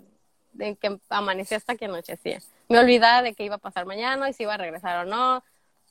de 0.52 0.76
que 0.76 0.98
amanecía 1.10 1.58
hasta 1.58 1.76
que 1.76 1.84
anochecía. 1.84 2.40
Me 2.68 2.78
olvidaba 2.78 3.22
de 3.22 3.34
que 3.34 3.44
iba 3.44 3.56
a 3.56 3.58
pasar 3.58 3.84
mañana 3.86 4.28
y 4.28 4.32
si 4.32 4.44
iba 4.44 4.54
a 4.54 4.58
regresar 4.58 5.06
o 5.06 5.08
no, 5.08 5.44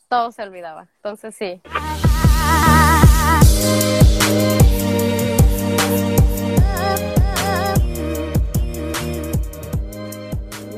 todo 0.10 0.32
se 0.32 0.42
olvidaba. 0.42 0.88
Entonces 0.98 1.36
sí. 1.36 1.62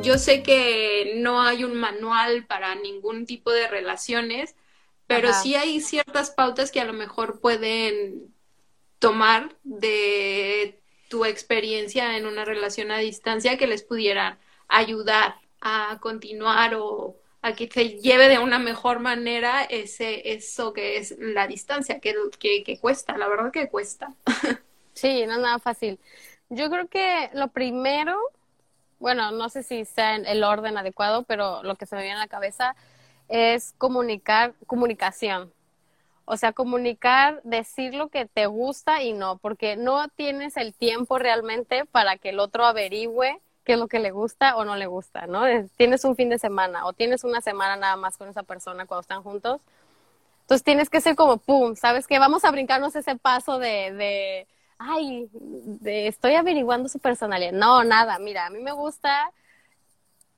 Yo 0.10 0.18
sé 0.18 0.42
que 0.42 1.14
no 1.18 1.44
hay 1.44 1.64
un 1.64 1.76
manual 1.76 2.44
para 2.48 2.74
ningún 2.74 3.28
tipo 3.28 3.52
de 3.52 3.68
relaciones, 3.68 4.56
pero 5.06 5.32
sí 5.34 5.54
hay 5.54 5.82
ciertas 5.82 6.32
pautas 6.32 6.72
que 6.72 6.82
a 6.82 6.86
lo 6.86 6.94
mejor 6.94 7.40
pueden 7.40 8.34
tomar 8.98 9.56
de 9.64 10.80
tu 11.10 11.26
experiencia 11.26 12.18
en 12.18 12.26
una 12.26 12.44
relación 12.44 12.90
a 12.90 12.98
distancia 12.98 13.60
que 13.60 13.68
les 13.68 13.84
pudieran 13.84 14.40
ayudar 14.68 15.36
a 15.62 16.00
continuar 16.02 16.74
o 16.74 17.16
a 17.44 17.54
que 17.54 17.68
te 17.68 18.00
lleve 18.00 18.30
de 18.30 18.40
una 18.40 18.58
mejor 18.58 19.02
manera 19.02 19.64
ese 19.64 20.34
eso 20.34 20.74
que 20.74 20.98
es 20.98 21.20
la 21.20 21.46
distancia, 21.46 22.00
que, 22.00 22.16
que, 22.40 22.80
cuesta, 22.80 23.16
la 23.16 23.28
verdad 23.28 23.52
que 23.52 23.70
cuesta. 23.70 24.16
Sí, 24.96 25.24
no 25.28 25.36
es 25.36 25.40
nada 25.40 25.60
fácil. 25.60 26.00
Yo 26.50 26.70
creo 26.70 26.88
que 26.90 27.30
lo 27.34 27.50
primero, 27.50 28.20
bueno, 29.00 29.32
no 29.32 29.50
sé 29.50 29.64
si 29.64 29.86
sea 29.86 30.16
en 30.16 30.26
el 30.26 30.44
orden 30.44 30.78
adecuado, 30.78 31.24
pero 31.24 31.64
lo 31.64 31.76
que 31.76 31.86
se 31.86 31.96
me 31.96 32.04
viene 32.04 32.18
a 32.18 32.22
la 32.24 32.28
cabeza 32.28 32.76
es 33.30 33.74
comunicar, 33.78 34.54
comunicación. 34.68 35.54
O 36.26 36.38
sea, 36.38 36.54
comunicar, 36.54 37.42
decir 37.44 37.96
lo 37.96 38.10
que 38.10 38.26
te 38.26 38.46
gusta 38.46 39.02
y 39.02 39.14
no, 39.14 39.38
porque 39.38 39.78
no 39.78 40.08
tienes 40.10 40.58
el 40.58 40.74
tiempo 40.76 41.18
realmente 41.18 41.86
para 41.86 42.18
que 42.18 42.30
el 42.30 42.40
otro 42.40 42.66
averigüe 42.66 43.40
qué 43.64 43.74
es 43.74 43.80
lo 43.80 43.88
que 43.88 44.00
le 44.00 44.12
gusta 44.12 44.56
o 44.56 44.66
no 44.66 44.76
le 44.76 44.86
gusta, 44.88 45.28
¿no? 45.28 45.44
Tienes 45.76 46.04
un 46.06 46.16
fin 46.16 46.30
de 46.30 46.40
semana 46.40 46.86
o 46.86 46.94
tienes 46.94 47.24
una 47.24 47.42
semana 47.42 47.76
nada 47.78 47.96
más 47.96 48.18
con 48.18 48.30
esa 48.30 48.44
persona 48.44 48.86
cuando 48.86 49.02
están 49.02 49.24
juntos. 49.24 49.62
Entonces 50.42 50.64
tienes 50.64 50.90
que 50.90 51.02
ser 51.02 51.16
como, 51.16 51.38
¡pum! 51.38 51.76
¿Sabes 51.76 52.08
qué? 52.08 52.20
Vamos 52.20 52.46
a 52.46 52.52
brincarnos 52.52 52.96
ese 52.96 53.16
paso 53.16 53.60
de, 53.60 53.92
de 53.94 54.48
ay, 54.80 55.30
de, 55.34 56.08
estoy 56.08 56.36
averiguando 56.36 56.90
su 56.90 57.00
personalidad. 57.00 57.52
No, 57.54 57.84
nada, 57.84 58.20
mira, 58.20 58.48
a 58.48 58.50
mí 58.50 58.60
me 58.60 58.72
gusta 58.74 59.34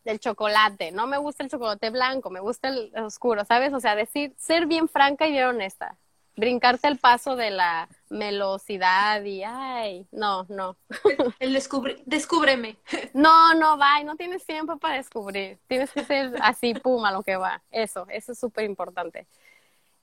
el 0.06 0.20
chocolate, 0.20 0.92
no 0.92 1.08
me 1.08 1.18
gusta 1.18 1.44
el 1.44 1.50
chocolate 1.52 1.90
blanco, 1.92 2.30
me 2.32 2.40
gusta 2.40 2.70
el 2.70 2.92
oscuro, 2.98 3.46
¿sabes? 3.46 3.74
O 3.74 3.80
sea, 3.80 3.96
decir, 3.96 4.34
ser 4.38 4.66
bien 4.66 4.88
franca 4.90 5.28
y 5.28 5.32
bien 5.32 5.46
honesta. 5.46 5.98
brincarte 6.36 6.88
el 6.88 6.98
paso 7.00 7.36
de 7.36 7.52
la 7.52 7.90
melosidad 8.10 9.24
y, 9.24 9.44
ay, 9.44 10.08
no, 10.12 10.46
no. 10.50 10.78
El 11.40 11.54
descubre, 11.54 12.02
descúbreme. 12.06 12.78
No, 13.14 13.54
no, 13.56 13.78
va, 13.78 14.04
no 14.04 14.16
tienes 14.16 14.46
tiempo 14.46 14.78
para 14.80 14.96
descubrir. 14.96 15.60
Tienes 15.68 15.92
que 15.92 16.04
ser 16.06 16.34
así, 16.42 16.74
puma, 16.74 17.12
lo 17.12 17.24
que 17.24 17.36
va. 17.38 17.62
Eso, 17.72 18.06
eso 18.10 18.32
es 18.34 18.40
súper 18.40 18.66
importante. 18.66 19.28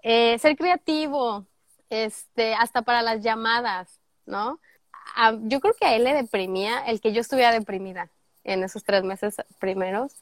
Eh, 0.03 0.39
ser 0.39 0.57
creativo, 0.57 1.47
este, 1.91 2.55
hasta 2.55 2.83
para 2.83 3.03
las 3.03 3.23
llamadas, 3.23 3.98
¿no? 4.29 4.61
yo 5.43 5.61
creo 5.61 5.75
que 5.75 5.87
a 5.87 5.97
él 5.97 6.05
le 6.05 6.15
deprimía 6.15 6.81
el 6.87 7.01
que 7.01 7.13
yo 7.13 7.21
estuviera 7.21 7.51
deprimida 7.51 8.09
en 8.45 8.63
esos 8.63 8.85
tres 8.85 9.03
meses 9.03 9.37
primeros. 9.59 10.13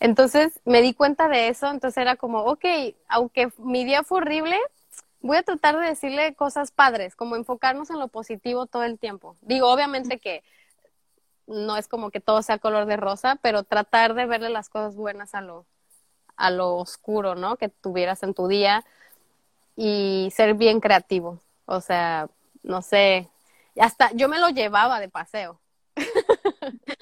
Entonces 0.00 0.58
me 0.64 0.82
di 0.82 0.94
cuenta 0.94 1.28
de 1.28 1.48
eso, 1.48 1.70
entonces 1.70 1.98
era 1.98 2.16
como, 2.16 2.40
ok, 2.40 2.64
aunque 3.08 3.52
mi 3.58 3.84
día 3.84 4.02
fue 4.02 4.18
horrible, 4.18 4.58
voy 5.20 5.36
a 5.36 5.42
tratar 5.42 5.78
de 5.78 5.86
decirle 5.86 6.34
cosas 6.34 6.72
padres, 6.72 7.14
como 7.14 7.36
enfocarnos 7.36 7.90
en 7.90 8.00
lo 8.00 8.08
positivo 8.08 8.66
todo 8.66 8.82
el 8.82 8.98
tiempo. 8.98 9.36
Digo, 9.42 9.70
obviamente 9.70 10.18
que 10.18 10.42
no 11.46 11.76
es 11.76 11.86
como 11.86 12.10
que 12.10 12.20
todo 12.20 12.42
sea 12.42 12.58
color 12.58 12.86
de 12.86 12.96
rosa, 12.96 13.38
pero 13.42 13.62
tratar 13.62 14.14
de 14.14 14.26
verle 14.26 14.48
las 14.48 14.68
cosas 14.68 14.96
buenas 14.96 15.34
a 15.34 15.40
lo, 15.40 15.66
a 16.36 16.50
lo 16.50 16.76
oscuro, 16.76 17.34
¿no? 17.36 17.56
Que 17.56 17.68
tuvieras 17.68 18.22
en 18.22 18.34
tu 18.34 18.48
día 18.48 18.84
y 19.76 20.32
ser 20.34 20.54
bien 20.54 20.80
creativo. 20.80 21.40
O 21.66 21.80
sea, 21.80 22.28
no 22.62 22.82
sé, 22.82 23.28
hasta 23.80 24.10
yo 24.12 24.28
me 24.28 24.38
lo 24.38 24.48
llevaba 24.50 25.00
de 25.00 25.08
paseo. 25.08 25.60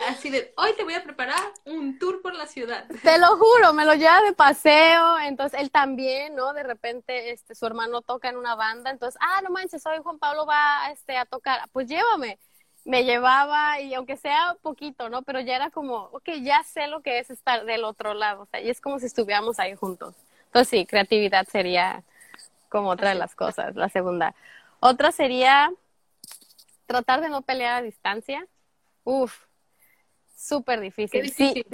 Así 0.09 0.31
de, 0.31 0.53
hoy 0.57 0.75
te 0.77 0.85
voy 0.85 0.95
a 0.95 1.03
preparar 1.03 1.41
un 1.65 1.99
tour 1.99 2.21
por 2.23 2.35
la 2.35 2.47
ciudad. 2.47 2.87
Te 3.03 3.19
lo 3.19 3.37
juro, 3.37 3.73
me 3.73 3.85
lo 3.85 3.95
lleva 3.95 4.21
de 4.23 4.33
paseo, 4.33 5.19
entonces 5.21 5.61
él 5.61 5.71
también, 5.71 6.35
¿no? 6.35 6.53
De 6.53 6.63
repente, 6.63 7.31
este, 7.31 7.55
su 7.55 7.67
hermano 7.67 8.03
toca 8.03 8.29
en 8.29 8.37
una 8.37 8.55
banda, 8.55 8.91
entonces, 8.91 9.19
ah, 9.23 9.41
no 9.43 9.51
manches, 9.51 9.85
hoy 9.87 9.99
Juan 10.03 10.19
Pablo 10.19 10.47
va, 10.47 10.91
este, 10.91 11.17
a 11.17 11.25
tocar, 11.25 11.61
pues 11.73 11.87
llévame. 11.87 12.39
Me 12.85 13.05
llevaba 13.05 13.79
y 13.81 13.93
aunque 13.93 14.17
sea 14.17 14.57
poquito, 14.63 15.11
¿no? 15.11 15.23
Pero 15.23 15.39
ya 15.41 15.55
era 15.55 15.71
como, 15.71 16.09
ok, 16.13 16.31
ya 16.43 16.63
sé 16.65 16.87
lo 16.87 17.03
que 17.03 17.19
es 17.19 17.31
estar 17.31 17.67
del 17.67 17.85
otro 17.85 18.15
lado, 18.15 18.43
o 18.43 18.47
sea, 18.47 18.61
y 18.61 18.71
es 18.71 18.81
como 18.81 18.99
si 18.99 19.07
estuviéramos 19.07 19.59
ahí 19.59 19.77
juntos. 19.77 20.15
Entonces 20.47 20.69
sí, 20.71 20.87
creatividad 20.87 21.47
sería 21.47 22.03
como 22.71 22.89
otra 22.89 23.11
de 23.11 23.17
las 23.17 23.35
cosas, 23.35 23.77
la 23.77 23.91
segunda. 23.91 24.35
Otra 24.81 25.13
sería 25.13 25.71
tratar 26.91 27.21
de 27.21 27.29
no 27.29 27.43
pelear 27.43 27.77
a 27.77 27.83
distancia. 27.83 28.45
Uf, 29.05 29.47
súper 30.37 30.81
difícil. 30.81 31.33
Sí, 31.33 31.65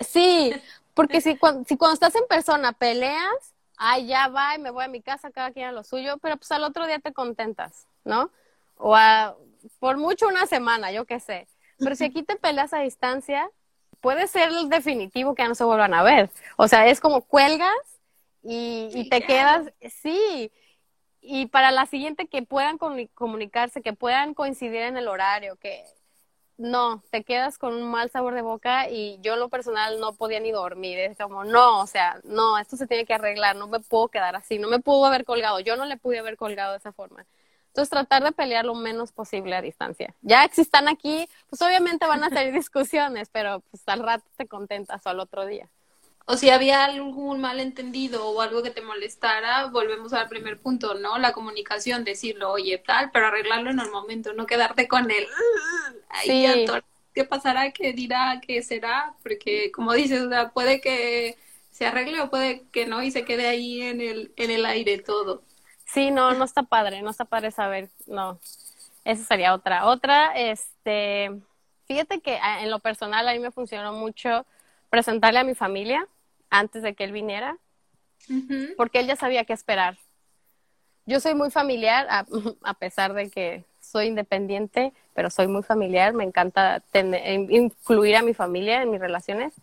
sí, 0.00 0.54
porque 0.94 1.20
si 1.20 1.36
cuando, 1.36 1.64
si 1.68 1.76
cuando 1.76 1.92
estás 1.92 2.14
en 2.16 2.26
persona 2.26 2.72
peleas, 2.72 3.54
ay, 3.76 4.06
ya 4.06 4.28
va 4.28 4.54
y 4.54 4.58
me 4.58 4.70
voy 4.70 4.84
a 4.84 4.88
mi 4.88 5.02
casa, 5.02 5.30
cada 5.30 5.52
quien 5.52 5.66
a 5.66 5.72
lo 5.72 5.84
suyo, 5.84 6.16
pero 6.22 6.38
pues 6.38 6.50
al 6.52 6.64
otro 6.64 6.86
día 6.86 6.98
te 7.00 7.12
contentas, 7.12 7.86
¿no? 8.04 8.30
O 8.78 8.96
a, 8.96 9.36
por 9.78 9.98
mucho 9.98 10.26
una 10.26 10.46
semana, 10.46 10.90
yo 10.90 11.04
qué 11.04 11.20
sé. 11.20 11.46
Pero 11.78 11.94
si 11.94 12.04
aquí 12.04 12.22
te 12.22 12.36
peleas 12.36 12.72
a 12.72 12.78
distancia, 12.78 13.50
puede 14.00 14.26
ser 14.26 14.48
el 14.48 14.70
definitivo 14.70 15.34
que 15.34 15.42
ya 15.42 15.48
no 15.48 15.54
se 15.54 15.64
vuelvan 15.64 15.92
a 15.92 16.02
ver. 16.02 16.30
O 16.56 16.66
sea, 16.66 16.86
es 16.86 16.98
como 16.98 17.20
cuelgas 17.20 18.00
y, 18.42 18.88
y 18.94 19.10
te 19.10 19.22
quedas, 19.22 19.70
sí, 20.00 20.50
y 21.26 21.46
para 21.46 21.70
la 21.70 21.86
siguiente 21.86 22.26
que 22.28 22.42
puedan 22.42 22.78
comunicarse, 23.14 23.82
que 23.82 23.92
puedan 23.92 24.34
coincidir 24.34 24.82
en 24.82 24.96
el 24.96 25.08
horario, 25.08 25.56
que 25.56 25.84
no, 26.58 27.02
te 27.10 27.24
quedas 27.24 27.58
con 27.58 27.74
un 27.74 27.90
mal 27.90 28.10
sabor 28.10 28.34
de 28.34 28.42
boca 28.42 28.88
y 28.88 29.18
yo 29.20 29.34
en 29.34 29.40
lo 29.40 29.48
personal 29.48 30.00
no 30.00 30.14
podía 30.14 30.40
ni 30.40 30.52
dormir, 30.52 30.98
es 30.98 31.18
como, 31.18 31.44
no, 31.44 31.80
o 31.80 31.86
sea, 31.86 32.20
no, 32.24 32.58
esto 32.58 32.76
se 32.76 32.86
tiene 32.86 33.04
que 33.04 33.14
arreglar, 33.14 33.56
no 33.56 33.68
me 33.68 33.80
puedo 33.80 34.08
quedar 34.08 34.36
así, 34.36 34.58
no 34.58 34.68
me 34.68 34.80
pudo 34.80 35.04
haber 35.06 35.24
colgado, 35.24 35.60
yo 35.60 35.76
no 35.76 35.84
le 35.84 35.96
pude 35.98 36.18
haber 36.18 36.36
colgado 36.36 36.72
de 36.72 36.78
esa 36.78 36.92
forma. 36.92 37.26
Entonces 37.68 37.90
tratar 37.90 38.24
de 38.24 38.32
pelear 38.32 38.64
lo 38.64 38.74
menos 38.74 39.12
posible 39.12 39.54
a 39.54 39.60
distancia. 39.60 40.14
Ya 40.22 40.48
que 40.48 40.62
están 40.62 40.88
aquí, 40.88 41.28
pues 41.50 41.60
obviamente 41.60 42.06
van 42.06 42.24
a 42.24 42.30
salir 42.30 42.52
discusiones, 42.54 43.28
pero 43.30 43.60
pues 43.70 43.82
al 43.86 44.00
rato 44.02 44.24
te 44.36 44.46
contentas 44.46 45.04
o 45.04 45.10
al 45.10 45.20
otro 45.20 45.44
día. 45.44 45.68
O 46.28 46.36
si 46.36 46.50
había 46.50 46.84
algún 46.84 47.40
malentendido 47.40 48.28
o 48.28 48.40
algo 48.40 48.60
que 48.60 48.72
te 48.72 48.82
molestara, 48.82 49.66
volvemos 49.66 50.12
al 50.12 50.28
primer 50.28 50.58
punto, 50.58 50.94
¿no? 50.94 51.18
La 51.18 51.32
comunicación, 51.32 52.02
decirlo, 52.02 52.50
oye, 52.50 52.78
tal, 52.78 53.12
pero 53.12 53.28
arreglarlo 53.28 53.70
en 53.70 53.78
el 53.78 53.90
momento, 53.92 54.32
no 54.32 54.44
quedarte 54.44 54.88
con 54.88 55.08
él. 55.10 55.26
Ahí 56.08 56.66
¿Qué 57.14 57.24
pasará? 57.24 57.70
¿Qué 57.70 57.92
dirá? 57.94 58.42
¿Qué 58.46 58.60
será? 58.60 59.14
Porque, 59.22 59.70
como 59.72 59.94
dices, 59.94 60.20
o 60.20 60.28
sea, 60.28 60.50
puede 60.50 60.82
que 60.82 61.38
se 61.70 61.86
arregle 61.86 62.20
o 62.20 62.28
puede 62.28 62.66
que 62.72 62.86
no 62.86 63.02
y 63.02 63.10
se 63.10 63.24
quede 63.24 63.46
ahí 63.46 63.80
en 63.80 64.00
el, 64.00 64.32
en 64.36 64.50
el 64.50 64.66
aire 64.66 64.98
todo. 64.98 65.42
Sí, 65.86 66.10
no, 66.10 66.34
no 66.34 66.44
está 66.44 66.64
padre, 66.64 67.00
no 67.02 67.10
está 67.10 67.24
padre 67.24 67.52
saber, 67.52 67.88
no. 68.06 68.38
Esa 69.04 69.24
sería 69.24 69.54
otra. 69.54 69.86
Otra, 69.86 70.32
este, 70.36 71.30
fíjate 71.86 72.20
que 72.20 72.38
ah, 72.42 72.62
en 72.62 72.70
lo 72.70 72.80
personal 72.80 73.26
a 73.28 73.32
mí 73.32 73.38
me 73.38 73.52
funcionó 73.52 73.92
mucho 73.92 74.44
presentarle 74.90 75.38
a 75.38 75.44
mi 75.44 75.54
familia 75.54 76.06
antes 76.50 76.82
de 76.82 76.94
que 76.94 77.04
él 77.04 77.12
viniera, 77.12 77.58
porque 78.76 79.00
él 79.00 79.06
ya 79.06 79.16
sabía 79.16 79.44
qué 79.44 79.52
esperar. 79.52 79.96
Yo 81.06 81.20
soy 81.20 81.34
muy 81.34 81.50
familiar, 81.50 82.06
a, 82.62 82.74
pesar 82.74 83.14
de 83.14 83.30
que 83.30 83.64
soy 83.80 84.06
independiente, 84.06 84.92
pero 85.14 85.30
soy 85.30 85.46
muy 85.46 85.62
familiar, 85.62 86.12
me 86.12 86.24
encanta 86.24 86.80
tener, 86.90 87.50
incluir 87.50 88.16
a 88.16 88.22
mi 88.22 88.34
familia 88.34 88.82
en 88.82 88.90
mis 88.90 89.00
relaciones. 89.00 89.54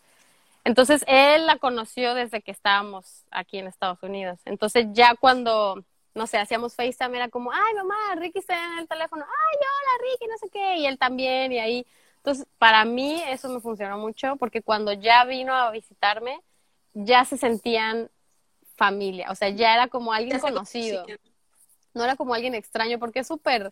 Entonces, 0.63 1.03
él 1.07 1.45
la 1.45 1.57
conoció 1.57 2.13
desde 2.13 2.41
que 2.41 2.51
estábamos 2.51 3.25
aquí 3.31 3.57
en 3.57 3.67
Estados 3.67 4.01
Unidos. 4.01 4.39
Entonces, 4.45 4.88
ya 4.93 5.13
cuando, 5.15 5.84
no 6.15 6.25
sé, 6.25 6.38
hacíamos 6.38 6.75
FaceTime, 6.75 7.17
era 7.17 7.27
como, 7.27 7.51
ay, 7.51 7.73
mamá, 7.75 7.95
Ricky 8.15 8.39
está 8.39 8.55
en 8.55 8.79
el 8.79 8.88
teléfono, 8.88 9.25
ay, 9.25 9.57
hola, 9.59 10.11
Ricky, 10.11 10.27
no 10.27 10.38
sé 10.38 10.49
qué, 10.49 10.77
y 10.77 10.86
él 10.86 10.97
también, 10.97 11.51
y 11.51 11.59
ahí. 11.59 11.86
Entonces, 12.17 12.47
para 12.57 12.86
mí 12.86 13.21
eso 13.27 13.49
me 13.49 13.59
funcionó 13.59 13.97
mucho, 13.97 14.38
porque 14.38 14.61
cuando 14.61 14.93
ya 14.93 15.25
vino 15.25 15.53
a 15.53 15.69
visitarme, 15.71 16.39
ya 16.93 17.25
se 17.25 17.37
sentían 17.37 18.09
familia, 18.75 19.31
o 19.31 19.35
sea, 19.35 19.49
ya 19.49 19.73
era 19.73 19.87
como 19.87 20.13
alguien 20.13 20.39
conocido, 20.39 21.05
no 21.93 22.03
era 22.03 22.15
como 22.15 22.33
alguien 22.33 22.55
extraño, 22.55 22.99
porque 22.99 23.19
es 23.19 23.27
súper, 23.27 23.71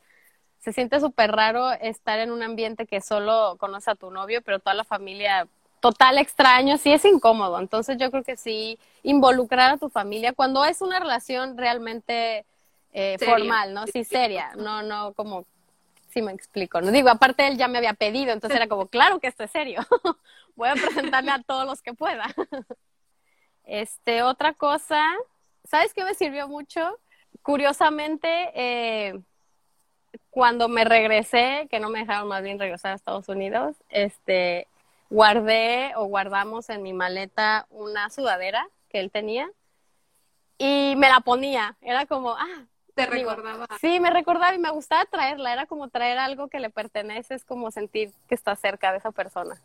se 0.60 0.74
siente 0.74 1.00
súper 1.00 1.32
raro 1.32 1.72
estar 1.72 2.20
en 2.20 2.32
un 2.32 2.44
ambiente 2.44 2.86
que 2.86 3.02
solo 3.02 3.56
conoce 3.60 3.92
a 3.92 3.96
tu 3.96 4.12
novio, 4.12 4.42
pero 4.42 4.60
toda 4.60 4.76
la 4.76 4.84
familia 4.84 5.48
total 5.80 6.20
extraño, 6.20 6.78
sí 6.78 6.94
es 6.94 7.04
incómodo, 7.06 7.60
entonces 7.60 7.98
yo 7.98 8.12
creo 8.12 8.24
que 8.24 8.38
sí, 8.38 8.78
involucrar 9.02 9.74
a 9.74 9.78
tu 9.78 9.90
familia 9.90 10.34
cuando 10.34 10.64
es 10.64 10.82
una 10.82 11.00
relación 11.00 11.58
realmente 11.58 12.46
eh, 12.94 13.18
formal, 13.20 13.74
¿no? 13.74 13.88
Sí, 13.88 14.04
seria, 14.04 14.52
no, 14.56 14.84
no 14.84 15.14
como 15.14 15.46
si 16.12 16.22
me 16.22 16.32
explico. 16.32 16.82
No 16.82 16.92
digo, 16.92 17.10
aparte 17.10 17.48
él 17.48 17.58
ya 17.58 17.68
me 17.68 17.78
había 17.78 17.94
pedido, 17.94 18.32
entonces 18.32 18.58
era 18.58 18.68
como, 18.68 18.88
claro 18.90 19.20
que 19.20 19.28
esto 19.28 19.44
es 19.44 19.52
serio. 19.52 19.82
Voy 20.56 20.70
a 20.70 20.74
presentarle 20.74 21.32
a 21.32 21.42
todos 21.42 21.66
los 21.66 21.82
que 21.82 21.94
pueda. 21.94 22.26
Este, 23.66 24.24
otra 24.24 24.54
cosa, 24.54 25.04
¿sabes 25.64 25.94
qué 25.94 26.04
me 26.04 26.14
sirvió 26.14 26.48
mucho? 26.48 27.00
Curiosamente, 27.42 28.52
eh, 28.54 29.20
cuando 30.30 30.68
me 30.68 30.84
regresé, 30.84 31.68
que 31.70 31.80
no 31.80 31.90
me 31.90 32.00
dejaron 32.00 32.28
más 32.28 32.44
bien 32.44 32.60
regresar 32.60 32.92
a 32.92 32.96
Estados 32.96 33.30
Unidos, 33.30 33.76
este, 33.90 34.68
guardé 35.10 35.94
o 35.96 36.06
guardamos 36.06 36.70
en 36.70 36.84
mi 36.84 36.94
maleta 36.94 37.66
una 37.70 38.10
sudadera 38.10 38.68
que 38.90 39.00
él 39.00 39.12
tenía 39.12 39.50
y 40.58 40.96
me 40.98 41.10
la 41.10 41.20
ponía. 41.22 41.76
Era 41.82 42.06
como, 42.06 42.32
ah, 42.32 42.66
te 42.94 43.06
recordaba. 43.06 43.68
Sí, 43.80 44.00
me 44.00 44.10
recordaba 44.10 44.54
y 44.54 44.60
me 44.60 44.70
gustaba 44.70 45.06
traerla. 45.06 45.54
Era 45.54 45.66
como 45.66 45.88
traer 45.90 46.18
algo 46.18 46.50
que 46.50 46.60
le 46.60 46.70
pertenece, 46.70 47.36
es 47.36 47.44
como 47.44 47.72
sentir 47.72 48.12
que 48.28 48.36
está 48.36 48.56
cerca 48.56 48.92
de 48.92 49.00
esa 49.00 49.12
persona 49.12 49.60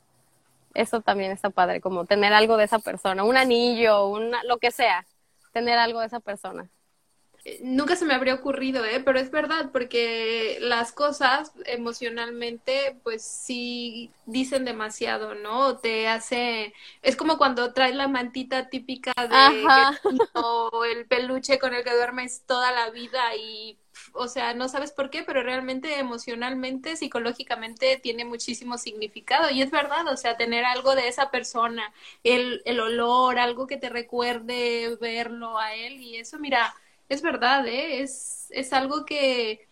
eso 0.76 1.00
también 1.00 1.32
está 1.32 1.50
padre, 1.50 1.80
como 1.80 2.04
tener 2.04 2.32
algo 2.32 2.56
de 2.56 2.64
esa 2.64 2.78
persona, 2.78 3.24
un 3.24 3.36
anillo, 3.36 4.06
una, 4.06 4.42
lo 4.44 4.58
que 4.58 4.70
sea, 4.70 5.06
tener 5.52 5.78
algo 5.78 6.00
de 6.00 6.06
esa 6.06 6.20
persona. 6.20 6.68
Eh, 7.46 7.60
nunca 7.62 7.94
se 7.94 8.04
me 8.04 8.12
habría 8.12 8.34
ocurrido, 8.34 8.84
¿eh? 8.84 9.00
pero 9.04 9.20
es 9.20 9.30
verdad, 9.30 9.70
porque 9.72 10.58
las 10.60 10.90
cosas 10.90 11.52
emocionalmente, 11.64 12.96
pues 13.04 13.22
sí 13.22 14.10
dicen 14.26 14.64
demasiado, 14.64 15.36
¿no? 15.36 15.78
Te 15.78 16.08
hace, 16.08 16.74
es 17.02 17.14
como 17.14 17.38
cuando 17.38 17.72
traes 17.72 17.94
la 17.94 18.08
mantita 18.08 18.68
típica 18.68 19.12
de 19.16 19.62
o 20.34 20.84
el 20.84 21.06
peluche 21.06 21.60
con 21.60 21.72
el 21.72 21.84
que 21.84 21.94
duermes 21.94 22.42
toda 22.46 22.72
la 22.72 22.90
vida 22.90 23.36
y 23.36 23.78
o 24.12 24.28
sea, 24.28 24.54
no 24.54 24.68
sabes 24.68 24.92
por 24.92 25.10
qué, 25.10 25.22
pero 25.22 25.42
realmente 25.42 25.98
emocionalmente, 25.98 26.96
psicológicamente 26.96 27.98
tiene 28.02 28.24
muchísimo 28.24 28.78
significado. 28.78 29.50
Y 29.50 29.62
es 29.62 29.70
verdad, 29.70 30.06
o 30.08 30.16
sea, 30.16 30.36
tener 30.36 30.64
algo 30.64 30.94
de 30.94 31.08
esa 31.08 31.30
persona, 31.30 31.92
el, 32.24 32.62
el 32.64 32.80
olor, 32.80 33.38
algo 33.38 33.66
que 33.66 33.76
te 33.76 33.88
recuerde 33.88 34.96
verlo 35.00 35.58
a 35.58 35.74
él. 35.74 36.00
Y 36.00 36.16
eso, 36.16 36.38
mira, 36.38 36.74
es 37.08 37.22
verdad, 37.22 37.66
¿eh? 37.66 38.02
Es, 38.02 38.46
es 38.50 38.72
algo 38.72 39.04
que 39.04 39.66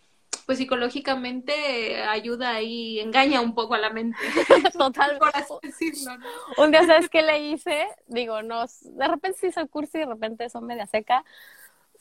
pues 0.47 0.59
psicológicamente 0.59 2.03
ayuda 2.03 2.61
y 2.61 3.01
engaña 3.01 3.41
un 3.41 3.55
poco 3.55 3.75
a 3.75 3.79
la 3.79 3.91
mente. 3.91 4.19
Total. 4.79 5.19
Por 5.19 5.31
así 5.35 5.55
decirlo, 5.63 6.19
¿no? 6.19 6.27
Un 6.59 6.71
día, 6.71 6.85
¿sabes 6.87 7.09
qué 7.09 7.23
le 7.23 7.39
hice? 7.39 7.87
Digo, 8.09 8.43
no, 8.43 8.65
de 8.83 9.09
repente 9.09 9.39
sí 9.41 9.53
soy 9.53 9.69
cursi, 9.69 10.01
de 10.01 10.07
repente 10.07 10.49
son 10.51 10.67
media 10.67 10.87
seca 10.87 11.25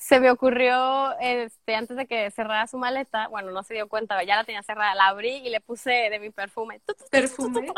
se 0.04 0.20
me 0.20 0.30
ocurrió, 0.30 1.18
este, 1.22 1.76
antes 1.76 1.96
de 1.96 2.06
que 2.06 2.30
cerrara 2.30 2.68
su 2.68 2.78
maleta, 2.78 3.30
bueno, 3.30 3.52
no 3.52 3.64
se 3.64 3.74
dio 3.74 3.88
cuenta, 3.88 4.22
ya 4.24 4.36
la 4.36 4.44
tenía 4.44 4.62
cerrada, 4.62 4.94
la 4.96 5.08
abrí 5.08 5.36
y 5.38 5.50
le 5.50 5.62
puse 5.62 5.92
de 5.92 6.20
mi 6.20 6.30
perfume. 6.30 6.82
Perfume. 7.10 7.72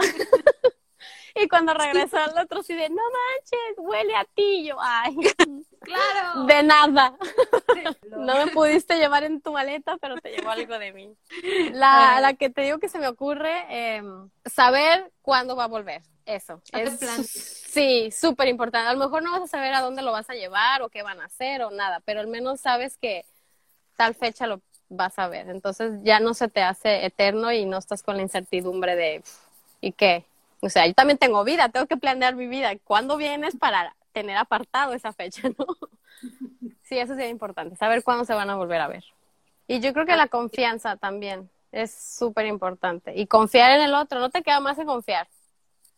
y 1.36 1.48
cuando 1.48 1.76
regresó 1.76 2.18
al 2.18 2.36
otro, 2.40 2.64
sí 2.64 2.74
de, 2.74 2.90
no 2.90 2.96
manches, 2.96 3.78
huele 3.78 4.16
a 4.16 4.26
ti. 4.26 4.66
Yo, 4.66 4.76
ay, 4.80 5.16
claro. 5.82 6.46
De 6.46 6.64
nada. 6.64 7.16
no 8.18 8.44
me 8.44 8.52
pudiste 8.52 8.98
llevar 8.98 9.24
en 9.24 9.40
tu 9.40 9.52
maleta, 9.52 9.98
pero 9.98 10.16
te 10.18 10.32
llevó 10.32 10.50
algo 10.50 10.80
de 10.80 10.94
mí. 10.94 11.16
La, 11.74 12.20
la 12.22 12.34
que 12.34 12.50
te 12.50 12.64
digo 12.64 12.80
que 12.80 12.90
se 12.90 12.98
me 12.98 13.08
ocurre, 13.08 13.68
eh, 13.70 14.02
saber 14.46 15.12
cuándo 15.22 15.56
va 15.56 15.66
a 15.66 15.68
volver. 15.68 16.02
Eso. 16.26 16.62
Es, 16.72 17.00
sí, 17.70 18.10
súper 18.12 18.48
importante. 18.48 18.88
A 18.88 18.94
lo 18.94 19.00
mejor 19.00 19.22
no 19.22 19.32
vas 19.32 19.44
a 19.44 19.48
saber 19.48 19.74
a 19.74 19.82
dónde 19.82 20.02
lo 20.02 20.12
vas 20.12 20.30
a 20.30 20.34
llevar 20.34 20.82
o 20.82 20.90
qué 20.90 21.04
van 21.04 21.22
a 21.22 21.26
hacer 21.26 21.62
o 21.62 21.72
nada, 21.72 22.00
pero 22.04 22.20
al 22.20 22.28
menos 22.28 22.62
sabes 22.62 22.98
que 22.98 23.26
tal 23.96 24.16
fecha 24.16 24.48
lo 24.48 24.62
vas 24.90 25.20
a 25.20 25.28
ver. 25.28 25.50
Entonces 25.50 25.94
ya 26.04 26.20
no 26.20 26.34
se 26.34 26.48
te 26.48 26.62
hace 26.62 27.06
eterno 27.06 27.52
y 27.52 27.66
no 27.66 27.78
estás 27.78 28.02
con 28.02 28.16
la 28.18 28.24
incertidumbre 28.24 28.96
de 28.96 29.24
¿y 29.82 29.92
qué? 29.92 30.26
O 30.62 30.70
sea, 30.70 30.88
yo 30.88 30.94
también 30.94 31.20
tengo 31.20 31.44
vida, 31.44 31.70
tengo 31.70 31.86
que 31.86 31.98
planear 31.98 32.36
mi 32.36 32.48
vida. 32.48 32.72
¿Cuándo 32.84 33.18
vienes 33.18 33.56
para 33.56 33.96
tener 34.12 34.38
apartado 34.38 34.94
esa 34.94 35.14
fecha, 35.14 35.50
no? 35.58 35.66
Sí, 36.84 36.98
eso 36.98 37.14
es 37.14 37.30
importante, 37.30 37.76
saber 37.76 38.04
cuándo 38.04 38.26
se 38.26 38.34
van 38.34 38.50
a 38.50 38.56
volver 38.56 38.82
a 38.82 38.88
ver. 38.88 39.04
Y 39.68 39.80
yo 39.80 39.94
creo 39.94 40.06
que 40.06 40.16
la 40.16 40.28
confianza 40.28 40.98
también 40.98 41.50
es 41.72 41.94
súper 41.94 42.46
importante. 42.46 43.14
Y 43.16 43.28
confiar 43.28 43.72
en 43.72 43.82
el 43.82 43.94
otro, 43.94 44.20
no 44.20 44.30
te 44.30 44.44
queda 44.44 44.60
más 44.60 44.78
que 44.78 44.86
confiar. 44.86 45.28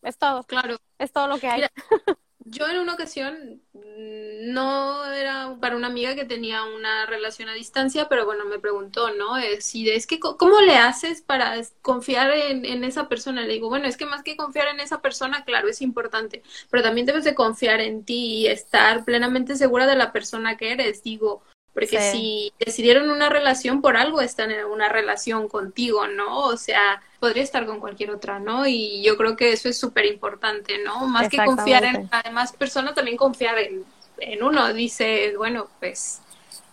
Es 0.01 0.17
todo. 0.17 0.43
Claro. 0.43 0.77
Es 0.97 1.11
todo 1.11 1.27
lo 1.27 1.37
que 1.37 1.47
hay. 1.47 1.63
yo 2.49 2.67
en 2.67 2.79
una 2.79 2.93
ocasión 2.93 3.61
mm, 3.73 4.53
no 4.53 5.05
era 5.11 5.57
para 5.59 5.75
una 5.75 5.87
amiga 5.87 6.15
que 6.15 6.25
tenía 6.25 6.63
una 6.63 7.05
relación 7.05 7.49
a 7.49 7.53
distancia, 7.53 8.07
pero 8.07 8.25
bueno, 8.25 8.45
me 8.45 8.59
preguntó, 8.59 9.13
¿no? 9.13 9.37
Eh, 9.37 9.61
si 9.61 9.89
es 9.89 10.07
que, 10.07 10.19
¿cómo 10.19 10.61
le 10.61 10.77
haces 10.77 11.21
para 11.21 11.55
confiar 11.81 12.31
en, 12.31 12.65
en, 12.65 12.83
esa 12.83 13.09
persona? 13.09 13.41
Le 13.41 13.53
digo, 13.53 13.69
bueno, 13.69 13.87
es 13.87 13.97
que 13.97 14.05
más 14.05 14.23
que 14.23 14.37
confiar 14.37 14.67
en 14.69 14.79
esa 14.79 15.01
persona, 15.01 15.43
claro, 15.45 15.67
es 15.67 15.81
importante, 15.81 16.43
pero 16.69 16.83
también 16.83 17.05
debes 17.05 17.23
de 17.23 17.35
confiar 17.35 17.81
en 17.81 18.05
ti 18.05 18.41
y 18.41 18.47
estar 18.47 19.03
plenamente 19.03 19.55
segura 19.55 19.85
de 19.85 19.95
la 19.95 20.11
persona 20.11 20.57
que 20.57 20.71
eres. 20.71 21.03
Digo, 21.03 21.43
porque 21.77 22.11
si 22.11 22.51
decidieron 22.57 23.11
una 23.11 23.29
relación 23.29 23.83
por 23.83 23.97
algo, 23.97 24.19
están 24.19 24.49
en 24.49 24.65
una 24.65 24.89
relación 24.89 25.47
contigo, 25.47 26.07
¿no? 26.07 26.45
O 26.45 26.57
sea, 26.57 27.03
podría 27.19 27.43
estar 27.43 27.67
con 27.67 27.79
cualquier 27.79 28.09
otra, 28.09 28.39
¿no? 28.39 28.65
Y 28.65 29.03
yo 29.03 29.15
creo 29.15 29.35
que 29.35 29.53
eso 29.53 29.69
es 29.69 29.79
súper 29.79 30.07
importante, 30.07 30.79
¿no? 30.83 31.07
Más 31.07 31.29
que 31.29 31.37
confiar 31.37 31.83
en 31.83 32.09
la 32.11 32.23
demás 32.23 32.51
persona, 32.53 32.95
también 32.95 33.15
confiar 33.15 33.59
en, 33.59 33.85
en 34.17 34.41
uno. 34.41 34.73
Dice, 34.73 35.35
bueno, 35.37 35.67
pues, 35.79 36.19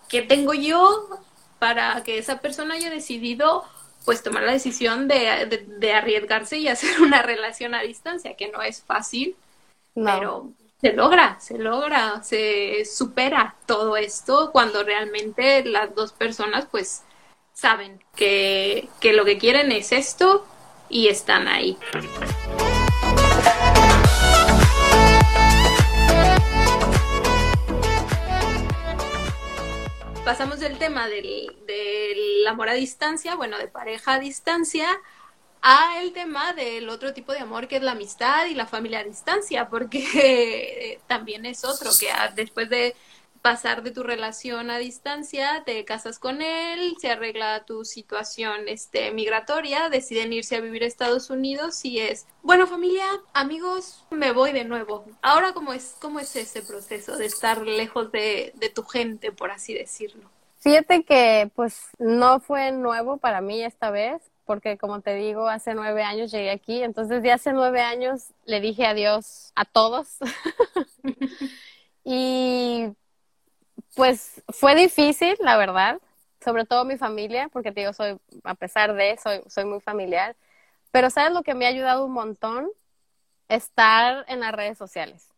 ¿qué 0.09 0.23
tengo 0.23 0.55
yo 0.55 1.07
para 1.59 2.03
que 2.03 2.17
esa 2.17 2.41
persona 2.41 2.77
haya 2.77 2.89
decidido 2.89 3.63
pues 4.07 4.23
tomar 4.23 4.45
la 4.45 4.53
decisión 4.53 5.07
de, 5.07 5.67
de, 5.81 5.93
arriesgarse 5.93 6.57
y 6.57 6.69
hacer 6.69 6.99
una 7.03 7.21
relación 7.21 7.75
a 7.75 7.83
distancia, 7.83 8.37
que 8.37 8.51
no 8.51 8.63
es 8.63 8.83
fácil, 8.83 9.37
pero 9.95 10.51
se 10.85 10.93
logra, 10.93 11.41
se 11.41 11.57
logra, 11.57 12.23
se 12.23 12.85
supera 12.85 13.57
todo 13.65 13.97
esto 13.97 14.51
cuando 14.53 14.83
realmente 14.83 15.65
las 15.65 15.95
dos 15.95 16.13
personas 16.13 16.67
pues 16.71 17.05
saben 17.55 18.05
que, 18.15 18.91
que 19.01 19.15
lo 19.15 19.25
que 19.25 19.39
quieren 19.39 19.73
es 19.73 19.93
esto 19.93 20.47
y 20.91 21.09
están 21.09 21.49
ahí. 21.49 21.79
Pasamos 30.23 30.61
del 30.61 30.77
tema 30.77 31.09
del, 31.09 31.65
del 31.67 32.47
amor 32.47 32.69
a 32.69 32.75
distancia, 32.75 33.37
bueno, 33.37 33.57
de 33.57 33.69
pareja 33.69 34.13
a 34.13 34.19
distancia, 34.19 34.87
a 35.67 36.03
el 36.03 36.13
tema 36.13 36.53
del 36.53 36.91
otro 36.91 37.15
tipo 37.15 37.33
de 37.33 37.39
amor 37.39 37.69
que 37.69 37.77
es 37.77 37.83
la 37.83 37.93
amistad 37.93 38.45
y 38.47 38.55
la 38.55 38.67
familia 38.67 38.99
a 38.99 39.05
distancia, 39.05 39.71
porque 39.71 41.01
también 41.09 41.47
es 41.47 41.65
otro, 41.65 41.91
que 41.99 42.09
después 42.35 42.69
de 42.69 42.95
pasar 43.41 43.83
de 43.83 43.91
tu 43.91 44.03
relación 44.03 44.71
a 44.71 44.77
distancia, 44.77 45.63
te 45.65 45.83
casas 45.87 46.19
con 46.19 46.43
él, 46.43 46.95
se 47.01 47.11
arregla 47.11 47.65
tu 47.65 47.87
situación 47.87 48.69
este, 48.69 49.11
migratoria, 49.11 49.89
deciden 49.89 50.35
irse 50.35 50.57
a 50.57 50.61
vivir 50.61 50.83
a 50.83 50.87
Estados 50.87 51.31
Unidos 51.31 51.83
y 51.85 51.99
es, 51.99 52.27
bueno 52.43 52.67
familia, 52.67 53.07
amigos, 53.33 54.05
me 54.11 54.33
voy 54.33 54.53
de 54.53 54.65
nuevo. 54.65 55.07
Ahora, 55.23 55.55
¿cómo 55.55 55.73
es, 55.73 55.97
cómo 55.99 56.21
es 56.21 56.37
ese 56.37 56.61
proceso 56.61 57.17
de 57.17 57.25
estar 57.25 57.67
lejos 57.67 58.13
de, 58.13 58.53
de 58.57 58.69
tu 58.69 58.83
gente, 58.83 59.33
por 59.33 59.51
así 59.51 59.73
decirlo? 59.73 60.31
Fíjate 60.59 61.05
que 61.05 61.51
pues 61.55 61.89
no 61.99 62.41
fue 62.41 62.73
nuevo 62.73 63.17
para 63.17 63.43
mí 63.43 63.63
esta 63.63 63.91
vez, 63.91 64.23
porque 64.45 64.79
como 64.79 65.01
te 65.01 65.15
digo, 65.15 65.49
hace 65.49 65.75
nueve 65.75 66.03
años 66.03 66.31
llegué 66.31 66.51
aquí, 66.51 66.83
entonces 66.83 67.23
de 67.23 67.33
hace 67.33 67.53
nueve 67.53 67.81
años 67.81 68.33
le 68.45 68.61
dije 68.61 68.87
adiós 68.87 69.53
a 69.55 69.65
todos. 69.65 70.19
y 72.05 72.89
pues 73.95 74.43
fue 74.49 74.75
difícil, 74.75 75.37
la 75.41 75.57
verdad, 75.57 76.01
sobre 76.43 76.65
todo 76.65 76.85
mi 76.85 76.97
familia, 76.97 77.49
porque 77.53 77.73
te 77.73 77.81
digo, 77.81 77.93
soy, 77.93 78.19
a 78.45 78.55
pesar 78.55 78.95
de, 78.95 79.17
soy, 79.23 79.43
soy 79.47 79.65
muy 79.65 79.81
familiar, 79.81 80.37
pero 80.91 81.11
¿sabes 81.11 81.33
lo 81.33 81.43
que 81.43 81.55
me 81.55 81.67
ha 81.67 81.71
ayudado 81.71 82.05
un 82.05 82.13
montón? 82.13 82.71
Estar 83.49 84.25
en 84.29 84.41
las 84.41 84.53
redes 84.53 84.79
sociales. 84.79 85.29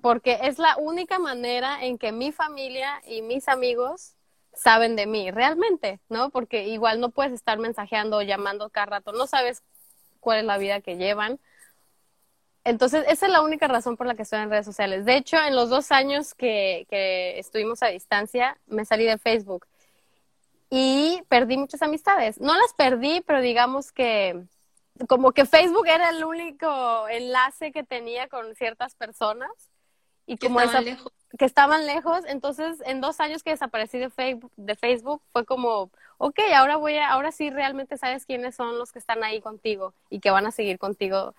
Porque 0.00 0.38
es 0.42 0.58
la 0.58 0.76
única 0.76 1.18
manera 1.18 1.84
en 1.84 1.98
que 1.98 2.12
mi 2.12 2.32
familia 2.32 3.00
y 3.06 3.22
mis 3.22 3.48
amigos 3.48 4.14
saben 4.54 4.96
de 4.96 5.06
mí, 5.06 5.30
realmente, 5.30 6.00
¿no? 6.08 6.30
Porque 6.30 6.68
igual 6.68 7.00
no 7.00 7.10
puedes 7.10 7.32
estar 7.32 7.58
mensajeando 7.58 8.18
o 8.18 8.22
llamando 8.22 8.70
cada 8.70 8.86
rato, 8.86 9.12
no 9.12 9.26
sabes 9.26 9.62
cuál 10.20 10.38
es 10.38 10.44
la 10.44 10.58
vida 10.58 10.80
que 10.80 10.96
llevan. 10.96 11.38
Entonces, 12.64 13.04
esa 13.08 13.26
es 13.26 13.32
la 13.32 13.42
única 13.42 13.68
razón 13.68 13.96
por 13.96 14.06
la 14.06 14.14
que 14.14 14.22
estoy 14.22 14.40
en 14.40 14.50
redes 14.50 14.64
sociales. 14.64 15.04
De 15.04 15.16
hecho, 15.16 15.36
en 15.36 15.54
los 15.54 15.68
dos 15.68 15.92
años 15.92 16.34
que, 16.34 16.86
que 16.88 17.38
estuvimos 17.38 17.82
a 17.82 17.88
distancia, 17.88 18.58
me 18.66 18.84
salí 18.84 19.04
de 19.04 19.18
Facebook 19.18 19.66
y 20.70 21.22
perdí 21.28 21.58
muchas 21.58 21.82
amistades. 21.82 22.40
No 22.40 22.54
las 22.54 22.72
perdí, 22.72 23.20
pero 23.20 23.40
digamos 23.40 23.92
que 23.92 24.44
como 25.08 25.32
que 25.32 25.44
Facebook 25.44 25.86
era 25.86 26.10
el 26.10 26.24
único 26.24 27.08
enlace 27.08 27.72
que 27.72 27.82
tenía 27.82 28.28
con 28.28 28.54
ciertas 28.54 28.94
personas 28.94 29.50
y 30.26 30.38
como 30.38 30.60
esa, 30.60 30.80
lejos 30.80 31.12
que 31.38 31.44
estaban 31.44 31.86
lejos, 31.86 32.24
entonces 32.26 32.80
en 32.86 33.00
dos 33.00 33.20
años 33.20 33.42
que 33.42 33.50
desaparecí 33.50 33.98
de 33.98 34.10
Facebook, 34.10 34.52
de 34.56 34.76
Facebook 34.76 35.22
fue 35.32 35.44
como, 35.44 35.90
ok, 36.18 36.38
ahora 36.54 36.76
voy 36.76 36.96
a, 36.96 37.10
ahora 37.10 37.32
sí 37.32 37.50
realmente 37.50 37.98
sabes 37.98 38.24
quiénes 38.26 38.54
son 38.54 38.78
los 38.78 38.92
que 38.92 38.98
están 38.98 39.24
ahí 39.24 39.40
contigo 39.40 39.94
y 40.10 40.20
que 40.20 40.30
van 40.30 40.46
a 40.46 40.52
seguir 40.52 40.78
contigo 40.78 41.34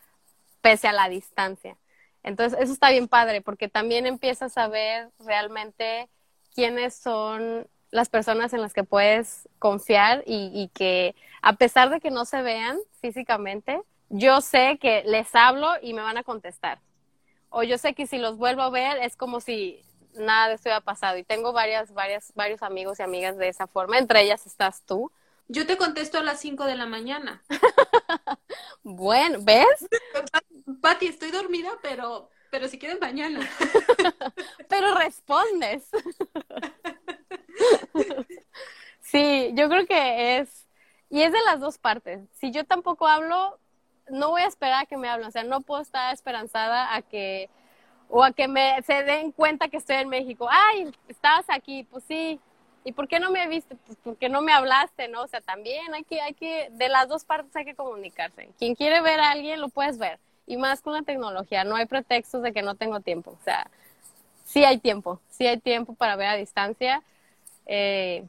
pese 0.62 0.88
a 0.88 0.94
la 0.94 1.08
distancia. 1.08 1.78
Entonces 2.24 2.60
eso 2.60 2.74
está 2.74 2.90
bien 2.90 3.08
padre 3.08 3.42
porque 3.42 3.70
también 3.70 4.06
empiezas 4.06 4.58
a 4.58 4.68
ver 4.68 5.10
realmente 5.20 6.10
quiénes 6.54 6.96
son 6.96 7.68
las 7.92 8.10
personas 8.10 8.54
en 8.54 8.62
las 8.62 8.74
que 8.74 8.84
puedes 8.84 9.48
confiar 9.60 10.24
y, 10.26 10.52
y 10.54 10.68
que 10.70 11.16
a 11.42 11.54
pesar 11.54 11.90
de 11.90 12.02
que 12.02 12.12
no 12.12 12.26
se 12.26 12.42
vean 12.42 12.78
físicamente, 13.00 13.80
yo 14.10 14.42
sé 14.42 14.78
que 14.82 15.04
les 15.06 15.34
hablo 15.36 15.70
y 15.82 15.94
me 15.94 16.02
van 16.02 16.18
a 16.18 16.24
contestar 16.24 16.80
o 17.56 17.64
yo 17.64 17.78
sé 17.78 17.94
que 17.94 18.06
si 18.06 18.18
los 18.18 18.36
vuelvo 18.36 18.64
a 18.64 18.70
ver 18.70 18.98
es 19.02 19.16
como 19.16 19.40
si 19.40 19.82
nada 20.14 20.50
de 20.50 20.56
esto 20.56 20.68
hubiera 20.68 20.82
pasado. 20.82 21.18
Y 21.18 21.24
tengo 21.24 21.54
varias, 21.54 21.94
varias, 21.94 22.34
varios 22.36 22.62
amigos 22.62 23.00
y 23.00 23.04
amigas 23.04 23.38
de 23.38 23.48
esa 23.48 23.66
forma, 23.66 23.98
entre 23.98 24.24
ellas 24.24 24.46
estás 24.46 24.84
tú. 24.84 25.10
Yo 25.48 25.66
te 25.66 25.78
contesto 25.78 26.18
a 26.18 26.24
las 26.24 26.42
5 26.42 26.66
de 26.66 26.76
la 26.76 26.86
mañana. 26.86 27.42
bueno, 28.84 29.40
¿ves? 29.42 29.88
Pati, 30.82 31.08
estoy 31.08 31.32
dormida, 31.32 31.70
pero, 31.82 32.30
pero 32.52 32.68
si 32.68 32.78
quieres 32.78 33.00
mañana. 33.00 33.40
pero 34.70 34.94
respondes. 34.96 35.88
sí, 39.00 39.52
yo 39.54 39.70
creo 39.70 39.86
que 39.88 40.40
es, 40.40 40.68
y 41.10 41.22
es 41.22 41.32
de 41.32 41.42
las 41.46 41.62
dos 41.62 41.78
partes. 41.78 42.28
Si 42.34 42.52
yo 42.52 42.66
tampoco 42.66 43.08
hablo, 43.08 43.58
no 44.10 44.30
voy 44.30 44.42
a 44.42 44.48
esperar 44.48 44.84
a 44.84 44.86
que 44.86 44.98
me 44.98 45.10
hablen, 45.10 45.28
o 45.28 45.32
sea, 45.32 45.44
no 45.44 45.62
puedo 45.62 45.82
estar 45.82 46.14
esperanzada 46.14 46.96
a 46.96 47.02
que, 47.02 47.50
o 48.10 48.24
a 48.24 48.32
que 48.32 48.48
me, 48.48 48.82
se 48.84 49.04
den 49.04 49.32
cuenta 49.32 49.68
que 49.68 49.78
estoy 49.78 49.98
en 49.98 50.10
México. 50.10 50.48
Ay, 50.50 50.92
estabas 51.08 51.46
aquí, 51.50 51.84
pues 51.84 52.04
sí. 52.08 52.40
¿Y 52.84 52.92
por 52.92 53.08
qué 53.08 53.20
no 53.20 53.32
me 53.32 53.48
viste? 53.48 53.76
Pues 53.88 53.98
porque 54.04 54.30
no 54.30 54.42
me 54.42 54.54
hablaste, 54.54 55.08
¿no? 55.08 55.24
O 55.24 55.28
sea, 55.28 55.42
también 55.42 55.92
hay 55.94 56.04
que, 56.04 56.22
hay 56.22 56.34
que, 56.36 56.70
de 56.72 56.88
las 56.88 57.08
dos 57.08 57.26
partes 57.26 57.56
hay 57.56 57.66
que 57.66 57.74
comunicarse. 57.74 58.50
Quien 58.60 58.76
quiere 58.76 59.02
ver 59.02 59.20
a 59.20 59.32
alguien, 59.32 59.60
lo 59.60 59.70
puedes 59.70 59.98
ver. 59.98 60.20
Y 60.46 60.58
más 60.58 60.82
con 60.82 60.94
la 60.94 61.02
tecnología, 61.02 61.64
no 61.64 61.76
hay 61.76 61.88
pretextos 61.88 62.44
de 62.44 62.54
que 62.54 62.62
no 62.62 62.76
tengo 62.76 63.00
tiempo. 63.00 63.32
O 63.32 63.44
sea, 63.44 63.68
sí 64.44 64.64
hay 64.64 64.78
tiempo, 64.78 65.20
sí 65.30 65.48
hay 65.48 65.58
tiempo 65.58 65.96
para 65.96 66.16
ver 66.16 66.28
a 66.28 66.36
distancia, 66.36 67.02
eh, 67.66 68.24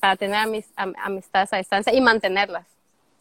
para 0.00 0.16
tener 0.16 0.64
amistades 0.74 1.52
a 1.52 1.58
distancia 1.58 1.94
y 1.94 2.00
mantenerlas 2.00 2.71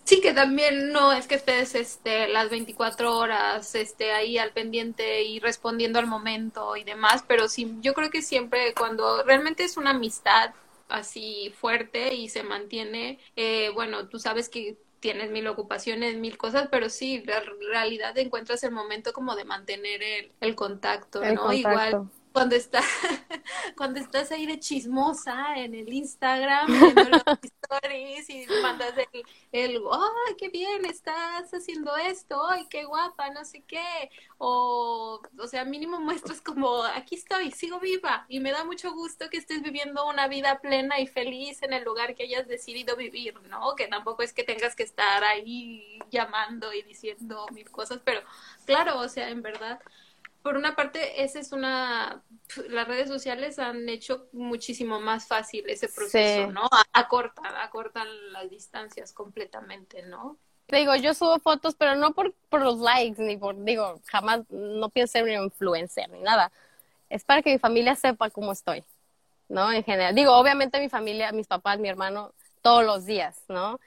Sí, 0.04 0.20
que 0.20 0.34
también 0.34 0.91
no 0.91 1.14
es 1.14 1.28
que 1.28 1.36
estés 1.36 1.76
este, 1.76 2.28
las 2.28 2.49
24 2.49 3.18
horas 3.18 3.76
este, 3.76 4.12
ahí 4.12 4.38
al 4.38 4.52
pendiente 4.52 5.24
y 5.24 5.39
respondiendo 5.39 5.99
al 5.99 6.08
momento 6.08 6.76
y 6.76 6.84
demás, 6.84 7.24
pero 7.28 7.47
sí, 7.47 7.78
yo 7.82 7.93
creo 7.93 8.10
que 8.10 8.22
siempre 8.22 8.74
cuando 8.74 9.24
realmente 9.24 9.64
es 9.64 9.78
una 9.78 9.91
amistad 9.91 10.54
así 10.89 11.54
fuerte 11.58 12.16
y 12.16 12.30
se 12.30 12.43
mantiene, 12.43 13.20
eh, 13.36 13.70
bueno, 13.74 14.08
tú 14.08 14.20
sabes 14.20 14.49
que 14.49 14.76
tienes 14.99 15.32
mil 15.32 15.47
ocupaciones, 15.47 16.18
mil 16.18 16.38
cosas, 16.38 16.68
pero 16.70 16.89
sí, 16.89 17.24
en 17.26 17.70
realidad 17.72 18.18
encuentras 18.18 18.64
el 18.64 18.72
momento 18.72 19.14
como 19.14 19.36
de 19.36 19.45
mantener 19.45 20.04
el, 20.04 20.32
el 20.41 20.56
contacto, 20.56 21.22
¿no? 21.24 21.54
Igual 21.54 22.10
cuando 22.32 22.56
estás 22.56 22.86
cuando 23.78 24.00
estás 24.00 24.32
ahí 24.32 24.46
de 24.46 24.60
chismosa 24.60 25.56
en 25.58 25.74
el 25.74 25.92
Instagram 25.92 26.68
viendo 26.68 27.04
los 27.04 27.24
stories 27.64 28.30
y 28.30 28.46
mandas 28.62 28.94
el, 28.98 29.24
el 29.52 29.82
ay 29.92 30.36
qué 30.38 30.50
bien 30.50 30.86
estás 30.86 31.54
haciendo 31.54 31.96
esto 31.98 32.48
ay 32.48 32.68
qué 32.70 32.86
guapa 32.86 33.30
no 33.32 33.44
sé 33.46 33.64
qué 33.64 34.10
o 34.38 35.22
o 35.38 35.48
sea 35.48 35.66
mínimo 35.66 36.00
muestras 36.00 36.42
como 36.42 36.84
aquí 36.84 37.16
estoy 37.16 37.52
sigo 37.52 37.80
viva 37.80 38.26
y 38.30 38.40
me 38.40 38.52
da 38.52 38.64
mucho 38.64 38.94
gusto 38.94 39.30
que 39.30 39.38
estés 39.38 39.62
viviendo 39.62 40.08
una 40.08 40.28
vida 40.28 40.60
plena 40.62 41.00
y 41.00 41.08
feliz 41.08 41.62
en 41.64 41.74
el 41.74 41.84
lugar 41.84 42.16
que 42.16 42.24
hayas 42.24 42.48
decidido 42.48 42.96
vivir 42.96 43.40
no 43.50 43.76
que 43.76 43.88
tampoco 43.88 44.24
es 44.24 44.34
que 44.34 44.44
tengas 44.44 44.76
que 44.76 44.84
estar 44.84 45.24
ahí 45.24 46.00
llamando 46.10 46.74
y 46.74 46.82
diciendo 46.84 47.46
mil 47.54 47.70
cosas 47.70 48.00
pero 48.04 48.22
claro 48.66 49.00
o 49.00 49.10
sea 49.10 49.30
en 49.30 49.42
verdad 49.42 49.80
por 50.42 50.58
una 50.58 50.76
parte, 50.76 51.24
esa 51.24 51.39
es 51.39 51.52
una, 51.52 52.24
las 52.70 52.88
redes 52.88 53.08
sociales 53.08 53.60
han 53.60 53.88
hecho 53.89 54.28
muchísimo 54.32 55.00
más 55.00 55.28
fácil 55.28 55.70
ese 55.70 55.88
proceso, 55.88 56.52
¿no? 56.52 56.68
Acortan, 56.94 57.56
acortan 57.58 58.08
las 58.32 58.50
distancias 58.50 59.14
completamente, 59.14 60.04
¿no? 60.04 60.38
Digo, 60.68 60.96
yo 60.96 61.14
subo 61.14 61.38
fotos, 61.39 61.76
pero 61.76 61.96
no 61.96 62.14
por, 62.14 62.34
por 62.50 62.62
los 62.62 62.80
likes, 62.80 63.22
ni 63.22 63.38
por, 63.38 63.62
digo, 63.64 64.00
jamás, 64.06 64.42
no 64.50 64.89
pienso 64.89 65.14
ser 65.14 65.24
un 65.24 65.46
influencer, 65.46 66.10
ni 66.10 66.22
nada. 66.22 66.52
Es 67.10 67.24
para 67.24 67.42
que 67.42 67.52
mi 67.52 67.60
familia 67.60 67.96
sepa 67.96 68.30
cómo 68.30 68.54
estoy, 68.54 68.84
¿no? 69.50 69.72
En 69.72 69.84
general. 69.84 70.16
Digo, 70.16 70.34
obviamente 70.34 70.80
mi 70.80 70.88
familia, 70.88 71.32
mis 71.34 71.48
papás, 71.48 71.78
mi 71.78 71.89
hermano, 71.89 72.34
todos 72.62 72.86
los 72.86 73.06
días, 73.06 73.44
¿no? 73.50 73.80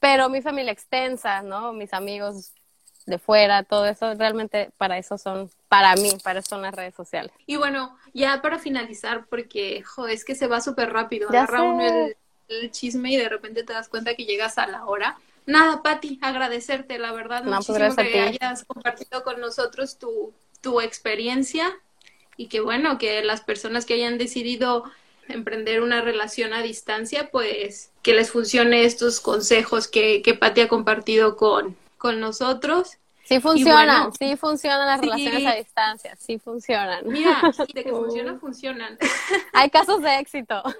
Pero 0.00 0.28
mi 0.28 0.40
familia 0.40 0.72
extensa, 0.72 1.42
¿no? 1.42 1.72
Mis 1.72 1.92
amigos 1.92 2.52
de 3.06 3.18
fuera, 3.18 3.62
todo 3.62 3.86
eso, 3.86 4.14
realmente 4.14 4.70
para 4.78 4.98
eso 4.98 5.18
son, 5.18 5.50
para 5.68 5.94
mí, 5.96 6.10
para 6.22 6.38
eso 6.38 6.50
son 6.50 6.62
las 6.62 6.74
redes 6.74 6.94
sociales. 6.94 7.32
Y 7.46 7.56
bueno, 7.56 7.96
ya 8.12 8.40
para 8.40 8.58
finalizar, 8.58 9.26
porque, 9.26 9.84
es 10.08 10.24
que 10.24 10.34
se 10.34 10.46
va 10.46 10.60
súper 10.60 10.92
rápido, 10.92 11.28
agarra 11.28 11.62
uno 11.62 11.84
el, 12.48 12.70
chisme 12.70 13.12
y 13.12 13.16
de 13.16 13.28
repente 13.28 13.64
te 13.64 13.72
das 13.72 13.88
cuenta 13.88 14.14
que 14.14 14.26
llegas 14.26 14.58
a 14.58 14.66
la 14.66 14.84
hora. 14.84 15.18
Nada, 15.46 15.82
Patti, 15.82 16.18
agradecerte, 16.22 16.98
la 16.98 17.12
verdad, 17.12 17.42
no, 17.42 17.58
pues 17.58 17.68
muchísimo 17.68 17.96
que 17.96 18.20
hayas 18.20 18.64
compartido 18.64 19.24
con 19.24 19.40
nosotros 19.40 19.98
tu, 19.98 20.32
tu 20.60 20.80
experiencia 20.80 21.74
y 22.36 22.46
que 22.48 22.60
bueno, 22.60 22.96
que 22.98 23.22
las 23.22 23.40
personas 23.40 23.84
que 23.84 23.94
hayan 23.94 24.18
decidido 24.18 24.84
emprender 25.28 25.82
una 25.82 26.00
relación 26.00 26.52
a 26.52 26.62
distancia, 26.62 27.30
pues 27.30 27.90
que 28.02 28.14
les 28.14 28.30
funcione 28.30 28.84
estos 28.84 29.20
consejos 29.20 29.88
que, 29.88 30.22
que 30.22 30.34
Patti 30.34 30.62
ha 30.62 30.68
compartido 30.68 31.36
con, 31.36 31.76
con 32.04 32.20
nosotros. 32.20 32.98
Sí 33.24 33.40
funcionan, 33.40 34.12
sí 34.12 34.36
funcionan 34.36 34.86
las 34.86 35.00
relaciones 35.00 35.46
a 35.46 35.54
distancia, 35.54 36.14
sí 36.16 36.38
funcionan. 36.38 37.08
Mira, 37.08 37.40
de 37.74 37.82
que 37.82 37.90
funcionan, 37.90 38.38
funcionan. 38.38 38.98
Hay 39.54 39.70
casos 39.70 40.02
de 40.02 40.18
éxito. 40.18 40.62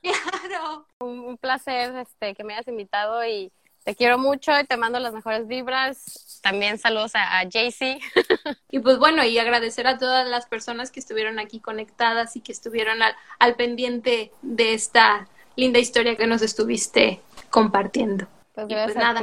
Claro. 0.00 0.86
Un, 1.00 1.36
placer 1.36 1.94
este, 1.96 2.34
que 2.34 2.44
me 2.44 2.54
hayas 2.54 2.68
invitado 2.68 3.22
y 3.26 3.52
te 3.82 3.94
quiero 3.94 4.16
mucho 4.16 4.58
y 4.58 4.64
te 4.64 4.78
mando 4.78 4.98
las 4.98 5.12
mejores 5.12 5.46
vibras. 5.46 6.40
También 6.42 6.78
saludos 6.78 7.14
a, 7.14 7.40
a 7.40 7.50
Jaycee. 7.50 8.00
Y 8.70 8.78
pues 8.78 8.98
bueno, 8.98 9.22
y 9.24 9.38
agradecer 9.38 9.86
a 9.86 9.98
todas 9.98 10.26
las 10.26 10.46
personas 10.46 10.90
que 10.90 11.00
estuvieron 11.00 11.38
aquí 11.38 11.60
conectadas 11.60 12.36
y 12.36 12.40
que 12.40 12.52
estuvieron 12.52 13.02
al, 13.02 13.14
al 13.38 13.56
pendiente 13.56 14.32
de 14.40 14.72
esta 14.72 15.28
linda 15.56 15.78
historia 15.78 16.16
que 16.16 16.26
nos 16.26 16.40
estuviste 16.40 17.20
compartiendo. 17.50 18.26
Pues, 18.54 18.66
y 18.70 18.74
pues 18.74 18.96
nada 18.96 19.20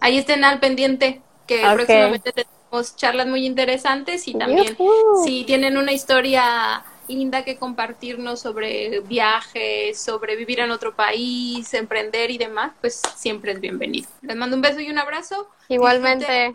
ahí 0.00 0.18
estén 0.18 0.44
al 0.44 0.60
pendiente, 0.60 1.20
que 1.46 1.62
próximamente 1.72 2.32
tenemos 2.32 2.96
charlas 2.96 3.26
muy 3.26 3.46
interesantes 3.46 4.28
y 4.28 4.34
también 4.34 4.76
si 5.24 5.44
tienen 5.44 5.76
una 5.76 5.92
historia 5.92 6.84
linda 7.08 7.42
que 7.42 7.56
compartirnos 7.56 8.40
sobre 8.40 9.00
viajes, 9.00 10.00
sobre 10.00 10.36
vivir 10.36 10.60
en 10.60 10.70
otro 10.70 10.94
país, 10.94 11.72
emprender 11.74 12.30
y 12.30 12.38
demás, 12.38 12.72
pues 12.80 13.00
siempre 13.16 13.52
es 13.52 13.60
bienvenido. 13.60 14.08
Les 14.22 14.36
mando 14.36 14.56
un 14.56 14.62
beso 14.62 14.80
y 14.80 14.90
un 14.90 14.98
abrazo. 14.98 15.48
Igualmente. 15.68 16.52